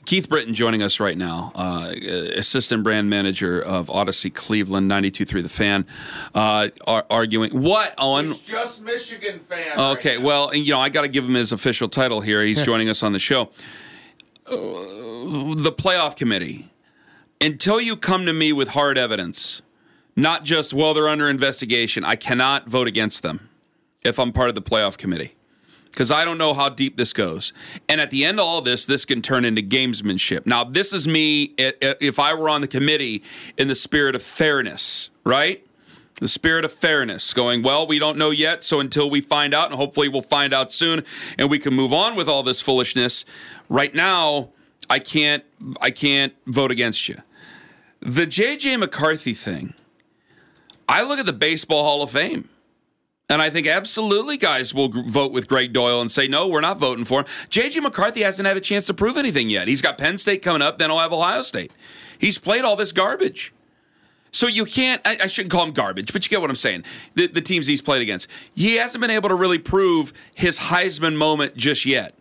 Keith 0.05 0.29
Britton 0.29 0.55
joining 0.55 0.83
us 0.83 1.01
right 1.01 1.19
now, 1.19 1.53
uh, 1.55 1.93
assistant 2.35 2.83
brand 2.83 3.11
manager 3.11 3.61
of 3.61 3.89
Audacy 3.89 4.33
Cleveland, 4.33 4.91
92.3 4.91 5.43
The 5.43 5.49
Fan, 5.51 5.87
uh, 6.35 6.69
arguing. 6.87 7.51
What, 7.51 7.93
Owen? 7.99 8.33
Just 8.43 8.83
Michigan 8.83 9.39
fan. 9.39 9.79
Okay, 9.79 10.17
well, 10.17 10.55
you 10.55 10.73
know, 10.73 10.81
I 10.81 10.89
got 10.89 11.03
to 11.03 11.09
give 11.09 11.27
him 11.27 11.35
his 11.35 11.53
official 11.53 11.91
title 11.91 12.23
here. 12.23 12.43
He's 12.43 12.63
joining 12.63 12.89
us 12.89 13.03
on 13.03 13.13
the 13.13 13.19
show. 13.19 13.51
Uh, 14.47 14.55
the 14.57 15.75
playoff 15.77 16.17
committee. 16.17 16.71
Until 17.43 17.79
you 17.79 17.95
come 17.95 18.25
to 18.25 18.33
me 18.33 18.51
with 18.53 18.69
hard 18.69 18.97
evidence, 18.97 19.61
Not 20.17 20.43
just, 20.43 20.73
well, 20.73 20.95
they're 20.95 21.07
under 21.07 21.29
investigation. 21.29 22.03
I 22.03 22.17
cannot 22.17 22.67
vote 22.67 22.89
against 22.89 23.23
them 23.23 23.51
if 24.03 24.19
I'm 24.19 24.33
part 24.33 24.49
of 24.49 24.55
the 24.55 24.63
playoff 24.63 24.97
committee 24.97 25.35
because 25.91 26.11
I 26.11 26.25
don't 26.25 26.39
know 26.39 26.55
how 26.55 26.69
deep 26.69 26.97
this 26.97 27.13
goes. 27.13 27.53
And 27.89 28.01
at 28.01 28.11
the 28.11 28.25
end 28.25 28.39
of 28.39 28.47
all 28.47 28.61
this, 28.61 28.87
this 28.87 29.05
can 29.05 29.23
turn 29.23 29.45
into 29.45 29.63
gamesmanship. 29.63 30.47
Now, 30.47 30.65
this 30.65 30.93
is 30.93 31.09
me 31.09 31.55
if 31.59 32.19
I 32.19 32.35
were 32.35 32.49
on 32.49 32.61
the 32.61 32.69
committee 32.69 33.23
in 33.57 33.69
the 33.69 33.75
spirit 33.75 34.15
of 34.15 34.23
fairness, 34.23 35.11
right? 35.25 35.65
The 36.21 36.29
spirit 36.29 36.65
of 36.65 36.73
fairness, 36.73 37.33
going, 37.33 37.63
well, 37.63 37.87
we 37.87 37.99
don't 37.99 38.19
know 38.19 38.31
yet, 38.31 38.65
so 38.65 38.81
until 38.81 39.09
we 39.09 39.21
find 39.21 39.55
out, 39.55 39.67
and 39.67 39.75
hopefully 39.75 40.09
we'll 40.09 40.23
find 40.23 40.53
out 40.53 40.73
soon, 40.73 41.05
and 41.39 41.49
we 41.49 41.59
can 41.59 41.75
move 41.75 41.93
on 41.93 42.17
with 42.17 42.29
all 42.29 42.43
this 42.43 42.61
foolishness. 42.61 43.25
Right 43.69 43.95
now, 43.95 44.51
I 44.91 44.99
can't 44.99 45.45
I 45.81 45.91
can't 45.91 46.35
vote 46.47 46.71
against 46.71 47.09
you. 47.09 47.23
The 48.01 48.27
JJ 48.27 48.79
McCarthy 48.79 49.35
thing, 49.35 49.75
I 50.89 51.03
look 51.03 51.19
at 51.19 51.27
the 51.27 51.33
Baseball 51.33 51.85
Hall 51.85 52.03
of 52.03 52.11
Fame. 52.11 52.49
And 53.31 53.43
I 53.43 53.51
think 53.51 53.67
absolutely 53.67 54.39
guys 54.39 54.73
will 54.73 54.89
vote 54.89 55.33
with 55.33 55.49
Gregg 55.49 55.75
Doyel 55.75 56.01
and 56.01 56.11
say, 56.11 56.27
no, 56.29 56.49
we're 56.49 56.63
not 56.63 56.79
voting 56.79 57.05
for 57.05 57.21
him. 57.21 57.27
J.J. 57.51 57.81
McCarthy 57.81 58.23
hasn't 58.23 58.49
had 58.49 58.57
a 58.57 58.61
chance 58.61 58.87
to 58.87 58.95
prove 58.95 59.19
anything 59.19 59.51
yet. 59.51 59.69
He's 59.69 59.83
got 59.83 59.99
Penn 59.99 60.17
State 60.17 60.41
coming 60.41 60.63
up, 60.63 60.79
then 60.79 60.89
he'll 60.89 60.99
have 60.99 61.13
Ohio 61.13 61.43
State. 61.43 61.71
He's 62.19 62.39
played 62.39 62.65
all 62.65 62.75
this 62.75 62.91
garbage. 62.91 63.53
So 64.31 64.47
you 64.47 64.65
can't, 64.65 65.01
I, 65.05 65.19
I 65.23 65.27
shouldn't 65.27 65.53
call 65.53 65.65
him 65.65 65.73
garbage, 65.73 66.13
but 66.13 66.25
you 66.25 66.31
get 66.31 66.41
what 66.41 66.51
I'm 66.51 66.57
saying. 66.57 66.85
The, 67.15 67.27
the 67.27 67.41
teams 67.41 67.67
he's 67.67 67.83
played 67.83 68.03
against. 68.03 68.29
He 68.55 68.77
hasn't 68.77 69.01
been 69.01 69.11
able 69.11 69.29
to 69.29 69.35
really 69.35 69.59
prove 69.59 70.13
his 70.35 70.59
Heisman 70.59 71.17
moment 71.17 71.57
just 71.57 71.85
yet. 71.87 72.15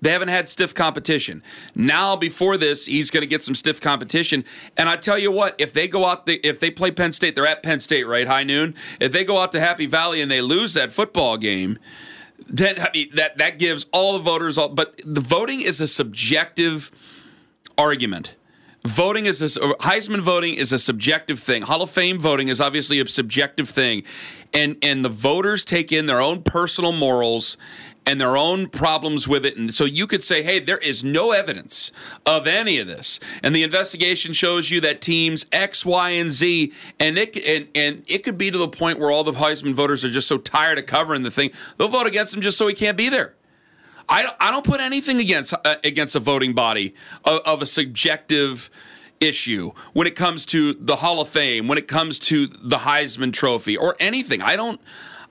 They 0.00 0.10
haven't 0.10 0.28
had 0.28 0.48
stiff 0.48 0.74
competition. 0.74 1.42
Now, 1.74 2.14
before 2.14 2.56
this, 2.56 2.86
he's 2.86 3.10
going 3.10 3.22
to 3.22 3.26
get 3.26 3.42
some 3.42 3.54
stiff 3.54 3.80
competition. 3.80 4.44
And 4.76 4.88
I 4.88 4.96
tell 4.96 5.18
you 5.18 5.32
what, 5.32 5.54
if 5.58 5.72
they 5.72 5.88
go 5.88 6.06
out, 6.06 6.26
the, 6.26 6.40
if 6.46 6.60
they 6.60 6.70
play 6.70 6.90
Penn 6.90 7.12
State, 7.12 7.34
they're 7.34 7.46
at 7.46 7.62
Penn 7.62 7.80
State, 7.80 8.04
right? 8.04 8.26
High 8.26 8.44
noon. 8.44 8.74
If 9.00 9.12
they 9.12 9.24
go 9.24 9.38
out 9.38 9.52
to 9.52 9.60
Happy 9.60 9.86
Valley 9.86 10.20
and 10.20 10.30
they 10.30 10.40
lose 10.40 10.74
that 10.74 10.92
football 10.92 11.36
game, 11.36 11.78
then 12.46 12.78
I 12.78 12.90
mean, 12.94 13.08
that 13.14 13.38
that 13.38 13.58
gives 13.58 13.86
all 13.92 14.12
the 14.12 14.20
voters 14.20 14.56
all. 14.56 14.68
But 14.68 15.00
the 15.04 15.20
voting 15.20 15.60
is 15.60 15.80
a 15.80 15.88
subjective 15.88 16.90
argument. 17.76 18.36
Voting 18.86 19.26
is 19.26 19.42
a 19.42 19.48
Heisman 19.48 20.20
voting 20.20 20.54
is 20.54 20.72
a 20.72 20.78
subjective 20.78 21.38
thing. 21.38 21.62
Hall 21.62 21.82
of 21.82 21.90
Fame 21.90 22.18
voting 22.18 22.48
is 22.48 22.60
obviously 22.60 23.00
a 23.00 23.06
subjective 23.06 23.68
thing, 23.68 24.04
and 24.54 24.76
and 24.82 25.04
the 25.04 25.08
voters 25.08 25.64
take 25.64 25.90
in 25.90 26.06
their 26.06 26.20
own 26.20 26.42
personal 26.42 26.92
morals 26.92 27.56
and 28.08 28.18
their 28.18 28.38
own 28.38 28.68
problems 28.68 29.28
with 29.28 29.44
it. 29.44 29.58
And 29.58 29.72
so 29.72 29.84
you 29.84 30.06
could 30.06 30.24
say, 30.24 30.42
hey, 30.42 30.60
there 30.60 30.78
is 30.78 31.04
no 31.04 31.32
evidence 31.32 31.92
of 32.24 32.46
any 32.46 32.78
of 32.78 32.86
this. 32.86 33.20
And 33.42 33.54
the 33.54 33.62
investigation 33.62 34.32
shows 34.32 34.70
you 34.70 34.80
that 34.80 35.02
teams 35.02 35.44
X, 35.52 35.84
Y, 35.84 36.10
and 36.10 36.32
Z, 36.32 36.72
and 36.98 37.18
it 37.18 37.36
and, 37.36 37.68
and 37.74 38.04
it 38.06 38.24
could 38.24 38.38
be 38.38 38.50
to 38.50 38.56
the 38.56 38.66
point 38.66 38.98
where 38.98 39.10
all 39.10 39.24
the 39.24 39.32
Heisman 39.32 39.74
voters 39.74 40.06
are 40.06 40.10
just 40.10 40.26
so 40.26 40.38
tired 40.38 40.78
of 40.78 40.86
covering 40.86 41.22
the 41.22 41.30
thing, 41.30 41.50
they'll 41.76 41.88
vote 41.88 42.06
against 42.06 42.32
him 42.32 42.40
just 42.40 42.56
so 42.56 42.66
he 42.66 42.72
can't 42.72 42.96
be 42.96 43.10
there. 43.10 43.34
I 44.08 44.22
don't, 44.22 44.36
I 44.40 44.50
don't 44.52 44.64
put 44.64 44.80
anything 44.80 45.20
against 45.20 45.52
uh, 45.52 45.76
against 45.84 46.14
a 46.14 46.20
voting 46.20 46.54
body 46.54 46.94
of, 47.26 47.40
of 47.44 47.60
a 47.60 47.66
subjective 47.66 48.70
issue 49.20 49.72
when 49.92 50.06
it 50.06 50.14
comes 50.14 50.46
to 50.46 50.72
the 50.72 50.96
Hall 50.96 51.20
of 51.20 51.28
Fame, 51.28 51.68
when 51.68 51.76
it 51.76 51.88
comes 51.88 52.18
to 52.20 52.46
the 52.46 52.78
Heisman 52.78 53.34
Trophy, 53.34 53.76
or 53.76 53.96
anything. 54.00 54.40
I 54.40 54.56
don't. 54.56 54.80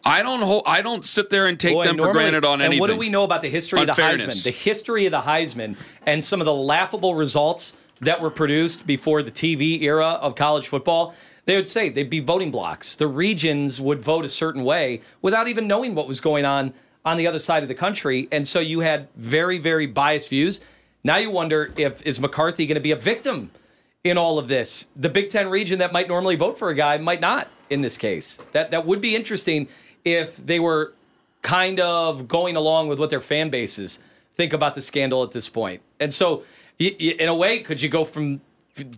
I 0.08 0.24
don't 0.24 0.42
hold, 0.42 0.64
I 0.66 0.82
don't 0.82 1.06
sit 1.06 1.30
there 1.30 1.46
and 1.46 1.60
take 1.60 1.74
Boy, 1.74 1.84
them 1.86 1.98
normally, 1.98 2.14
for 2.14 2.20
granted 2.20 2.46
on 2.46 2.62
anything. 2.62 2.74
And 2.74 2.80
what 2.80 2.88
do 2.88 2.96
we 2.96 3.10
know 3.10 3.24
about 3.24 3.42
the 3.42 3.50
history 3.50 3.82
of 3.82 3.88
the 3.88 3.94
Heisman? 3.94 4.44
The 4.44 4.52
history 4.52 5.06
of 5.06 5.12
the 5.12 5.22
Heisman 5.22 5.76
and 6.06 6.24
some 6.24 6.40
of 6.40 6.46
the 6.46 6.54
laughable 6.54 7.14
results 7.14 7.76
that 8.00 8.22
were 8.22 8.30
produced 8.30 8.88
before 8.88 9.22
the 9.22 9.32
TV 9.32 9.82
era 9.82 10.06
of 10.06 10.36
college 10.36 10.68
football. 10.68 11.14
They 11.46 11.56
would 11.56 11.68
say 11.68 11.90
they'd 11.90 12.10
be 12.10 12.20
voting 12.20 12.52
blocks. 12.52 12.96
The 12.96 13.08
regions 13.08 13.82
would 13.82 14.02
vote 14.02 14.24
a 14.24 14.30
certain 14.30 14.64
way 14.64 15.02
without 15.22 15.48
even 15.48 15.68
knowing 15.68 15.94
what 15.94 16.08
was 16.08 16.22
going 16.22 16.46
on 16.46 16.74
on 17.04 17.18
the 17.18 17.28
other 17.28 17.40
side 17.40 17.64
of 17.64 17.70
the 17.70 17.76
country. 17.76 18.28
And 18.32 18.48
so 18.48 18.60
you 18.60 18.82
had 18.82 19.08
very, 19.16 19.58
very 19.58 19.88
biased 19.88 20.30
views. 20.30 20.62
Now 21.04 21.18
you 21.18 21.32
wonder 21.32 21.74
if 21.78 22.02
is 22.04 22.20
McCarthy 22.20 22.66
going 22.66 22.76
to 22.76 22.82
be 22.82 22.92
a 22.92 22.98
victim 22.98 23.52
in 24.04 24.18
all 24.18 24.40
of 24.40 24.48
this? 24.48 24.88
The 24.96 25.10
Big 25.10 25.30
Ten 25.30 25.50
region 25.50 25.80
that 25.80 25.92
might 25.92 26.08
normally 26.08 26.36
vote 26.36 26.60
for 26.60 26.70
a 26.70 26.76
guy 26.76 26.98
might 26.98 27.22
not 27.22 27.48
in 27.70 27.82
this 27.82 27.98
case. 27.98 28.40
That 28.52 28.72
that 28.72 28.86
would 28.86 29.02
be 29.02 29.16
interesting 29.16 29.68
if 30.14 30.38
they 30.38 30.60
were 30.60 30.94
kind 31.42 31.80
of 31.80 32.28
going 32.28 32.56
along 32.56 32.88
with 32.88 33.00
what 33.00 33.10
their 33.10 33.22
fan 33.22 33.50
bases 33.50 34.00
think 34.36 34.54
about 34.54 34.76
the 34.76 34.82
scandal 34.82 35.24
at 35.24 35.32
this 35.32 35.50
point. 35.50 35.82
And 36.00 36.14
so, 36.14 36.44
in 36.80 37.28
a 37.28 37.36
way, 37.36 37.60
could 37.60 37.82
you 37.82 37.90
go 37.90 38.06
from 38.06 38.42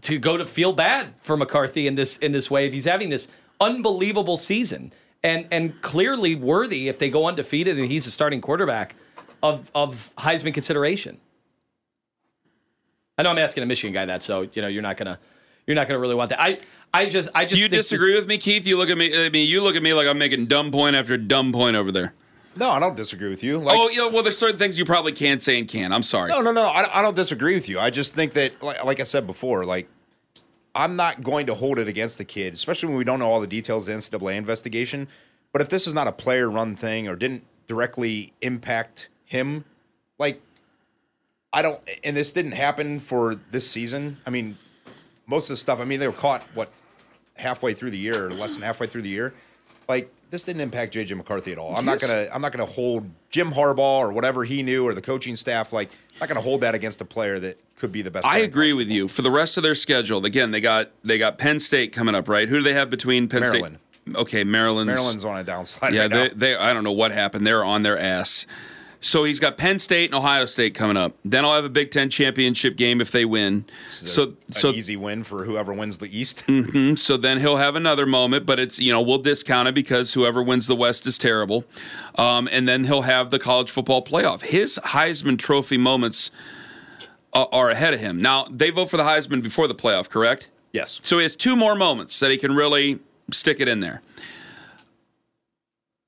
to 0.01 0.19
go 0.19 0.35
to 0.37 0.45
feel 0.45 0.73
bad 0.73 1.13
for 1.21 1.37
McCarthy 1.37 1.87
in 1.87 1.95
this 1.95 2.17
in 2.17 2.31
this 2.31 2.51
way 2.51 2.67
if 2.67 2.73
he's 2.73 2.85
having 2.85 3.09
this 3.09 3.29
unbelievable 3.61 4.37
season 4.37 4.91
and 5.23 5.47
and 5.51 5.81
clearly 5.81 6.35
worthy 6.35 6.87
if 6.89 6.99
they 6.99 7.09
go 7.09 7.25
undefeated 7.25 7.77
and 7.77 7.89
he's 7.89 8.05
a 8.05 8.11
starting 8.11 8.41
quarterback 8.41 8.95
of 9.41 9.71
of 9.73 10.11
Heisman 10.17 10.53
consideration. 10.53 11.19
I 13.17 13.23
know 13.23 13.31
I'm 13.31 13.37
asking 13.37 13.63
a 13.63 13.65
Michigan 13.65 13.93
guy 13.93 14.05
that, 14.05 14.23
so 14.23 14.49
you 14.53 14.61
know 14.61 14.67
you're 14.67 14.81
not 14.81 14.97
gonna 14.97 15.19
you're 15.67 15.75
not 15.75 15.87
gonna 15.87 15.99
really 15.99 16.15
want 16.15 16.29
that. 16.31 16.41
I 16.41 16.59
I 16.93 17.05
just, 17.05 17.29
I 17.35 17.45
just. 17.45 17.55
Do 17.55 17.61
you 17.61 17.67
disagree 17.67 18.13
this, 18.13 18.21
with 18.21 18.27
me, 18.27 18.37
Keith? 18.37 18.65
You 18.65 18.77
look 18.77 18.89
at 18.89 18.97
me. 18.97 19.25
I 19.25 19.29
mean, 19.29 19.47
you 19.47 19.61
look 19.61 19.75
at 19.75 19.83
me 19.83 19.93
like 19.93 20.07
I'm 20.07 20.17
making 20.17 20.47
dumb 20.47 20.71
point 20.71 20.95
after 20.95 21.17
dumb 21.17 21.51
point 21.51 21.75
over 21.75 21.91
there. 21.91 22.13
No, 22.55 22.71
I 22.71 22.79
don't 22.79 22.95
disagree 22.95 23.29
with 23.29 23.43
you. 23.43 23.57
Oh, 23.57 23.59
like, 23.59 23.75
oh, 23.77 23.89
yeah. 23.89 24.07
Well, 24.07 24.23
there's 24.23 24.37
certain 24.37 24.57
things 24.57 24.77
you 24.77 24.85
probably 24.85 25.11
can't 25.11 25.41
say 25.41 25.59
and 25.59 25.67
can't. 25.67 25.93
I'm 25.93 26.03
sorry. 26.03 26.31
No, 26.31 26.41
no, 26.41 26.51
no. 26.51 26.63
I, 26.63 26.99
I 26.99 27.01
don't 27.01 27.15
disagree 27.15 27.53
with 27.53 27.69
you. 27.69 27.79
I 27.79 27.89
just 27.89 28.15
think 28.15 28.33
that, 28.33 28.61
like, 28.61 28.83
like 28.83 28.99
I 28.99 29.03
said 29.03 29.27
before, 29.27 29.63
like 29.65 29.87
I'm 30.75 30.95
not 30.95 31.23
going 31.23 31.45
to 31.47 31.55
hold 31.55 31.79
it 31.79 31.87
against 31.87 32.17
the 32.17 32.25
kid, 32.25 32.53
especially 32.53 32.89
when 32.89 32.97
we 32.97 33.03
don't 33.03 33.19
know 33.19 33.31
all 33.31 33.39
the 33.39 33.47
details 33.47 33.87
of 33.87 33.95
the 33.95 34.17
NCAA 34.17 34.35
investigation. 34.35 35.07
But 35.51 35.61
if 35.61 35.69
this 35.69 35.87
is 35.87 35.93
not 35.93 36.07
a 36.07 36.11
player-run 36.11 36.75
thing 36.75 37.07
or 37.07 37.15
didn't 37.15 37.43
directly 37.67 38.33
impact 38.41 39.09
him, 39.25 39.65
like 40.17 40.41
I 41.51 41.61
don't, 41.61 41.81
and 42.03 42.15
this 42.15 42.31
didn't 42.31 42.53
happen 42.53 42.99
for 42.99 43.35
this 43.35 43.69
season. 43.69 44.17
I 44.25 44.29
mean, 44.31 44.57
most 45.27 45.49
of 45.49 45.53
the 45.53 45.57
stuff. 45.57 45.79
I 45.79 45.85
mean, 45.85 45.99
they 45.99 46.07
were 46.07 46.13
caught 46.13 46.43
what 46.53 46.71
halfway 47.39 47.73
through 47.73 47.91
the 47.91 47.97
year, 47.97 48.27
or 48.27 48.31
less 48.31 48.53
than 48.53 48.61
halfway 48.63 48.87
through 48.87 49.01
the 49.01 49.09
year. 49.09 49.33
Like 49.87 50.11
this 50.29 50.43
didn't 50.43 50.61
impact 50.61 50.93
JJ 50.93 51.15
McCarthy 51.17 51.51
at 51.51 51.57
all. 51.57 51.75
I'm 51.75 51.85
yes. 51.85 52.01
not 52.01 52.07
gonna 52.07 52.27
I'm 52.33 52.41
not 52.41 52.51
gonna 52.51 52.65
hold 52.65 53.09
Jim 53.31 53.51
Harbaugh 53.51 53.99
or 53.99 54.11
whatever 54.11 54.43
he 54.43 54.61
knew 54.61 54.87
or 54.87 54.93
the 54.93 55.01
coaching 55.01 55.35
staff 55.35 55.73
like 55.73 55.89
I'm 56.13 56.19
not 56.19 56.29
gonna 56.29 56.41
hold 56.41 56.61
that 56.61 56.75
against 56.75 57.01
a 57.01 57.05
player 57.05 57.39
that 57.39 57.59
could 57.77 57.91
be 57.91 58.01
the 58.01 58.11
best. 58.11 58.25
I 58.25 58.39
agree 58.39 58.73
with 58.73 58.89
you. 58.89 59.07
For 59.07 59.21
the 59.21 59.31
rest 59.31 59.57
of 59.57 59.63
their 59.63 59.75
schedule, 59.75 60.23
again, 60.25 60.51
they 60.51 60.61
got 60.61 60.91
they 61.03 61.17
got 61.17 61.37
Penn 61.37 61.59
State 61.59 61.93
coming 61.93 62.13
up, 62.13 62.27
right? 62.27 62.47
Who 62.47 62.57
do 62.57 62.63
they 62.63 62.73
have 62.73 62.89
between 62.89 63.27
Penn 63.27 63.41
Maryland. 63.41 63.79
State? 64.05 64.15
Okay, 64.15 64.43
Maryland's 64.43 64.87
Maryland's 64.87 65.25
on 65.25 65.39
a 65.39 65.43
downslide. 65.43 65.93
Yeah, 65.93 66.01
right 66.01 66.31
they, 66.31 66.53
they 66.53 66.55
I 66.55 66.73
don't 66.73 66.83
know 66.83 66.91
what 66.91 67.11
happened. 67.11 67.47
They're 67.47 67.63
on 67.63 67.83
their 67.83 67.97
ass. 67.97 68.45
So 69.01 69.23
he's 69.23 69.39
got 69.39 69.57
Penn 69.57 69.79
State 69.79 70.09
and 70.09 70.15
Ohio 70.15 70.45
State 70.45 70.75
coming 70.75 70.97
up. 70.97 71.13
Then 71.23 71.45
I'll 71.45 71.55
have 71.55 71.63
a 71.63 71.69
Big 71.69 71.91
Ten 71.91 72.09
championship 72.09 72.75
game 72.75 72.99
if 72.99 73.11
they 73.11 73.23
win. 73.23 73.65
So, 73.91 74.33
so 74.49 74.71
easy 74.71 74.97
win 74.97 75.23
for 75.23 75.45
whoever 75.45 75.73
wins 75.73 75.97
the 75.99 76.17
East. 76.17 76.45
Mm-hmm, 76.59 76.95
so 76.95 77.15
then 77.15 77.39
he'll 77.39 77.57
have 77.57 77.75
another 77.75 78.05
moment, 78.05 78.45
but 78.45 78.59
it's 78.59 78.79
you 78.79 78.91
know 78.91 79.01
we'll 79.01 79.19
discount 79.19 79.69
it 79.69 79.75
because 79.75 80.13
whoever 80.13 80.43
wins 80.43 80.67
the 80.67 80.75
West 80.75 81.07
is 81.07 81.17
terrible. 81.17 81.63
Um, 82.15 82.49
and 82.51 82.67
then 82.67 82.83
he'll 82.83 83.03
have 83.03 83.29
the 83.29 83.39
college 83.39 83.71
football 83.71 84.03
playoff. 84.03 84.41
His 84.41 84.77
Heisman 84.83 85.39
Trophy 85.39 85.77
moments 85.77 86.31
are, 87.33 87.47
are 87.51 87.69
ahead 87.69 87.93
of 87.93 88.01
him. 88.01 88.21
Now 88.21 88.45
they 88.49 88.71
vote 88.71 88.89
for 88.89 88.97
the 88.97 89.03
Heisman 89.03 89.41
before 89.41 89.67
the 89.67 89.75
playoff, 89.75 90.09
correct? 90.09 90.49
Yes. 90.73 90.99
So 91.03 91.17
he 91.17 91.23
has 91.23 91.35
two 91.35 91.55
more 91.55 91.75
moments 91.75 92.19
that 92.19 92.29
he 92.29 92.37
can 92.37 92.55
really 92.55 92.99
stick 93.31 93.59
it 93.59 93.67
in 93.67 93.79
there. 93.79 94.01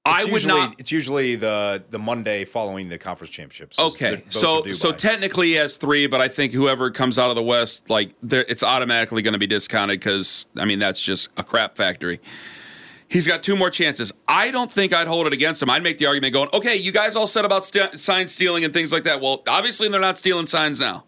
It's 0.04 0.24
I 0.24 0.24
would 0.24 0.42
usually, 0.42 0.60
not. 0.60 0.76
It's 0.80 0.92
usually 0.92 1.36
the 1.36 1.84
the 1.92 2.00
Monday 2.00 2.44
following 2.44 2.90
the 2.90 2.98
conference 2.98 3.32
championships. 3.32 3.78
Okay, 3.78 4.24
so 4.30 4.64
so 4.72 4.90
by. 4.90 4.98
technically 4.98 5.48
he 5.50 5.54
has 5.54 5.78
three, 5.78 6.08
but 6.08 6.20
I 6.20 6.28
think 6.28 6.54
whoever 6.54 6.90
comes 6.90 7.20
out 7.20 7.30
of 7.30 7.36
the 7.36 7.44
West, 7.44 7.88
like 7.88 8.16
it's 8.24 8.64
automatically 8.64 9.22
going 9.22 9.34
to 9.34 9.40
be 9.40 9.46
discounted 9.46 10.00
because 10.00 10.48
I 10.58 10.66
mean 10.66 10.80
that's 10.80 11.00
just 11.00 11.30
a 11.38 11.44
crap 11.44 11.78
factory. 11.78 12.20
He's 13.10 13.28
got 13.28 13.44
two 13.44 13.56
more 13.56 13.70
chances. 13.70 14.12
I 14.28 14.50
don't 14.50 14.72
think 14.72 14.92
I'd 14.92 15.06
hold 15.06 15.28
it 15.28 15.34
against 15.34 15.62
him. 15.62 15.70
I'd 15.70 15.84
make 15.84 16.00
the 16.00 16.08
argument 16.08 16.34
going, 16.34 16.50
okay, 16.54 16.78
you 16.78 16.92
guys 16.92 17.16
all 17.16 17.28
said 17.28 17.46
about 17.46 17.64
st- 17.64 18.00
sign 18.00 18.28
stealing 18.28 18.64
and 18.64 18.74
things 18.74 18.92
like 18.92 19.04
that. 19.04 19.22
Well, 19.22 19.44
obviously 19.48 19.88
they're 19.90 20.02
not 20.02 20.18
stealing 20.18 20.48
signs 20.48 20.80
now. 20.80 21.04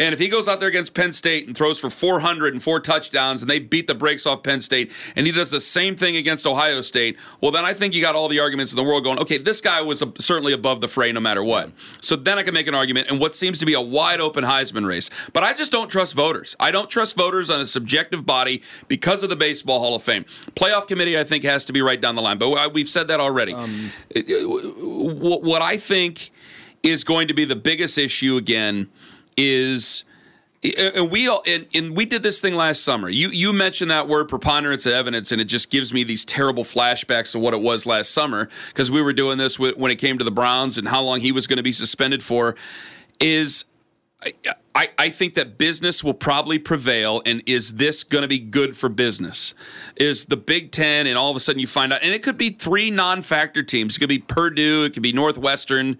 And 0.00 0.14
if 0.14 0.18
he 0.18 0.28
goes 0.28 0.48
out 0.48 0.60
there 0.60 0.68
against 0.68 0.94
Penn 0.94 1.12
State 1.12 1.46
and 1.46 1.54
throws 1.54 1.78
for 1.78 1.90
400 1.90 2.54
and 2.54 2.62
four 2.62 2.80
touchdowns 2.80 3.42
and 3.42 3.50
they 3.50 3.58
beat 3.58 3.86
the 3.86 3.94
brakes 3.94 4.24
off 4.24 4.42
Penn 4.42 4.62
State 4.62 4.90
and 5.14 5.26
he 5.26 5.32
does 5.32 5.50
the 5.50 5.60
same 5.60 5.94
thing 5.94 6.16
against 6.16 6.46
Ohio 6.46 6.80
State, 6.80 7.18
well, 7.42 7.52
then 7.52 7.66
I 7.66 7.74
think 7.74 7.94
you 7.94 8.00
got 8.00 8.16
all 8.16 8.26
the 8.28 8.40
arguments 8.40 8.72
in 8.72 8.76
the 8.76 8.82
world 8.82 9.04
going, 9.04 9.18
okay, 9.18 9.36
this 9.36 9.60
guy 9.60 9.82
was 9.82 10.00
a, 10.00 10.10
certainly 10.18 10.54
above 10.54 10.80
the 10.80 10.88
fray 10.88 11.12
no 11.12 11.20
matter 11.20 11.44
what. 11.44 11.70
So 12.00 12.16
then 12.16 12.38
I 12.38 12.42
can 12.42 12.54
make 12.54 12.66
an 12.66 12.74
argument 12.74 13.10
in 13.10 13.18
what 13.18 13.34
seems 13.34 13.58
to 13.58 13.66
be 13.66 13.74
a 13.74 13.80
wide 13.80 14.22
open 14.22 14.42
Heisman 14.42 14.86
race. 14.86 15.10
But 15.34 15.44
I 15.44 15.52
just 15.52 15.70
don't 15.70 15.90
trust 15.90 16.14
voters. 16.14 16.56
I 16.58 16.70
don't 16.70 16.88
trust 16.88 17.14
voters 17.14 17.50
on 17.50 17.60
a 17.60 17.66
subjective 17.66 18.24
body 18.24 18.62
because 18.88 19.22
of 19.22 19.28
the 19.28 19.36
Baseball 19.36 19.80
Hall 19.80 19.94
of 19.94 20.02
Fame. 20.02 20.24
Playoff 20.24 20.86
committee, 20.86 21.18
I 21.18 21.24
think, 21.24 21.44
has 21.44 21.66
to 21.66 21.74
be 21.74 21.82
right 21.82 22.00
down 22.00 22.14
the 22.14 22.22
line. 22.22 22.38
But 22.38 22.72
we've 22.72 22.88
said 22.88 23.08
that 23.08 23.20
already. 23.20 23.52
Um, 23.52 23.92
what 24.14 25.60
I 25.60 25.76
think 25.76 26.30
is 26.82 27.04
going 27.04 27.28
to 27.28 27.34
be 27.34 27.44
the 27.44 27.56
biggest 27.56 27.98
issue 27.98 28.36
again 28.36 28.88
is 29.40 30.04
And 30.62 31.10
we 31.10 31.26
all 31.26 31.42
and, 31.46 31.66
and 31.74 31.96
we 31.96 32.04
did 32.04 32.22
this 32.22 32.40
thing 32.40 32.54
last 32.54 32.84
summer. 32.84 33.08
You 33.08 33.30
you 33.30 33.52
mentioned 33.54 33.90
that 33.90 34.06
word 34.06 34.28
preponderance 34.28 34.84
of 34.84 34.92
evidence, 34.92 35.32
and 35.32 35.40
it 35.40 35.46
just 35.46 35.70
gives 35.70 35.92
me 35.92 36.04
these 36.04 36.24
terrible 36.24 36.64
flashbacks 36.64 37.34
of 37.34 37.40
what 37.40 37.54
it 37.54 37.62
was 37.62 37.86
last 37.86 38.10
summer 38.10 38.50
because 38.68 38.90
we 38.90 39.00
were 39.00 39.14
doing 39.14 39.38
this 39.38 39.58
when 39.58 39.90
it 39.90 39.96
came 39.96 40.18
to 40.18 40.24
the 40.24 40.30
Browns 40.30 40.76
and 40.76 40.86
how 40.86 41.00
long 41.00 41.20
he 41.20 41.32
was 41.32 41.46
going 41.46 41.56
to 41.56 41.62
be 41.62 41.72
suspended 41.72 42.22
for. 42.22 42.56
Is 43.18 43.64
I, 44.74 44.90
I 44.98 45.08
think 45.08 45.34
that 45.34 45.56
business 45.56 46.04
will 46.04 46.14
probably 46.14 46.58
prevail. 46.58 47.22
And 47.24 47.42
is 47.46 47.72
this 47.72 48.04
going 48.04 48.22
to 48.22 48.28
be 48.28 48.38
good 48.38 48.76
for 48.76 48.88
business? 48.88 49.54
Is 49.96 50.26
the 50.26 50.36
Big 50.36 50.72
Ten, 50.72 51.06
and 51.06 51.16
all 51.16 51.30
of 51.30 51.36
a 51.36 51.40
sudden 51.40 51.58
you 51.58 51.66
find 51.66 51.92
out, 51.92 52.02
and 52.02 52.12
it 52.12 52.22
could 52.22 52.36
be 52.36 52.50
three 52.50 52.90
non 52.90 53.22
factor 53.22 53.62
teams. 53.62 53.96
It 53.96 54.00
could 54.00 54.10
be 54.10 54.18
Purdue, 54.18 54.84
it 54.84 54.92
could 54.92 55.02
be 55.02 55.12
Northwestern. 55.12 55.98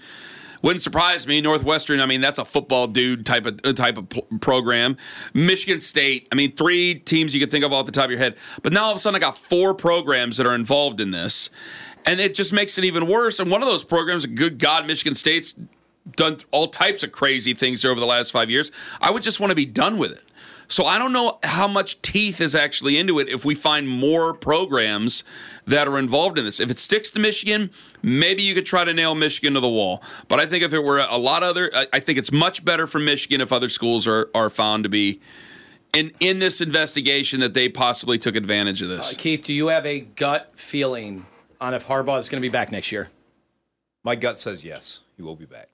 Wouldn't 0.63 0.83
surprise 0.83 1.27
me. 1.27 1.41
Northwestern, 1.41 2.01
I 2.01 2.07
mean, 2.07 2.21
that's 2.21 2.39
a 2.39 2.45
football 2.45 2.87
dude 2.87 3.25
type 3.25 3.47
of 3.47 3.61
uh, 3.65 3.73
type 3.73 3.97
of 3.97 4.09
program. 4.41 4.97
Michigan 5.33 5.81
State, 5.81 6.29
I 6.31 6.35
mean, 6.35 6.53
three 6.53 6.95
teams 6.95 7.33
you 7.35 7.41
could 7.41 7.51
think 7.51 7.65
of 7.65 7.73
off 7.73 7.87
the 7.87 7.93
top 7.93 8.05
of 8.05 8.11
your 8.11 8.19
head. 8.19 8.37
But 8.63 8.73
now 8.73 8.85
all 8.85 8.91
of 8.91 8.97
a 8.97 9.01
sudden, 9.01 9.17
I 9.17 9.21
got 9.21 9.39
four 9.39 9.75
programs 9.75 10.37
that 10.37 10.47
are 10.47 10.55
involved 10.55 11.01
in 11.01 11.13
this, 11.13 11.51
and 12.07 12.21
it 12.21 12.35
just 12.35 12.53
makes 12.53 12.77
it 12.77 12.85
even 12.85 13.07
worse. 13.07 13.39
And 13.41 13.51
one 13.51 13.63
of 13.63 13.69
those 13.69 13.85
programs, 13.85 14.27
good 14.27 14.59
God, 14.59 14.87
Michigan 14.87 15.15
State's 15.15 15.55
done 16.17 16.39
all 16.51 16.69
types 16.69 17.03
of 17.03 17.13
crazy 17.13 17.55
things 17.55 17.85
over 17.85 18.01
the 18.01 18.07
last 18.07 18.31
five 18.31 18.51
years. 18.51 18.71
I 19.01 19.11
would 19.11 19.23
just 19.23 19.41
want 19.41 19.51
to 19.51 19.57
be 19.57 19.67
done 19.67 19.97
with 19.99 20.13
it. 20.13 20.25
So 20.71 20.87
I 20.87 21.01
don't 21.01 21.13
know 21.13 21.41
how 21.43 21.67
much 21.67 22.01
teeth 22.01 22.41
is 22.41 22.55
actually 22.55 22.97
into 22.97 23.19
it 23.19 23.29
if 23.29 23.45
we 23.45 23.57
find 23.57 23.89
more 23.89 24.33
programs 24.33 25.25
that 25.67 25.89
are 25.89 25.99
involved 25.99 26.39
in 26.39 26.45
this. 26.45 26.61
If 26.61 26.71
it 26.71 26.79
sticks 26.79 27.11
to 27.11 27.19
Michigan, 27.19 27.71
maybe 28.03 28.45
you 28.45 28.55
could 28.55 28.67
try 28.67 28.85
to 28.85 28.95
nail 28.95 29.17
Michigan 29.17 29.55
to 29.55 29.61
the 29.61 29.69
wall. 29.69 30.01
But 30.29 30.39
I 30.39 30.47
think 30.47 30.63
if 30.63 30.73
it 30.73 30.85
were 30.85 31.01
a 31.01 31.19
lot 31.19 31.43
other, 31.43 31.73
I 31.93 31.99
think 31.99 32.21
it's 32.21 32.31
much 32.31 32.65
better 32.65 32.87
for 32.87 33.01
Michigan 33.01 33.41
if 33.41 33.53
other 33.53 33.69
schools 33.69 34.07
are, 34.07 34.31
are 34.33 34.49
found 34.49 34.85
to 34.85 34.89
be 34.89 35.21
in 35.93 36.13
in 36.21 36.39
this 36.39 36.61
investigation 36.61 37.41
that 37.41 37.53
they 37.53 37.69
possibly 37.69 38.17
took 38.17 38.37
advantage 38.37 38.81
of 38.81 38.89
this. 38.89 39.13
Uh, 39.13 39.17
Keith, 39.19 39.45
do 39.45 39.53
you 39.53 39.67
have 39.67 39.85
a 39.85 39.99
gut 39.99 40.53
feeling 40.55 41.27
on 41.61 41.75
if 41.75 41.89
Harbaugh 41.89 42.21
is 42.21 42.29
going 42.29 42.41
to 42.41 42.49
be 42.49 42.53
back 42.53 42.71
next 42.71 42.93
year? 42.93 43.11
My 44.05 44.15
gut 44.15 44.39
says 44.39 44.65
yes, 44.65 45.01
he 45.17 45.23
will 45.25 45.35
be 45.35 45.47
back. 45.47 45.69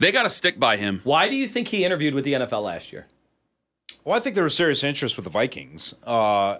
They 0.00 0.10
got 0.10 0.24
to 0.24 0.30
stick 0.30 0.58
by 0.58 0.78
him. 0.78 1.00
Why 1.04 1.28
do 1.28 1.36
you 1.36 1.46
think 1.46 1.68
he 1.68 1.84
interviewed 1.84 2.14
with 2.14 2.24
the 2.24 2.32
NFL 2.32 2.64
last 2.64 2.92
year? 2.92 3.06
Well, 4.04 4.14
I 4.14 4.20
think 4.20 4.34
there 4.34 4.44
was 4.44 4.54
serious 4.54 4.84
interest 4.84 5.16
with 5.16 5.24
the 5.24 5.30
Vikings. 5.30 5.94
Uh, 6.04 6.58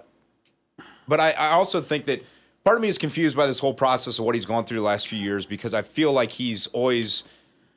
but 1.07 1.19
I, 1.19 1.31
I, 1.31 1.51
also 1.51 1.79
think 1.79 2.05
that 2.05 2.23
part 2.63 2.77
of 2.77 2.81
me 2.81 2.87
is 2.87 2.97
confused 2.97 3.37
by 3.37 3.45
this 3.45 3.59
whole 3.59 3.73
process 3.73 4.17
of 4.17 4.25
what 4.25 4.33
he's 4.33 4.47
gone 4.47 4.65
through 4.65 4.77
the 4.77 4.83
last 4.83 5.07
few 5.07 5.19
years 5.19 5.45
because 5.45 5.75
I 5.75 5.83
feel 5.83 6.11
like 6.11 6.31
he's 6.31 6.65
always 6.67 7.23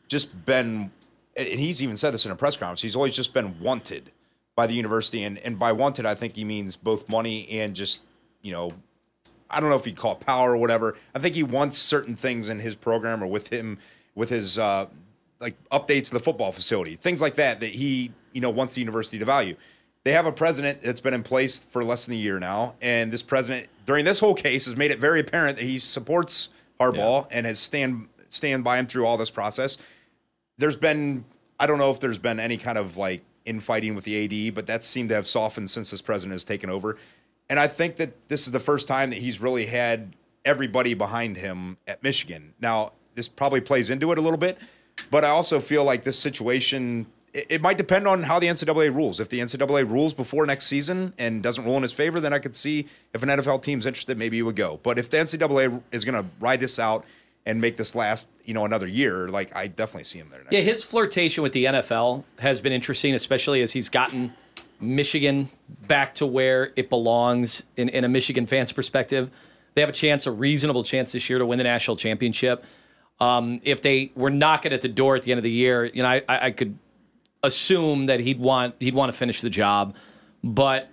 just 0.08 0.44
been, 0.46 0.90
and 1.36 1.46
he's 1.46 1.82
even 1.82 1.98
said 1.98 2.14
this 2.14 2.24
in 2.24 2.32
a 2.32 2.36
press 2.36 2.56
conference, 2.56 2.80
he's 2.80 2.96
always 2.96 3.14
just 3.14 3.34
been 3.34 3.60
wanted 3.60 4.10
by 4.56 4.66
the 4.66 4.72
university. 4.72 5.24
And, 5.24 5.36
and 5.38 5.58
by 5.58 5.72
wanted, 5.72 6.06
I 6.06 6.14
think 6.14 6.34
he 6.34 6.44
means 6.44 6.74
both 6.74 7.06
money 7.10 7.46
and 7.50 7.76
just, 7.76 8.02
you 8.40 8.52
know, 8.52 8.72
I 9.50 9.60
don't 9.60 9.68
know 9.68 9.76
if 9.76 9.84
he'd 9.84 9.96
call 9.96 10.12
it 10.12 10.20
power 10.20 10.52
or 10.52 10.56
whatever. 10.56 10.96
I 11.14 11.18
think 11.18 11.34
he 11.34 11.42
wants 11.42 11.76
certain 11.76 12.16
things 12.16 12.48
in 12.48 12.58
his 12.58 12.74
program 12.74 13.22
or 13.22 13.26
with 13.26 13.52
him, 13.52 13.78
with 14.14 14.30
his 14.30 14.58
uh, 14.58 14.86
like 15.40 15.56
updates 15.70 16.06
to 16.06 16.14
the 16.14 16.20
football 16.20 16.52
facility, 16.52 16.94
things 16.94 17.20
like 17.20 17.34
that 17.34 17.60
that 17.60 17.70
he 17.70 18.12
you 18.32 18.40
know 18.40 18.50
wants 18.50 18.74
the 18.74 18.80
university 18.80 19.18
to 19.18 19.24
value. 19.24 19.56
They 20.04 20.12
have 20.12 20.26
a 20.26 20.32
president 20.32 20.80
that's 20.80 21.00
been 21.00 21.14
in 21.14 21.22
place 21.22 21.64
for 21.64 21.84
less 21.84 22.06
than 22.06 22.14
a 22.14 22.18
year 22.18 22.38
now, 22.38 22.74
and 22.80 23.12
this 23.12 23.22
president 23.22 23.68
during 23.86 24.04
this 24.04 24.18
whole 24.18 24.34
case 24.34 24.64
has 24.66 24.76
made 24.76 24.90
it 24.90 24.98
very 24.98 25.20
apparent 25.20 25.56
that 25.56 25.64
he 25.64 25.78
supports 25.78 26.48
Harbaugh 26.80 27.30
yeah. 27.30 27.36
and 27.36 27.46
has 27.46 27.58
stand 27.58 28.08
stand 28.28 28.64
by 28.64 28.78
him 28.78 28.86
through 28.86 29.06
all 29.06 29.16
this 29.16 29.30
process. 29.30 29.78
There's 30.56 30.76
been 30.76 31.24
I 31.60 31.66
don't 31.66 31.78
know 31.78 31.90
if 31.90 32.00
there's 32.00 32.18
been 32.18 32.40
any 32.40 32.56
kind 32.56 32.78
of 32.78 32.96
like 32.96 33.22
infighting 33.44 33.94
with 33.94 34.04
the 34.04 34.48
AD, 34.48 34.54
but 34.54 34.66
that 34.66 34.84
seemed 34.84 35.08
to 35.08 35.14
have 35.14 35.26
softened 35.26 35.70
since 35.70 35.90
this 35.90 36.02
president 36.02 36.34
has 36.34 36.44
taken 36.44 36.70
over. 36.70 36.96
And 37.48 37.58
I 37.58 37.66
think 37.66 37.96
that 37.96 38.28
this 38.28 38.46
is 38.46 38.52
the 38.52 38.60
first 38.60 38.86
time 38.86 39.10
that 39.10 39.18
he's 39.18 39.40
really 39.40 39.66
had 39.66 40.14
everybody 40.44 40.94
behind 40.94 41.36
him 41.36 41.78
at 41.86 42.02
Michigan. 42.02 42.54
Now, 42.60 42.92
this 43.14 43.26
probably 43.26 43.60
plays 43.60 43.90
into 43.90 44.12
it 44.12 44.18
a 44.18 44.20
little 44.20 44.38
bit, 44.38 44.58
but 45.10 45.24
I 45.24 45.28
also 45.30 45.60
feel 45.60 45.82
like 45.82 46.04
this 46.04 46.18
situation 46.18 47.06
it, 47.32 47.60
might 47.60 47.78
depend 47.78 48.06
on 48.08 48.22
how 48.22 48.38
the 48.38 48.46
NCAA 48.46 48.94
rules. 48.94 49.20
If 49.20 49.28
the 49.28 49.40
NCAA 49.40 49.88
rules 49.88 50.14
before 50.14 50.46
next 50.46 50.66
season 50.66 51.12
and 51.18 51.42
doesn't 51.42 51.64
rule 51.64 51.76
in 51.76 51.82
his 51.82 51.92
favor, 51.92 52.20
then 52.20 52.32
I 52.32 52.38
could 52.38 52.54
see 52.54 52.86
if 53.12 53.22
an 53.22 53.28
NFL 53.28 53.62
team's 53.62 53.86
interested, 53.86 54.18
maybe 54.18 54.36
he 54.36 54.42
would 54.42 54.56
go. 54.56 54.80
But 54.82 54.98
if 54.98 55.10
the 55.10 55.18
NCAA 55.18 55.80
is 55.92 56.04
going 56.04 56.22
to 56.22 56.28
ride 56.40 56.60
this 56.60 56.78
out 56.78 57.04
and 57.46 57.60
make 57.60 57.76
this 57.76 57.94
last, 57.94 58.30
you 58.44 58.54
know, 58.54 58.64
another 58.64 58.86
year, 58.86 59.28
like 59.28 59.54
I 59.54 59.66
definitely 59.66 60.04
see 60.04 60.18
him 60.18 60.28
there. 60.30 60.40
Next 60.40 60.52
year. 60.52 60.60
Yeah, 60.60 60.70
his 60.70 60.84
flirtation 60.84 61.42
with 61.42 61.52
the 61.52 61.66
NFL 61.66 62.24
has 62.38 62.60
been 62.60 62.72
interesting, 62.72 63.14
especially 63.14 63.62
as 63.62 63.72
he's 63.72 63.88
gotten 63.88 64.32
Michigan 64.80 65.50
back 65.86 66.14
to 66.14 66.26
where 66.26 66.72
it 66.76 66.88
belongs 66.88 67.62
in, 67.76 67.88
in 67.88 68.04
a 68.04 68.08
Michigan 68.08 68.46
fan's 68.46 68.72
perspective. 68.72 69.30
They 69.74 69.80
have 69.80 69.90
a 69.90 69.94
chance, 69.94 70.26
a 70.26 70.32
reasonable 70.32 70.84
chance 70.84 71.12
this 71.12 71.28
year 71.28 71.38
to 71.38 71.46
win 71.46 71.58
the 71.58 71.64
national 71.64 71.96
championship. 71.96 72.64
Um, 73.20 73.60
if 73.64 73.82
they 73.82 74.12
were 74.14 74.30
knocking 74.30 74.72
at 74.72 74.80
the 74.80 74.88
door 74.88 75.16
at 75.16 75.24
the 75.24 75.32
end 75.32 75.38
of 75.38 75.44
the 75.44 75.50
year, 75.50 75.84
you 75.84 76.02
know, 76.02 76.08
I, 76.08 76.22
I 76.28 76.50
could 76.52 76.78
assume 77.42 78.06
that 78.06 78.20
he'd 78.20 78.38
want 78.40 78.74
he'd 78.80 78.94
want 78.94 79.12
to 79.12 79.18
finish 79.18 79.40
the 79.40 79.50
job, 79.50 79.94
but 80.42 80.88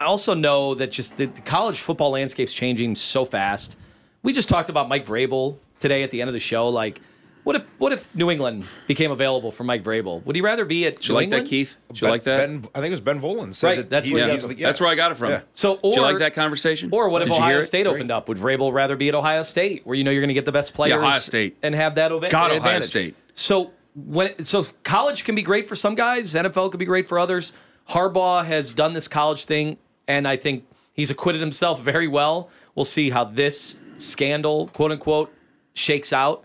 I 0.00 0.04
also 0.06 0.34
know 0.34 0.74
that 0.74 0.90
just 0.90 1.16
the, 1.16 1.26
the 1.26 1.40
college 1.42 1.80
football 1.80 2.10
landscape's 2.10 2.52
changing 2.52 2.96
so 2.96 3.24
fast. 3.24 3.76
We 4.22 4.32
just 4.32 4.48
talked 4.48 4.68
about 4.68 4.88
Mike 4.88 5.06
Vrabel 5.06 5.56
today 5.80 6.02
at 6.02 6.10
the 6.10 6.20
end 6.20 6.28
of 6.28 6.34
the 6.34 6.40
show. 6.40 6.68
Like, 6.68 7.00
what 7.44 7.56
if 7.56 7.62
what 7.78 7.92
if 7.92 8.14
New 8.14 8.30
England 8.30 8.64
became 8.86 9.10
available 9.10 9.50
for 9.50 9.64
Mike 9.64 9.82
Vrabel? 9.82 10.24
Would 10.24 10.36
he 10.36 10.42
rather 10.42 10.64
be 10.64 10.86
at? 10.86 10.96
Did 10.96 11.08
you 11.08 11.12
New 11.12 11.16
like 11.16 11.24
England? 11.24 11.46
that, 11.46 11.50
Keith? 11.50 11.76
Did 11.88 12.00
you 12.00 12.04
ben, 12.06 12.10
like 12.10 12.22
that? 12.24 12.36
Ben, 12.48 12.64
I 12.74 12.80
think 12.80 12.86
it 12.86 12.90
was 12.90 13.00
Ben 13.00 13.20
Volin 13.20 13.52
said 13.52 13.66
Right, 13.66 13.76
that 13.78 13.90
that's 13.90 14.06
he's, 14.06 14.14
where 14.14 14.26
he 14.26 14.32
he's 14.32 14.46
That's 14.56 14.80
where 14.80 14.90
I 14.90 14.94
got 14.94 15.12
it 15.12 15.16
from. 15.16 15.30
Yeah. 15.30 15.40
So, 15.54 15.74
or 15.74 15.92
Did 15.92 15.96
you 15.96 16.02
like 16.02 16.18
that 16.18 16.34
conversation? 16.34 16.90
Or 16.92 17.08
what 17.08 17.22
if 17.22 17.28
Did 17.28 17.36
you 17.36 17.42
Ohio? 17.42 17.60
State 17.62 17.86
opened 17.86 18.10
up? 18.10 18.28
Would 18.28 18.38
Vrabel 18.38 18.72
rather 18.72 18.96
be 18.96 19.08
at 19.08 19.14
Ohio 19.14 19.42
State, 19.42 19.86
where 19.86 19.96
you 19.96 20.04
know 20.04 20.10
you're 20.10 20.20
going 20.20 20.28
to 20.28 20.34
get 20.34 20.44
the 20.44 20.52
best 20.52 20.74
players? 20.74 20.94
Ohio 20.94 21.18
State. 21.18 21.56
and 21.62 21.74
have 21.74 21.96
that 21.96 22.12
ova- 22.12 22.28
God, 22.28 22.52
Ohio? 22.52 22.80
State. 22.82 23.16
So 23.34 23.72
when 23.94 24.44
so 24.44 24.66
college 24.82 25.24
can 25.24 25.34
be 25.34 25.42
great 25.42 25.68
for 25.68 25.74
some 25.74 25.94
guys, 25.94 26.34
NFL 26.34 26.70
can 26.70 26.78
be 26.78 26.84
great 26.84 27.08
for 27.08 27.18
others. 27.18 27.52
Harbaugh 27.90 28.44
has 28.44 28.72
done 28.72 28.92
this 28.92 29.08
college 29.08 29.44
thing, 29.44 29.76
and 30.06 30.26
I 30.26 30.36
think 30.36 30.64
he's 30.92 31.10
acquitted 31.10 31.40
himself 31.40 31.80
very 31.80 32.08
well. 32.08 32.48
We'll 32.74 32.84
see 32.84 33.10
how 33.10 33.24
this 33.24 33.76
scandal, 33.96 34.68
quote 34.68 34.92
unquote, 34.92 35.32
shakes 35.74 36.12
out. 36.12 36.44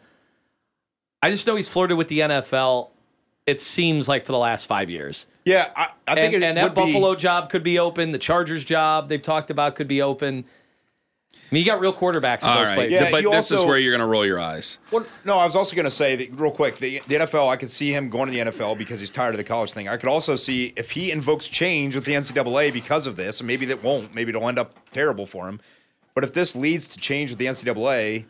I 1.21 1.29
just 1.29 1.47
know 1.47 1.55
he's 1.55 1.69
flirted 1.69 1.97
with 1.97 2.07
the 2.09 2.19
NFL. 2.19 2.89
It 3.45 3.61
seems 3.61 4.09
like 4.09 4.25
for 4.25 4.33
the 4.33 4.37
last 4.37 4.65
five 4.65 4.89
years. 4.89 5.25
Yeah, 5.45 5.71
I, 5.75 5.91
I 6.05 6.15
think 6.15 6.33
and, 6.33 6.43
it 6.43 6.47
and 6.47 6.57
that 6.57 6.63
would 6.63 6.75
be- 6.75 6.91
Buffalo 6.93 7.15
job 7.15 7.49
could 7.49 7.63
be 7.63 7.79
open. 7.79 8.11
The 8.11 8.17
Chargers 8.17 8.65
job 8.65 9.07
they've 9.07 9.21
talked 9.21 9.49
about 9.49 9.75
could 9.75 9.87
be 9.87 10.01
open. 10.01 10.43
I 11.49 11.55
mean, 11.55 11.63
you 11.63 11.71
got 11.71 11.79
real 11.79 11.93
quarterbacks 11.93 12.43
in 12.43 12.49
All 12.49 12.59
those 12.59 12.67
right, 12.67 12.75
places. 12.75 12.99
Yeah, 12.99 13.09
but 13.09 13.21
you 13.21 13.31
this 13.31 13.51
is 13.51 13.63
where 13.63 13.77
you're 13.77 13.93
going 13.93 14.05
to 14.05 14.11
roll 14.11 14.25
your 14.25 14.39
eyes. 14.39 14.79
Well, 14.91 15.05
no, 15.23 15.37
I 15.37 15.45
was 15.45 15.55
also 15.55 15.77
going 15.77 15.85
to 15.85 15.91
say 15.91 16.17
that 16.17 16.37
real 16.37 16.51
quick. 16.51 16.77
The, 16.77 17.01
the 17.07 17.15
NFL, 17.15 17.47
I 17.47 17.55
could 17.55 17.69
see 17.69 17.93
him 17.93 18.09
going 18.09 18.29
to 18.29 18.31
the 18.33 18.51
NFL 18.51 18.77
because 18.77 18.99
he's 18.99 19.09
tired 19.09 19.33
of 19.33 19.37
the 19.37 19.45
college 19.45 19.71
thing. 19.71 19.87
I 19.87 19.95
could 19.95 20.09
also 20.09 20.35
see 20.35 20.73
if 20.75 20.91
he 20.91 21.09
invokes 21.09 21.47
change 21.47 21.95
with 21.95 22.03
the 22.03 22.13
NCAA 22.13 22.73
because 22.73 23.07
of 23.07 23.15
this, 23.15 23.39
and 23.39 23.47
maybe 23.47 23.65
that 23.67 23.81
won't. 23.81 24.13
Maybe 24.13 24.29
it'll 24.29 24.49
end 24.49 24.59
up 24.59 24.75
terrible 24.91 25.25
for 25.25 25.47
him. 25.47 25.61
But 26.13 26.25
if 26.25 26.33
this 26.33 26.53
leads 26.53 26.89
to 26.89 26.99
change 26.99 27.29
with 27.29 27.39
the 27.39 27.45
NCAA, 27.45 28.25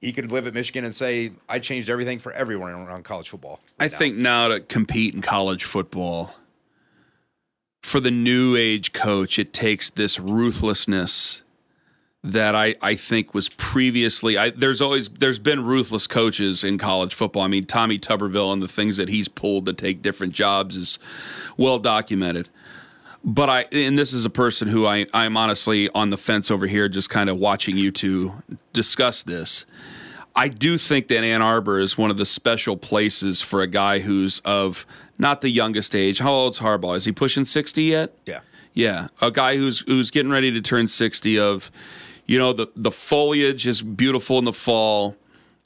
he 0.00 0.12
could 0.12 0.32
live 0.32 0.48
at 0.48 0.54
Michigan 0.54 0.84
and 0.84 0.94
say, 0.94 1.30
"I 1.48 1.60
changed 1.60 1.88
everything 1.90 2.18
for 2.18 2.32
everyone 2.32 2.72
around 2.72 3.04
college 3.04 3.28
football." 3.28 3.60
I 3.78 3.86
think 3.86 4.16
now 4.16 4.48
to 4.48 4.58
compete 4.58 5.14
in 5.14 5.20
college 5.20 5.62
football, 5.62 6.34
for 7.82 8.00
the 8.00 8.10
new 8.10 8.56
age 8.56 8.92
coach, 8.92 9.38
it 9.38 9.52
takes 9.52 9.90
this 9.90 10.18
ruthlessness 10.18 11.44
that 12.22 12.54
I, 12.54 12.74
I 12.82 12.96
think 12.96 13.32
was 13.32 13.48
previously 13.48 14.36
I, 14.36 14.50
there's 14.50 14.80
always 14.80 15.08
there's 15.08 15.38
been 15.38 15.64
ruthless 15.64 16.06
coaches 16.06 16.62
in 16.62 16.76
college 16.76 17.14
football. 17.14 17.42
I 17.42 17.48
mean 17.48 17.64
Tommy 17.64 17.98
Tuberville 17.98 18.52
and 18.52 18.62
the 18.62 18.68
things 18.68 18.98
that 18.98 19.08
he's 19.08 19.28
pulled 19.28 19.66
to 19.66 19.72
take 19.72 20.02
different 20.02 20.34
jobs 20.34 20.76
is 20.76 20.98
well 21.56 21.78
documented. 21.78 22.50
But 23.24 23.48
I 23.48 23.60
and 23.72 23.98
this 23.98 24.12
is 24.12 24.26
a 24.26 24.30
person 24.30 24.68
who 24.68 24.86
I 24.86 25.06
I'm 25.14 25.36
honestly 25.36 25.88
on 25.90 26.10
the 26.10 26.18
fence 26.18 26.50
over 26.50 26.66
here 26.66 26.88
just 26.88 27.08
kind 27.08 27.30
of 27.30 27.38
watching 27.38 27.78
you 27.78 27.90
two 27.90 28.42
discuss 28.72 29.22
this. 29.22 29.64
I 30.36 30.48
do 30.48 30.78
think 30.78 31.08
that 31.08 31.24
Ann 31.24 31.42
Arbor 31.42 31.80
is 31.80 31.98
one 31.98 32.10
of 32.10 32.16
the 32.16 32.26
special 32.26 32.76
places 32.76 33.42
for 33.42 33.62
a 33.62 33.66
guy 33.66 33.98
who's 33.98 34.40
of 34.40 34.86
not 35.18 35.40
the 35.40 35.48
youngest 35.48 35.94
age. 35.96 36.18
How 36.18 36.32
old's 36.32 36.60
Harbaugh? 36.60 36.96
Is 36.96 37.04
he 37.04 37.12
pushing 37.12 37.44
60 37.44 37.82
yet? 37.82 38.14
Yeah. 38.26 38.40
Yeah, 38.72 39.08
a 39.20 39.30
guy 39.30 39.56
who's 39.56 39.80
who's 39.80 40.10
getting 40.10 40.30
ready 40.30 40.52
to 40.52 40.60
turn 40.60 40.86
60 40.86 41.38
of 41.40 41.72
you 42.30 42.38
know 42.38 42.52
the 42.52 42.68
the 42.76 42.92
foliage 42.92 43.66
is 43.66 43.82
beautiful 43.82 44.38
in 44.38 44.44
the 44.44 44.52
fall 44.52 45.16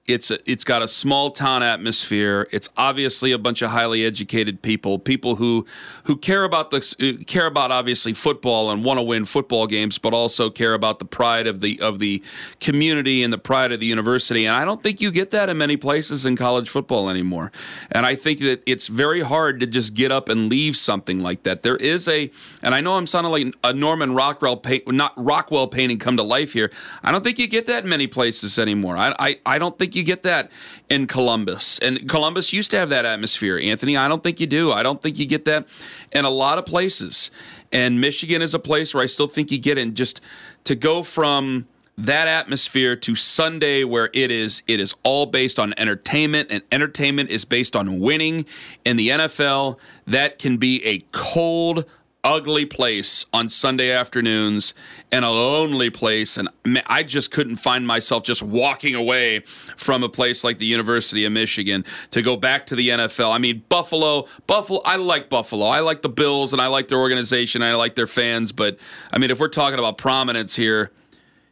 it's 0.06 0.30
a, 0.30 0.38
it's 0.50 0.64
got 0.64 0.82
a 0.82 0.88
small 0.88 1.30
town 1.30 1.62
atmosphere. 1.62 2.46
It's 2.52 2.68
obviously 2.76 3.32
a 3.32 3.38
bunch 3.38 3.62
of 3.62 3.70
highly 3.70 4.04
educated 4.04 4.60
people, 4.60 4.98
people 4.98 5.36
who 5.36 5.64
who 6.04 6.16
care 6.16 6.44
about 6.44 6.70
the 6.70 6.78
uh, 7.00 7.24
care 7.24 7.46
about 7.46 7.72
obviously 7.72 8.12
football 8.12 8.70
and 8.70 8.84
want 8.84 8.98
to 8.98 9.02
win 9.02 9.24
football 9.24 9.66
games, 9.66 9.96
but 9.96 10.12
also 10.12 10.50
care 10.50 10.74
about 10.74 10.98
the 10.98 11.06
pride 11.06 11.46
of 11.46 11.60
the 11.60 11.80
of 11.80 12.00
the 12.00 12.22
community 12.60 13.22
and 13.22 13.32
the 13.32 13.38
pride 13.38 13.72
of 13.72 13.80
the 13.80 13.86
university. 13.86 14.44
And 14.44 14.54
I 14.54 14.66
don't 14.66 14.82
think 14.82 15.00
you 15.00 15.10
get 15.10 15.30
that 15.30 15.48
in 15.48 15.56
many 15.56 15.78
places 15.78 16.26
in 16.26 16.36
college 16.36 16.68
football 16.68 17.08
anymore. 17.08 17.50
And 17.90 18.04
I 18.04 18.14
think 18.14 18.40
that 18.40 18.62
it's 18.66 18.88
very 18.88 19.22
hard 19.22 19.58
to 19.60 19.66
just 19.66 19.94
get 19.94 20.12
up 20.12 20.28
and 20.28 20.50
leave 20.50 20.76
something 20.76 21.20
like 21.20 21.44
that. 21.44 21.62
There 21.62 21.76
is 21.76 22.08
a, 22.08 22.30
and 22.62 22.74
I 22.74 22.82
know 22.82 22.98
I'm 22.98 23.06
sounding 23.06 23.32
like 23.32 23.54
a 23.64 23.72
Norman 23.72 24.14
Rockwell 24.14 24.60
not 24.88 25.14
Rockwell 25.16 25.66
painting 25.66 25.98
come 25.98 26.18
to 26.18 26.22
life 26.22 26.52
here. 26.52 26.70
I 27.02 27.10
don't 27.10 27.24
think 27.24 27.38
you 27.38 27.48
get 27.48 27.66
that 27.66 27.84
in 27.84 27.90
many 27.90 28.06
places 28.06 28.58
anymore. 28.58 28.98
I 28.98 29.14
I, 29.18 29.38
I 29.46 29.58
don't 29.58 29.78
think 29.78 29.93
you 29.94 30.02
get 30.04 30.22
that 30.22 30.50
in 30.88 31.06
Columbus. 31.06 31.78
And 31.80 32.08
Columbus 32.08 32.52
used 32.52 32.70
to 32.72 32.78
have 32.78 32.88
that 32.90 33.04
atmosphere, 33.04 33.58
Anthony. 33.62 33.96
I 33.96 34.08
don't 34.08 34.22
think 34.22 34.40
you 34.40 34.46
do. 34.46 34.72
I 34.72 34.82
don't 34.82 35.02
think 35.02 35.18
you 35.18 35.26
get 35.26 35.44
that 35.46 35.68
in 36.12 36.24
a 36.24 36.30
lot 36.30 36.58
of 36.58 36.66
places. 36.66 37.30
And 37.72 38.00
Michigan 38.00 38.42
is 38.42 38.54
a 38.54 38.58
place 38.58 38.94
where 38.94 39.02
I 39.02 39.06
still 39.06 39.26
think 39.26 39.50
you 39.50 39.58
get 39.58 39.78
in 39.78 39.94
just 39.94 40.20
to 40.64 40.74
go 40.74 41.02
from 41.02 41.66
that 41.96 42.26
atmosphere 42.26 42.96
to 42.96 43.14
Sunday 43.14 43.84
where 43.84 44.10
it 44.12 44.30
is 44.30 44.62
it 44.66 44.80
is 44.80 44.94
all 45.04 45.26
based 45.26 45.60
on 45.60 45.72
entertainment 45.76 46.48
and 46.50 46.62
entertainment 46.72 47.30
is 47.30 47.44
based 47.44 47.76
on 47.76 48.00
winning 48.00 48.46
in 48.84 48.96
the 48.96 49.10
NFL 49.10 49.78
that 50.06 50.38
can 50.40 50.56
be 50.56 50.84
a 50.84 50.98
cold 51.12 51.84
ugly 52.24 52.64
place 52.64 53.26
on 53.32 53.50
Sunday 53.50 53.90
afternoons 53.90 54.74
and 55.12 55.24
a 55.24 55.30
lonely 55.30 55.90
place. 55.90 56.38
And 56.38 56.48
I 56.86 57.02
just 57.02 57.30
couldn't 57.30 57.56
find 57.56 57.86
myself 57.86 58.24
just 58.24 58.42
walking 58.42 58.94
away 58.94 59.40
from 59.40 60.02
a 60.02 60.08
place 60.08 60.42
like 60.42 60.58
the 60.58 60.66
University 60.66 61.24
of 61.26 61.32
Michigan 61.32 61.84
to 62.10 62.22
go 62.22 62.36
back 62.36 62.66
to 62.66 62.76
the 62.76 62.88
NFL. 62.88 63.32
I 63.32 63.38
mean, 63.38 63.62
Buffalo, 63.68 64.26
Buffalo, 64.46 64.80
I 64.84 64.96
like 64.96 65.28
Buffalo. 65.28 65.66
I 65.66 65.80
like 65.80 66.02
the 66.02 66.08
Bills 66.08 66.52
and 66.52 66.62
I 66.62 66.66
like 66.68 66.88
their 66.88 66.98
organization. 66.98 67.62
I 67.62 67.74
like 67.74 67.94
their 67.94 68.06
fans. 68.06 68.50
But 68.50 68.78
I 69.12 69.18
mean, 69.18 69.30
if 69.30 69.38
we're 69.38 69.48
talking 69.48 69.78
about 69.78 69.98
prominence 69.98 70.56
here, 70.56 70.90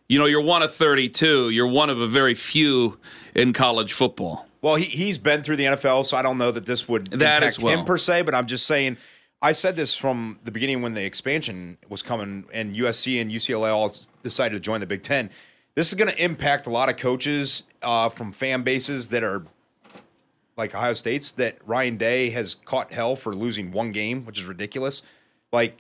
you 0.09 0.19
know, 0.19 0.27
you're 0.27 0.43
one 0.43 0.63
of 0.63 0.75
32. 0.75 1.51
You're 1.51 1.67
one 1.67 1.91
of 1.91 2.01
a 2.01 2.07
very 2.07 2.35
few 2.35 2.99
in 3.35 3.53
college 3.53 3.93
football. 3.93 4.47
Well, 4.63 4.77
he, 4.77 4.85
he's 4.85 5.19
been 5.19 5.43
through 5.43 5.57
the 5.57 5.65
NFL, 5.65 6.07
so 6.07 6.17
I 6.17 6.23
don't 6.23 6.39
know 6.39 6.53
that 6.53 6.67
this 6.67 6.89
would 6.89 7.07
that 7.09 7.43
impact 7.43 7.63
well. 7.63 7.79
him 7.79 7.85
per 7.85 7.99
se, 7.99 8.23
but 8.23 8.35
I'm 8.35 8.47
just 8.47 8.67
saying– 8.67 8.97
I 9.43 9.51
said 9.51 9.75
this 9.75 9.97
from 9.97 10.39
the 10.45 10.53
beginning 10.53 10.83
when 10.83 10.95
the 10.95 11.05
expansion 11.05 11.77
was 11.89 12.01
coming 12.01 12.45
and 12.53 12.77
USC 12.77 13.21
and 13.21 13.29
UCLA 13.29 13.75
all 13.75 13.93
decided 14.23 14.55
to 14.55 14.61
join 14.61 14.79
the 14.79 14.87
Big 14.87 15.03
Ten. 15.03 15.31
This 15.75 15.89
is 15.89 15.95
going 15.95 16.11
to 16.11 16.25
impact 16.25 16.69
a 16.69 16.71
lot 16.71 16.89
of 16.89 16.97
coaches 16.97 17.65
uh, 17.83 18.09
from 18.09 18.31
fan 18.31 18.63
bases 18.63 19.09
that 19.09 19.25
are 19.25 19.45
like 20.57 20.75
Ohio 20.77 20.93
State's 20.93 21.33
that 21.33 21.59
Ryan 21.67 21.97
Day 21.97 22.31
has 22.31 22.55
caught 22.55 22.93
hell 22.93 23.17
for 23.17 23.35
losing 23.35 23.73
one 23.73 23.91
game, 23.91 24.25
which 24.27 24.39
is 24.39 24.47
ridiculous. 24.47 25.03
Like, 25.51 25.77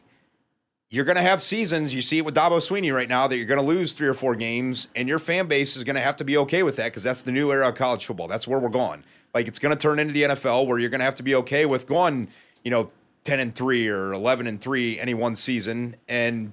you're 0.90 1.04
going 1.04 1.16
to 1.16 1.22
have 1.22 1.42
seasons. 1.42 1.94
You 1.94 2.02
see 2.02 2.18
it 2.18 2.24
with 2.24 2.34
Dabo 2.34 2.58
Swinney 2.58 2.92
right 2.92 3.08
now 3.08 3.28
that 3.28 3.36
you're 3.36 3.46
going 3.46 3.60
to 3.60 3.66
lose 3.66 3.92
three 3.92 4.08
or 4.08 4.14
four 4.14 4.34
games, 4.34 4.88
and 4.96 5.08
your 5.08 5.18
fan 5.18 5.46
base 5.46 5.76
is 5.76 5.84
going 5.84 5.96
to 5.96 6.02
have 6.02 6.16
to 6.16 6.24
be 6.24 6.36
okay 6.38 6.62
with 6.62 6.76
that 6.76 6.86
because 6.86 7.02
that's 7.02 7.22
the 7.22 7.32
new 7.32 7.52
era 7.52 7.68
of 7.68 7.76
college 7.76 8.04
football. 8.04 8.28
That's 8.28 8.48
where 8.48 8.58
we're 8.58 8.70
going. 8.70 9.04
Like, 9.34 9.46
it's 9.46 9.58
going 9.58 9.76
to 9.76 9.80
turn 9.80 9.98
into 9.98 10.12
the 10.12 10.22
NFL 10.22 10.66
where 10.66 10.78
you're 10.78 10.90
going 10.90 11.00
to 11.00 11.04
have 11.04 11.14
to 11.16 11.22
be 11.22 11.36
okay 11.36 11.64
with 11.64 11.86
going, 11.86 12.28
you 12.64 12.70
know, 12.70 12.90
10 13.24 13.40
and 13.40 13.54
3 13.54 13.88
or 13.88 14.12
11 14.12 14.46
and 14.46 14.60
3 14.60 14.98
any 14.98 15.14
one 15.14 15.34
season 15.34 15.96
and 16.08 16.52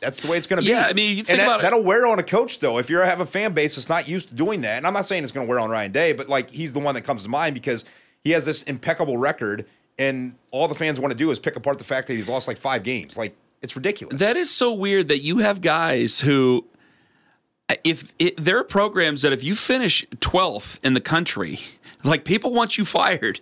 that's 0.00 0.20
the 0.20 0.30
way 0.30 0.36
it's 0.36 0.46
going 0.46 0.62
to 0.62 0.64
be. 0.64 0.70
Yeah, 0.70 0.86
I 0.88 0.92
mean, 0.92 1.16
you 1.16 1.24
think 1.24 1.40
and 1.40 1.62
that, 1.62 1.72
will 1.72 1.82
wear 1.82 2.06
on 2.06 2.18
a 2.18 2.22
coach 2.22 2.60
though. 2.60 2.78
If 2.78 2.88
you 2.88 2.98
have 2.98 3.20
a 3.20 3.26
fan 3.26 3.52
base 3.52 3.74
that's 3.74 3.88
not 3.88 4.08
used 4.08 4.28
to 4.28 4.34
doing 4.34 4.60
that, 4.60 4.76
and 4.76 4.86
I'm 4.86 4.92
not 4.92 5.06
saying 5.06 5.22
it's 5.22 5.32
going 5.32 5.46
to 5.46 5.50
wear 5.50 5.58
on 5.58 5.70
Ryan 5.70 5.90
Day, 5.90 6.12
but 6.12 6.28
like 6.28 6.50
he's 6.50 6.72
the 6.72 6.78
one 6.78 6.94
that 6.94 7.02
comes 7.02 7.24
to 7.24 7.28
mind 7.28 7.54
because 7.54 7.84
he 8.22 8.30
has 8.30 8.44
this 8.44 8.62
impeccable 8.64 9.18
record, 9.18 9.66
and 9.98 10.36
all 10.52 10.68
the 10.68 10.74
fans 10.74 11.00
want 11.00 11.10
to 11.10 11.18
do 11.18 11.30
is 11.30 11.40
pick 11.40 11.56
apart 11.56 11.78
the 11.78 11.84
fact 11.84 12.06
that 12.06 12.14
he's 12.14 12.28
lost 12.28 12.46
like 12.46 12.58
five 12.58 12.84
games. 12.84 13.18
Like 13.18 13.34
it's 13.60 13.74
ridiculous. 13.74 14.20
That 14.20 14.36
is 14.36 14.50
so 14.50 14.72
weird 14.72 15.08
that 15.08 15.18
you 15.18 15.38
have 15.38 15.60
guys 15.60 16.20
who, 16.20 16.64
if 17.82 18.14
it, 18.20 18.36
there 18.36 18.58
are 18.58 18.64
programs 18.64 19.22
that 19.22 19.32
if 19.32 19.42
you 19.42 19.56
finish 19.56 20.06
12th 20.20 20.78
in 20.84 20.94
the 20.94 21.00
country 21.00 21.58
like 22.04 22.24
people 22.24 22.52
want 22.52 22.78
you 22.78 22.84
fired, 22.84 23.40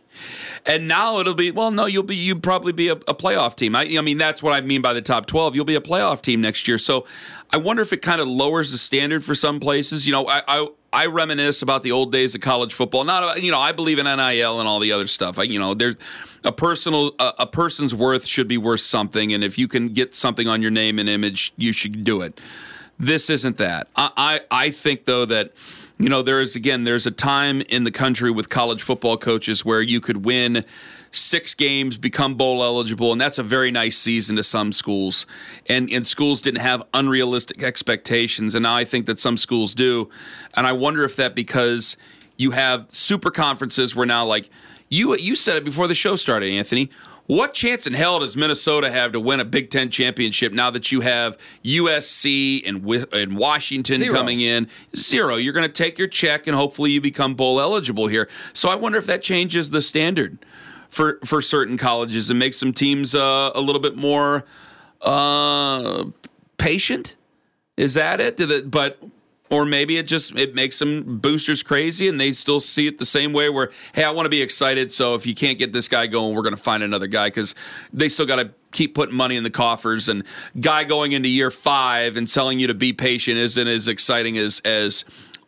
and 0.64 0.88
now 0.88 1.18
it'll 1.18 1.34
be 1.34 1.50
well. 1.50 1.70
No, 1.70 1.86
you'll 1.86 2.02
be 2.02 2.16
you 2.16 2.36
probably 2.36 2.72
be 2.72 2.88
a, 2.88 2.94
a 2.94 3.14
playoff 3.14 3.54
team. 3.54 3.76
I, 3.76 3.82
I, 3.98 4.00
mean, 4.00 4.16
that's 4.16 4.42
what 4.42 4.54
I 4.54 4.60
mean 4.62 4.80
by 4.80 4.94
the 4.94 5.02
top 5.02 5.26
twelve. 5.26 5.54
You'll 5.54 5.66
be 5.66 5.74
a 5.74 5.80
playoff 5.80 6.22
team 6.22 6.40
next 6.40 6.66
year. 6.66 6.78
So 6.78 7.06
I 7.50 7.58
wonder 7.58 7.82
if 7.82 7.92
it 7.92 8.02
kind 8.02 8.20
of 8.20 8.28
lowers 8.28 8.72
the 8.72 8.78
standard 8.78 9.24
for 9.24 9.34
some 9.34 9.60
places. 9.60 10.06
You 10.06 10.12
know, 10.12 10.26
I, 10.26 10.42
I 10.48 10.68
I 10.92 11.06
reminisce 11.06 11.60
about 11.60 11.82
the 11.82 11.92
old 11.92 12.12
days 12.12 12.34
of 12.34 12.40
college 12.40 12.72
football. 12.72 13.04
Not 13.04 13.22
uh, 13.22 13.34
you 13.34 13.52
know, 13.52 13.60
I 13.60 13.72
believe 13.72 13.98
in 13.98 14.06
NIL 14.06 14.58
and 14.58 14.68
all 14.68 14.80
the 14.80 14.92
other 14.92 15.06
stuff. 15.06 15.38
I, 15.38 15.42
you 15.42 15.58
know, 15.58 15.74
there's 15.74 15.96
a 16.44 16.52
personal 16.52 17.14
a, 17.18 17.34
a, 17.40 17.46
person's 17.46 17.94
worth 17.94 18.24
should 18.24 18.48
be 18.48 18.56
worth 18.56 18.80
something, 18.80 19.34
and 19.34 19.44
if 19.44 19.58
you 19.58 19.68
can 19.68 19.88
get 19.88 20.14
something 20.14 20.48
on 20.48 20.62
your 20.62 20.70
name 20.70 20.98
and 20.98 21.08
image, 21.08 21.52
you 21.56 21.74
should 21.74 22.04
do 22.04 22.22
it. 22.22 22.40
This 22.98 23.28
isn't 23.28 23.58
that. 23.58 23.88
I 23.96 24.10
I, 24.16 24.40
I 24.50 24.70
think 24.70 25.04
though 25.04 25.26
that 25.26 25.52
you 25.98 26.10
know, 26.10 26.20
there 26.20 26.40
is 26.40 26.56
again, 26.56 26.84
there's 26.84 27.06
a 27.06 27.10
time 27.10 27.62
in 27.62 27.84
the 27.84 27.90
country 27.90 28.30
with 28.30 28.50
college 28.50 28.82
football 28.82 29.16
coaches 29.16 29.64
where 29.64 29.80
you 29.80 30.00
could 30.00 30.26
win 30.26 30.64
six 31.10 31.54
games, 31.54 31.96
become 31.96 32.34
bowl 32.34 32.62
eligible, 32.62 33.12
and 33.12 33.20
that's 33.20 33.38
a 33.38 33.42
very 33.42 33.70
nice 33.70 33.96
season 33.96 34.36
to 34.36 34.42
some 34.42 34.72
schools. 34.72 35.26
And 35.66 35.90
and 35.90 36.06
schools 36.06 36.42
didn't 36.42 36.60
have 36.60 36.82
unrealistic 36.92 37.62
expectations, 37.62 38.54
and 38.54 38.64
now 38.64 38.76
I 38.76 38.84
think 38.84 39.06
that 39.06 39.18
some 39.18 39.38
schools 39.38 39.74
do. 39.74 40.10
And 40.54 40.66
I 40.66 40.72
wonder 40.72 41.02
if 41.02 41.16
that 41.16 41.34
because 41.34 41.96
you 42.36 42.50
have 42.50 42.86
super 42.90 43.30
conferences 43.30 43.96
where 43.96 44.06
now 44.06 44.26
like 44.26 44.50
you 44.90 45.16
you 45.16 45.34
said 45.34 45.56
it 45.56 45.64
before 45.64 45.88
the 45.88 45.94
show 45.94 46.16
started, 46.16 46.50
Anthony. 46.50 46.90
What 47.26 47.54
chance 47.54 47.86
in 47.86 47.94
hell 47.94 48.20
does 48.20 48.36
Minnesota 48.36 48.90
have 48.90 49.12
to 49.12 49.20
win 49.20 49.40
a 49.40 49.44
Big 49.44 49.70
Ten 49.70 49.90
championship 49.90 50.52
now 50.52 50.70
that 50.70 50.92
you 50.92 51.00
have 51.00 51.36
USC 51.64 52.66
and, 52.66 52.86
and 53.12 53.36
Washington 53.36 53.98
Zero. 53.98 54.14
coming 54.14 54.40
in? 54.40 54.68
Zero. 54.94 55.36
You're 55.36 55.52
going 55.52 55.66
to 55.66 55.72
take 55.72 55.98
your 55.98 56.08
check 56.08 56.46
and 56.46 56.56
hopefully 56.56 56.92
you 56.92 57.00
become 57.00 57.34
bowl 57.34 57.60
eligible 57.60 58.06
here. 58.06 58.28
So 58.52 58.68
I 58.68 58.76
wonder 58.76 58.98
if 58.98 59.06
that 59.06 59.22
changes 59.22 59.70
the 59.70 59.82
standard 59.82 60.38
for 60.88 61.18
for 61.24 61.42
certain 61.42 61.76
colleges 61.76 62.30
and 62.30 62.38
makes 62.38 62.58
some 62.58 62.72
teams 62.72 63.14
uh, 63.14 63.50
a 63.54 63.60
little 63.60 63.82
bit 63.82 63.96
more 63.96 64.44
uh, 65.02 66.04
patient. 66.58 67.16
Is 67.76 67.94
that 67.94 68.20
it? 68.20 68.40
it? 68.40 68.70
But 68.70 68.98
or 69.50 69.64
maybe 69.64 69.96
it 69.96 70.06
just 70.06 70.36
it 70.36 70.54
makes 70.54 70.76
some 70.76 71.18
boosters 71.18 71.62
crazy 71.62 72.08
and 72.08 72.20
they 72.20 72.32
still 72.32 72.60
see 72.60 72.86
it 72.86 72.98
the 72.98 73.06
same 73.06 73.32
way 73.32 73.48
where 73.48 73.70
hey 73.94 74.04
i 74.04 74.10
want 74.10 74.26
to 74.26 74.30
be 74.30 74.42
excited 74.42 74.92
so 74.92 75.14
if 75.14 75.26
you 75.26 75.34
can't 75.34 75.58
get 75.58 75.72
this 75.72 75.88
guy 75.88 76.06
going 76.06 76.34
we're 76.34 76.42
going 76.42 76.56
to 76.56 76.62
find 76.62 76.82
another 76.82 77.06
guy 77.06 77.28
because 77.28 77.54
they 77.92 78.08
still 78.08 78.26
got 78.26 78.36
to 78.36 78.50
keep 78.76 78.94
putting 78.94 79.16
money 79.16 79.36
in 79.36 79.42
the 79.42 79.50
coffers. 79.50 80.08
And 80.08 80.22
guy 80.60 80.84
going 80.84 81.12
into 81.12 81.28
year 81.28 81.50
five 81.50 82.16
and 82.16 82.28
telling 82.28 82.60
you 82.60 82.66
to 82.68 82.74
be 82.74 82.92
patient 82.92 83.38
isn't 83.38 83.66
as 83.66 83.88
exciting 83.88 84.38
as 84.38 84.60
as 84.64 85.04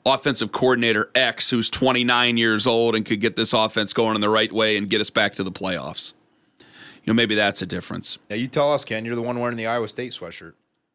offensive 0.07 0.53
coordinator 0.53 1.11
x 1.15 1.51
who's 1.51 1.69
29 1.69 2.39
years 2.39 2.67
old 2.67 2.95
and 2.95 3.05
could 3.05 3.21
get 3.21 3.37
this 3.37 3.53
offense 3.53 3.93
going 3.93 4.15
in 4.15 4.23
the 4.23 4.29
right 4.29 4.51
way 4.51 4.79
and 4.79 4.89
get 4.89 5.03
us 5.03 5.11
back 5.11 5.35
to 5.35 5.45
the 5.45 5.53
playoffs. 5.53 6.15
You 6.59 7.13
know 7.13 7.15
maybe 7.15 7.35
that's 7.35 7.61
a 7.61 7.67
difference. 7.67 8.19
Yeah 8.31 8.37
you 8.37 8.47
tell 8.47 8.73
us 8.73 8.85
ken. 8.85 9.05
You're 9.05 9.17
the 9.17 9.23
one 9.23 9.39
wearing 9.39 9.57
the 9.57 9.67
iowa 9.67 9.89
state 9.89 10.13
sweatshirt 10.13 10.55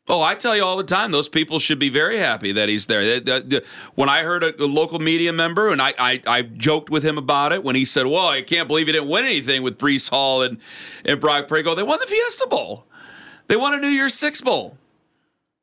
Oh, 0.10 0.22
I 0.22 0.36
tell 0.36 0.54
you 0.54 0.66
all 0.66 0.76
the 0.76 0.84
time, 0.84 1.12
those 1.12 1.30
people 1.30 1.60
should 1.60 1.80
be 1.80 1.88
very 1.88 2.18
happy 2.18 2.52
that 2.52 2.68
he's 2.68 2.88
there. 2.88 3.22
When 3.96 4.10
I 4.10 4.24
heard 4.24 4.44
a 4.44 4.66
local 4.66 5.00
media 5.00 5.32
member, 5.32 5.70
and 5.70 5.82
I, 5.82 5.94
I, 5.98 6.22
I 6.28 6.42
joked 6.42 6.90
with 6.90 7.04
him 7.04 7.18
about 7.18 7.54
it 7.54 7.64
when 7.64 7.76
he 7.76 7.86
said, 7.86 8.06
Well, 8.08 8.28
I 8.28 8.42
can't 8.42 8.68
believe 8.68 8.88
he 8.88 8.94
didn't 8.94 9.08
win 9.08 9.24
anything 9.24 9.64
with 9.64 9.78
Breece 9.78 10.10
Hall 10.10 10.42
and, 10.42 10.58
and 11.06 11.22
Brock 11.22 11.48
Purdy. 11.48 11.74
They 11.74 11.84
won 11.84 12.00
the 12.00 12.06
Fiesta 12.06 12.48
Bowl, 12.50 12.86
they 13.48 13.56
won 13.56 13.74
a 13.74 13.80
New 13.80 13.88
Year's 13.88 14.14
Six 14.14 14.42
Bowl. 14.42 14.78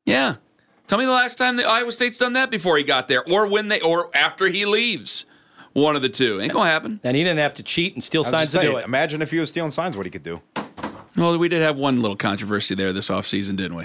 Yeah. 0.07 0.37
Tell 0.87 0.99
me 0.99 1.05
the 1.05 1.13
last 1.13 1.37
time 1.37 1.57
the 1.57 1.69
Iowa 1.69 1.93
State's 1.93 2.19
done 2.19 2.33
that 2.33 2.51
before 2.51 2.79
he 2.79 2.83
got 2.83 3.09
there, 3.09 3.23
or 3.31 3.47
when 3.47 3.69
they, 3.69 3.81
or 3.81 4.11
after 4.17 4.47
he 4.49 4.65
leaves. 4.65 5.27
One 5.73 5.95
of 5.95 6.03
the 6.03 6.09
two. 6.09 6.41
Ain't 6.41 6.53
gonna 6.53 6.69
happen. 6.69 6.99
And 7.05 7.17
he 7.17 7.23
didn't 7.23 7.39
have 7.39 7.55
to 7.55 7.63
cheat 7.63 7.95
and 7.95 8.03
steal 8.03 8.25
signs 8.25 8.51
to 8.53 8.61
do 8.61 8.77
it. 8.79 8.85
Imagine 8.85 9.23
if 9.23 9.31
he 9.31 9.39
was 9.39 9.51
stealing 9.51 9.71
signs, 9.71 9.97
what 9.97 10.05
he 10.05 10.11
could 10.11 10.25
do. 10.25 10.43
Well, 11.17 11.39
we 11.39 11.49
did 11.49 11.63
have 11.63 11.79
one 11.79 12.01
little 12.01 12.17
controversy 12.17 12.75
there 12.75 12.93
this 12.93 13.09
offseason, 13.09 13.55
didn't 13.57 13.77
we? 13.77 13.85